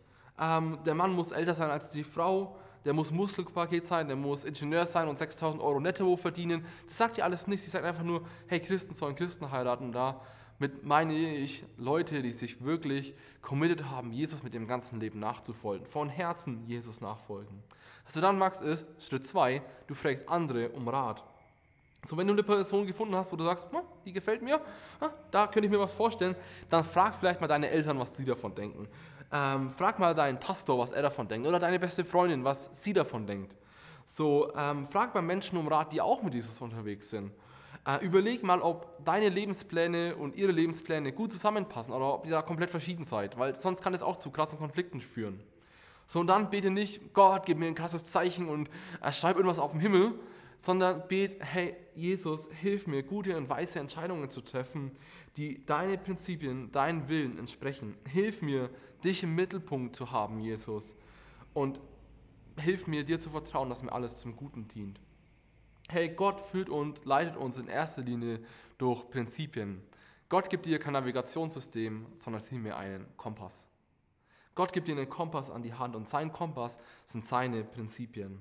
ähm, 0.40 0.78
der 0.86 0.94
Mann 0.94 1.12
muss 1.12 1.32
älter 1.32 1.54
sein 1.54 1.70
als 1.70 1.90
die 1.90 2.02
Frau, 2.02 2.56
der 2.86 2.94
muss 2.94 3.12
Muskelpaket 3.12 3.84
sein, 3.84 4.06
der 4.08 4.16
muss 4.16 4.44
Ingenieur 4.44 4.86
sein 4.86 5.06
und 5.06 5.18
6000 5.18 5.62
Euro 5.62 5.80
netto 5.80 6.16
verdienen. 6.16 6.64
Das 6.86 6.96
sagt 6.96 7.18
ihr 7.18 7.24
alles 7.24 7.46
nicht. 7.46 7.62
Sie 7.62 7.68
sagt 7.68 7.84
einfach 7.84 8.02
nur, 8.02 8.22
hey, 8.46 8.58
Christen 8.58 8.94
sollen 8.94 9.14
Christen 9.14 9.50
heiraten. 9.50 9.92
Da 9.92 10.22
mit 10.58 10.84
meine 10.84 11.14
ich 11.14 11.64
Leute, 11.76 12.22
die 12.22 12.32
sich 12.32 12.62
wirklich 12.64 13.14
committed 13.42 13.90
haben, 13.90 14.12
Jesus 14.12 14.42
mit 14.42 14.54
dem 14.54 14.66
ganzen 14.66 14.98
Leben 14.98 15.18
nachzufolgen, 15.18 15.86
von 15.86 16.08
Herzen 16.08 16.64
Jesus 16.66 17.02
nachfolgen. 17.02 17.62
Was 18.04 18.14
du 18.14 18.20
dann 18.20 18.38
machst, 18.38 18.62
ist 18.62 18.86
Schritt 18.98 19.26
zwei, 19.26 19.62
du 19.86 19.94
fragst 19.94 20.28
andere 20.28 20.68
um 20.70 20.88
Rat. 20.88 21.22
So, 22.06 22.16
wenn 22.16 22.26
du 22.26 22.32
eine 22.32 22.42
Person 22.42 22.86
gefunden 22.86 23.14
hast, 23.14 23.30
wo 23.30 23.36
du 23.36 23.44
sagst, 23.44 23.68
die 24.06 24.12
gefällt 24.12 24.40
mir, 24.40 24.60
da 25.30 25.46
könnte 25.46 25.66
ich 25.66 25.70
mir 25.70 25.78
was 25.78 25.92
vorstellen, 25.92 26.34
dann 26.70 26.82
frag 26.82 27.14
vielleicht 27.14 27.40
mal 27.40 27.46
deine 27.46 27.68
Eltern, 27.68 27.98
was 27.98 28.16
sie 28.16 28.24
davon 28.24 28.54
denken. 28.54 28.88
Ähm, 29.32 29.70
frag 29.70 29.98
mal 29.98 30.14
deinen 30.14 30.40
Pastor, 30.40 30.78
was 30.78 30.92
er 30.92 31.02
davon 31.02 31.28
denkt, 31.28 31.46
oder 31.46 31.58
deine 31.58 31.78
beste 31.78 32.04
Freundin, 32.04 32.42
was 32.42 32.70
sie 32.72 32.92
davon 32.92 33.26
denkt. 33.26 33.54
So, 34.06 34.52
ähm, 34.56 34.86
frag 34.86 35.14
mal 35.14 35.20
Menschen 35.20 35.58
um 35.58 35.68
Rat, 35.68 35.92
die 35.92 36.00
auch 36.00 36.22
mit 36.22 36.34
Jesus 36.34 36.60
unterwegs 36.60 37.10
sind. 37.10 37.30
Äh, 37.86 38.04
überleg 38.04 38.42
mal, 38.42 38.60
ob 38.60 39.04
deine 39.04 39.28
Lebenspläne 39.28 40.16
und 40.16 40.36
ihre 40.36 40.52
Lebenspläne 40.52 41.12
gut 41.12 41.32
zusammenpassen 41.32 41.94
oder 41.94 42.14
ob 42.14 42.24
ihr 42.24 42.32
da 42.32 42.42
komplett 42.42 42.70
verschieden 42.70 43.04
seid, 43.04 43.38
weil 43.38 43.54
sonst 43.54 43.82
kann 43.82 43.94
es 43.94 44.02
auch 44.02 44.16
zu 44.16 44.30
krassen 44.30 44.58
Konflikten 44.58 45.00
führen. 45.00 45.42
So, 46.10 46.18
und 46.18 46.26
dann 46.26 46.50
bete 46.50 46.72
nicht, 46.72 47.14
Gott, 47.14 47.46
gib 47.46 47.58
mir 47.58 47.68
ein 47.68 47.76
krasses 47.76 48.02
Zeichen 48.02 48.48
und 48.48 48.68
äh, 49.00 49.12
schreib 49.12 49.36
irgendwas 49.36 49.60
auf 49.60 49.70
dem 49.70 49.78
Himmel, 49.78 50.18
sondern 50.58 51.06
bet, 51.06 51.36
hey, 51.38 51.76
Jesus, 51.94 52.48
hilf 52.50 52.88
mir, 52.88 53.04
gute 53.04 53.36
und 53.36 53.48
weise 53.48 53.78
Entscheidungen 53.78 54.28
zu 54.28 54.40
treffen, 54.40 54.90
die 55.36 55.64
deine 55.64 55.96
Prinzipien, 55.98 56.72
deinen 56.72 57.08
Willen 57.08 57.38
entsprechen. 57.38 57.94
Hilf 58.08 58.42
mir, 58.42 58.70
dich 59.04 59.22
im 59.22 59.36
Mittelpunkt 59.36 59.94
zu 59.94 60.10
haben, 60.10 60.40
Jesus. 60.40 60.96
Und 61.54 61.80
hilf 62.58 62.88
mir, 62.88 63.04
dir 63.04 63.20
zu 63.20 63.30
vertrauen, 63.30 63.68
dass 63.68 63.84
mir 63.84 63.92
alles 63.92 64.18
zum 64.18 64.34
Guten 64.34 64.66
dient. 64.66 64.98
Hey, 65.88 66.08
Gott 66.08 66.40
führt 66.40 66.70
und 66.70 67.04
leitet 67.04 67.36
uns 67.36 67.56
in 67.56 67.68
erster 67.68 68.02
Linie 68.02 68.40
durch 68.78 69.08
Prinzipien. 69.10 69.80
Gott 70.28 70.50
gibt 70.50 70.66
dir 70.66 70.80
kein 70.80 70.94
Navigationssystem, 70.94 72.06
sondern 72.16 72.42
vielmehr 72.42 72.76
einen 72.76 73.06
Kompass. 73.16 73.69
Gott 74.60 74.74
gibt 74.74 74.88
dir 74.88 74.92
einen 74.94 75.08
Kompass 75.08 75.50
an 75.50 75.62
die 75.62 75.72
Hand 75.72 75.96
und 75.96 76.06
sein 76.06 76.34
Kompass 76.34 76.78
sind 77.06 77.24
seine 77.24 77.64
Prinzipien. 77.64 78.38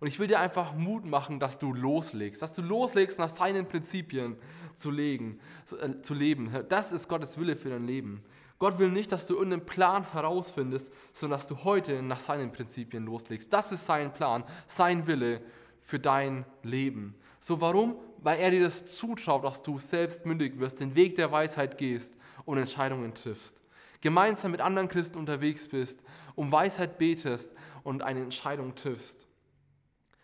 Und 0.00 0.08
ich 0.08 0.18
will 0.18 0.26
dir 0.26 0.40
einfach 0.40 0.74
Mut 0.74 1.04
machen, 1.04 1.38
dass 1.38 1.60
du 1.60 1.72
loslegst, 1.72 2.42
dass 2.42 2.54
du 2.54 2.62
loslegst, 2.62 3.20
nach 3.20 3.28
seinen 3.28 3.68
Prinzipien 3.68 4.36
zu, 4.74 4.90
legen, 4.90 5.38
äh, 5.80 6.00
zu 6.02 6.14
leben. 6.14 6.52
Das 6.68 6.90
ist 6.90 7.06
Gottes 7.06 7.38
Wille 7.38 7.54
für 7.54 7.68
dein 7.68 7.86
Leben. 7.86 8.24
Gott 8.58 8.80
will 8.80 8.90
nicht, 8.90 9.12
dass 9.12 9.28
du 9.28 9.34
irgendeinen 9.34 9.64
Plan 9.64 10.10
herausfindest, 10.10 10.92
sondern 11.12 11.38
dass 11.38 11.46
du 11.46 11.62
heute 11.62 12.02
nach 12.02 12.18
seinen 12.18 12.50
Prinzipien 12.50 13.04
loslegst. 13.04 13.52
Das 13.52 13.70
ist 13.70 13.86
sein 13.86 14.12
Plan, 14.12 14.42
sein 14.66 15.06
Wille 15.06 15.40
für 15.78 16.00
dein 16.00 16.46
Leben. 16.64 17.14
So 17.38 17.60
warum? 17.60 17.94
Weil 18.18 18.40
er 18.40 18.50
dir 18.50 18.64
das 18.64 18.86
zutraut, 18.86 19.44
dass 19.44 19.62
du 19.62 19.78
selbst 19.78 20.26
mündig 20.26 20.58
wirst, 20.58 20.80
den 20.80 20.96
Weg 20.96 21.14
der 21.14 21.30
Weisheit 21.30 21.78
gehst 21.78 22.16
und 22.44 22.58
Entscheidungen 22.58 23.14
triffst 23.14 23.60
gemeinsam 24.00 24.50
mit 24.50 24.60
anderen 24.60 24.88
Christen 24.88 25.18
unterwegs 25.18 25.68
bist, 25.68 26.02
um 26.34 26.50
Weisheit 26.52 26.98
betest 26.98 27.54
und 27.82 28.02
eine 28.02 28.20
Entscheidung 28.20 28.74
triffst. 28.74 29.26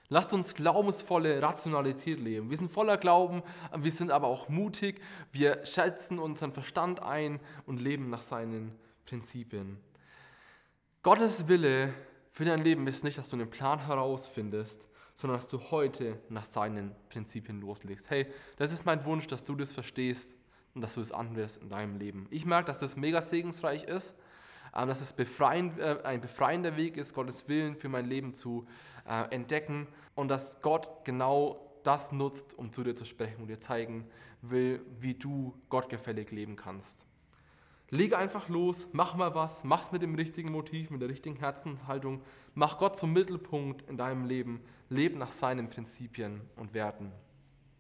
Lasst 0.09 0.33
uns 0.33 0.55
glaubensvolle 0.55 1.43
Rationalität 1.43 2.21
leben. 2.21 2.49
Wir 2.49 2.57
sind 2.57 2.71
voller 2.71 2.97
Glauben, 2.97 3.43
wir 3.77 3.91
sind 3.91 4.13
aber 4.13 4.29
auch 4.29 4.49
mutig. 4.49 5.01
Wir 5.33 5.65
schätzen 5.65 6.21
unseren 6.21 6.53
Verstand 6.53 7.03
ein 7.03 7.41
und 7.67 7.81
leben 7.81 8.09
nach 8.09 8.21
seinen 8.21 8.73
Prinzipien. 9.05 9.79
Gottes 11.03 11.49
Wille 11.49 11.93
für 12.31 12.45
dein 12.45 12.63
Leben 12.63 12.87
ist 12.87 13.03
nicht, 13.03 13.19
dass 13.19 13.31
du 13.31 13.37
einen 13.37 13.51
Plan 13.51 13.85
herausfindest, 13.87 14.87
sondern 15.15 15.39
dass 15.39 15.49
du 15.49 15.59
heute 15.71 16.21
nach 16.29 16.45
seinen 16.45 16.95
Prinzipien 17.09 17.61
loslegst. 17.61 18.11
Hey, 18.11 18.27
das 18.59 18.73
ist 18.73 18.85
mein 18.85 19.05
Wunsch, 19.05 19.27
dass 19.27 19.43
du 19.43 19.57
das 19.57 19.73
verstehst 19.73 20.37
und 20.77 20.83
dass 20.83 20.95
du 20.95 21.01
es 21.01 21.11
anwendest 21.11 21.63
in 21.63 21.71
deinem 21.71 21.97
Leben. 21.97 22.27
Ich 22.31 22.45
merke, 22.45 22.67
dass 22.67 22.79
das 22.81 22.97
mega 22.97 23.23
segensreich 23.23 23.85
ist, 23.85 24.15
ähm, 24.77 24.87
dass 24.87 25.01
es 25.01 25.15
befreiend, 25.15 25.79
äh, 25.81 26.01
ein 26.05 26.21
befreiender 26.21 26.77
Weg 26.77 26.99
ist, 26.99 27.15
Gottes 27.15 27.49
Willen 27.49 27.77
für 27.77 27.89
mein 27.89 28.05
Leben 28.05 28.35
zu 28.35 28.67
äh, 29.09 29.35
entdecken 29.35 29.89
und 30.15 30.29
dass 30.29 30.61
Gott 30.61 31.05
genau 31.05 31.81
das 31.83 32.13
nutzt, 32.13 32.59
um 32.59 32.73
zu 32.73 32.85
dir 32.85 32.95
zu 32.95 33.07
sprechen 33.07 33.41
und 33.41 33.49
dir 33.49 33.59
zeigen 33.59 34.07
will, 34.43 34.85
wie 35.01 35.15
du 35.15 35.55
gottgefällig 35.71 36.31
leben 36.31 36.57
kannst. 36.57 37.07
Lege 37.89 38.19
einfach 38.19 38.51
los, 38.51 38.89
mach 38.93 39.15
mal 39.15 39.35
was, 39.35 39.65
mach's 39.65 39.93
mit 39.93 40.03
dem 40.03 40.15
richtigen 40.15 40.53
Motiv, 40.53 40.91
mit 40.91 41.01
der 41.01 41.09
richtigen 41.09 41.37
Herzenshaltung, 41.37 42.21
mach 42.55 42.77
Gott 42.77 42.99
zum 42.99 43.15
Mittelpunkt 43.15 43.89
in 43.89 43.97
deinem 43.97 44.27
Leben, 44.27 44.61
lebe 44.91 45.17
nach 45.17 45.31
seinen 45.31 45.71
Prinzipien 45.71 46.43
und 46.57 46.75
Werten. 46.75 47.13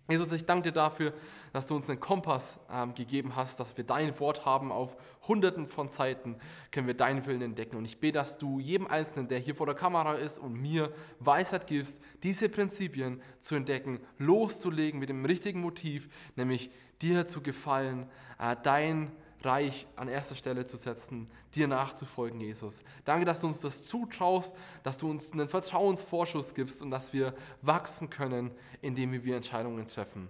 Jesus, 0.09 0.31
ich 0.31 0.45
danke 0.45 0.69
dir 0.69 0.73
dafür, 0.73 1.13
dass 1.53 1.67
du 1.67 1.75
uns 1.75 1.91
einen 1.91 1.99
Kompass 1.99 2.61
ähm, 2.71 2.95
gegeben 2.95 3.35
hast, 3.35 3.59
dass 3.59 3.77
wir 3.77 3.83
dein 3.83 4.19
Wort 4.21 4.45
haben. 4.45 4.71
Auf 4.71 4.97
hunderten 5.27 5.67
von 5.67 5.89
Seiten 5.89 6.37
können 6.71 6.87
wir 6.87 6.95
deinen 6.95 7.27
Willen 7.27 7.43
entdecken. 7.43 7.77
Und 7.77 7.85
ich 7.85 7.99
bete, 7.99 8.19
dass 8.19 8.39
du 8.39 8.61
jedem 8.61 8.87
Einzelnen, 8.87 9.27
der 9.27 9.41
hier 9.41 9.57
vor 9.57 9.67
der 9.67 9.75
Kamera 9.75 10.15
ist 10.15 10.39
und 10.39 10.55
mir 10.55 10.93
Weisheit 11.19 11.67
gibst, 11.67 12.01
diese 12.23 12.49
Prinzipien 12.49 13.21
zu 13.41 13.57
entdecken, 13.57 13.99
loszulegen 14.19 15.01
mit 15.01 15.09
dem 15.09 15.25
richtigen 15.25 15.61
Motiv, 15.61 16.09
nämlich 16.37 16.71
dir 17.03 17.27
zu 17.27 17.41
gefallen, 17.43 18.09
äh, 18.39 18.55
dein 18.63 19.11
Reich 19.47 19.87
an 19.97 20.09
erster 20.09 20.35
Stelle 20.35 20.67
zu 20.67 20.77
setzen, 20.77 21.31
dir 21.55 21.69
nachzufolgen, 21.69 22.41
Jesus. 22.41 22.83
Danke, 23.05 23.25
dass 23.25 23.41
du 23.41 23.47
uns 23.47 23.61
das 23.61 23.85
zutraust, 23.85 24.57
dass 24.83 24.99
du 24.99 25.09
uns 25.09 25.33
einen 25.33 25.49
Vertrauensvorschuss 25.49 26.55
gibst 26.55 26.83
und 26.83 26.91
dass 26.91 27.13
wir 27.13 27.35
wachsen 27.63 28.11
können, 28.11 28.51
indem 28.83 29.13
wir 29.25 29.37
Entscheidungen 29.37 29.87
treffen. 29.87 30.29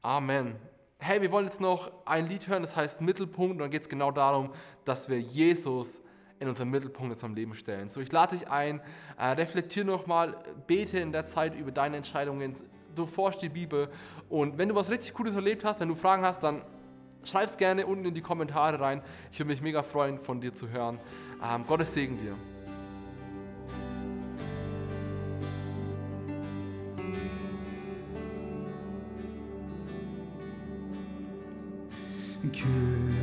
Amen. 0.00 0.56
Hey, 0.98 1.20
wir 1.20 1.32
wollen 1.32 1.46
jetzt 1.46 1.60
noch 1.60 1.90
ein 2.04 2.26
Lied 2.26 2.46
hören, 2.46 2.62
das 2.62 2.76
heißt 2.76 3.00
Mittelpunkt, 3.00 3.52
und 3.52 3.58
dann 3.58 3.70
geht 3.70 3.82
es 3.82 3.88
genau 3.88 4.12
darum, 4.12 4.52
dass 4.84 5.08
wir 5.08 5.20
Jesus 5.20 6.00
in 6.38 6.48
unseren 6.48 6.70
Mittelpunkt 6.70 7.06
in 7.06 7.12
unserem 7.12 7.34
Leben 7.34 7.54
stellen. 7.54 7.88
So, 7.88 8.00
ich 8.00 8.10
lade 8.10 8.36
dich 8.36 8.48
ein, 8.48 8.80
äh, 9.16 9.26
reflektier 9.26 9.84
nochmal, 9.84 10.36
bete 10.66 10.98
in 10.98 11.12
der 11.12 11.24
Zeit 11.24 11.54
über 11.54 11.70
deine 11.70 11.96
Entscheidungen, 11.96 12.54
du 12.94 13.06
forschst 13.06 13.42
die 13.42 13.48
Bibel 13.48 13.88
und 14.28 14.58
wenn 14.58 14.68
du 14.68 14.74
was 14.74 14.90
richtig 14.90 15.14
Cooles 15.14 15.34
erlebt 15.34 15.64
hast, 15.64 15.80
wenn 15.80 15.88
du 15.88 15.94
Fragen 15.94 16.24
hast, 16.24 16.42
dann 16.42 16.62
Schreib 17.24 17.44
es 17.44 17.56
gerne 17.56 17.86
unten 17.86 18.06
in 18.06 18.14
die 18.14 18.20
Kommentare 18.20 18.80
rein. 18.80 19.02
Ich 19.30 19.38
würde 19.38 19.50
mich 19.50 19.62
mega 19.62 19.82
freuen, 19.82 20.18
von 20.18 20.40
dir 20.40 20.52
zu 20.54 20.68
hören. 20.70 20.98
Ähm, 21.42 21.66
Gottes 21.66 21.94
Segen 21.94 22.18
dir. 22.18 22.36
König. 32.52 33.21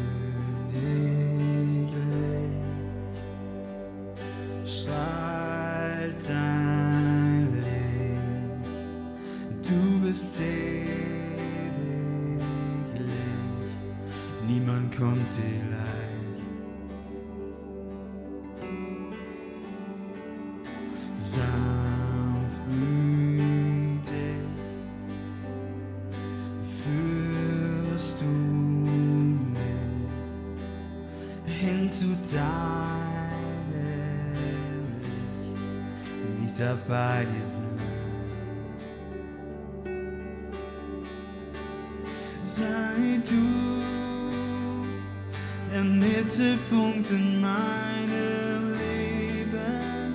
Mittelpunkt 46.30 47.09
in 47.09 47.41
meinem 47.41 48.73
Leben, 48.73 50.13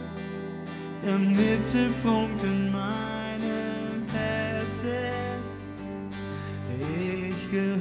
der 1.04 1.18
Mittelpunkt 1.18 2.40
in 2.44 2.70
meinem 2.70 4.06
Herzen. 4.12 5.42
Ich 6.78 7.50
gehöre 7.50 7.76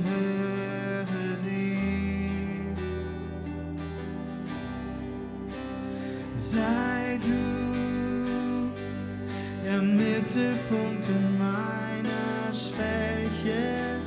dir. 1.46 2.76
Sei 6.40 7.20
du 7.22 8.72
der 9.64 9.80
Mittelpunkt 9.80 11.08
in 11.08 11.38
meiner 11.38 12.52
Schwäche, 12.52 14.02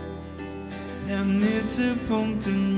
der 1.09 1.25
Mittelpunkt 1.25 2.45
in 2.49 2.75
meinem 2.75 2.76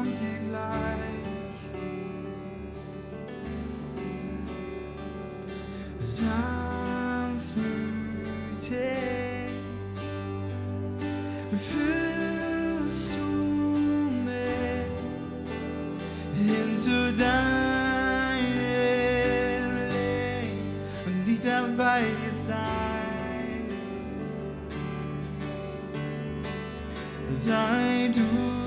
kommt 0.00 0.18
dir 0.18 0.38
gleich. 0.48 0.96
sanftmütig 6.00 6.30
führst 11.50 13.10
du 13.14 13.26
mich 14.24 14.92
hin 16.34 16.70
zu 16.78 17.12
deinem 17.12 17.34
Licht 19.90 21.06
und 21.06 21.28
ich 21.28 21.40
darf 21.40 21.68
bei 21.76 22.00
dir 22.00 22.32
sein. 22.32 23.68
Sei 27.34 28.10
du 28.14 28.59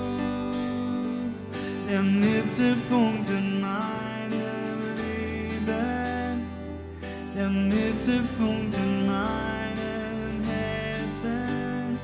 der 1.93 2.01
Mittelpunkt 2.01 3.29
in 3.29 3.61
meinem 3.61 4.79
Leben 4.97 6.41
der 7.35 7.49
Mittelpunkt 7.49 8.75
in 8.75 9.05
meinem 9.05 10.41
Herzen. 10.49 11.99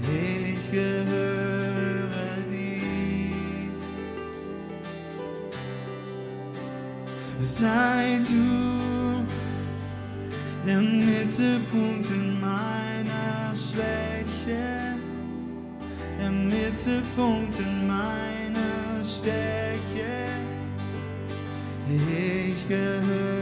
Ich 0.00 0.70
gehöre 0.70 2.08
dir. 2.52 3.72
Sei 7.40 8.20
du 8.28 9.26
der 10.64 10.80
Mittelpunkt 10.80 12.10
in 12.10 12.40
meiner 12.40 13.56
Schwäche, 13.56 14.94
der 16.20 16.30
Mittelpunkt 16.30 17.58
in 17.58 17.88
meiner 17.88 18.27
Stärke. 19.18 20.28
Gehöre 22.68 23.37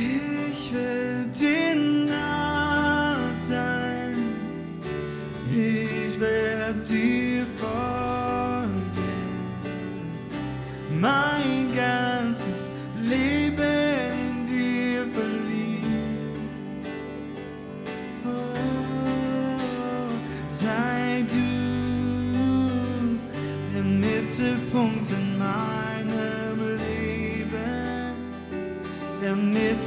Ich 0.00 0.72
will 0.72 1.26
dir 1.36 1.74
nah 1.74 3.16
sein, 3.34 4.14
ich 5.50 6.20
werde 6.20 6.74
dir 6.88 7.44
folgen, 7.58 8.82
mein 11.00 11.37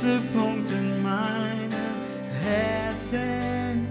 Mittelpunkt 0.01 0.69
in 0.71 1.03
meinem 1.03 1.71
Herzen. 2.43 3.87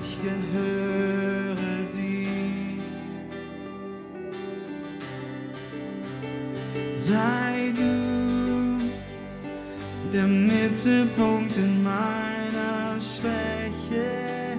Ich 0.00 0.18
gehöre 0.22 1.56
dir. 1.92 2.28
Sei 6.92 7.72
du 7.76 8.78
der 10.12 10.26
Mittelpunkt 10.26 11.56
in 11.56 11.82
meiner 11.82 13.00
Schwäche, 13.00 14.56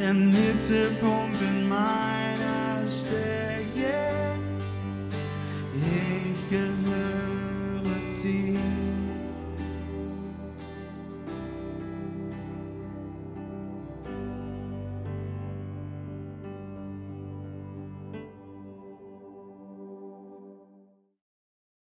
der 0.00 0.14
Mittelpunkt. 0.14 1.23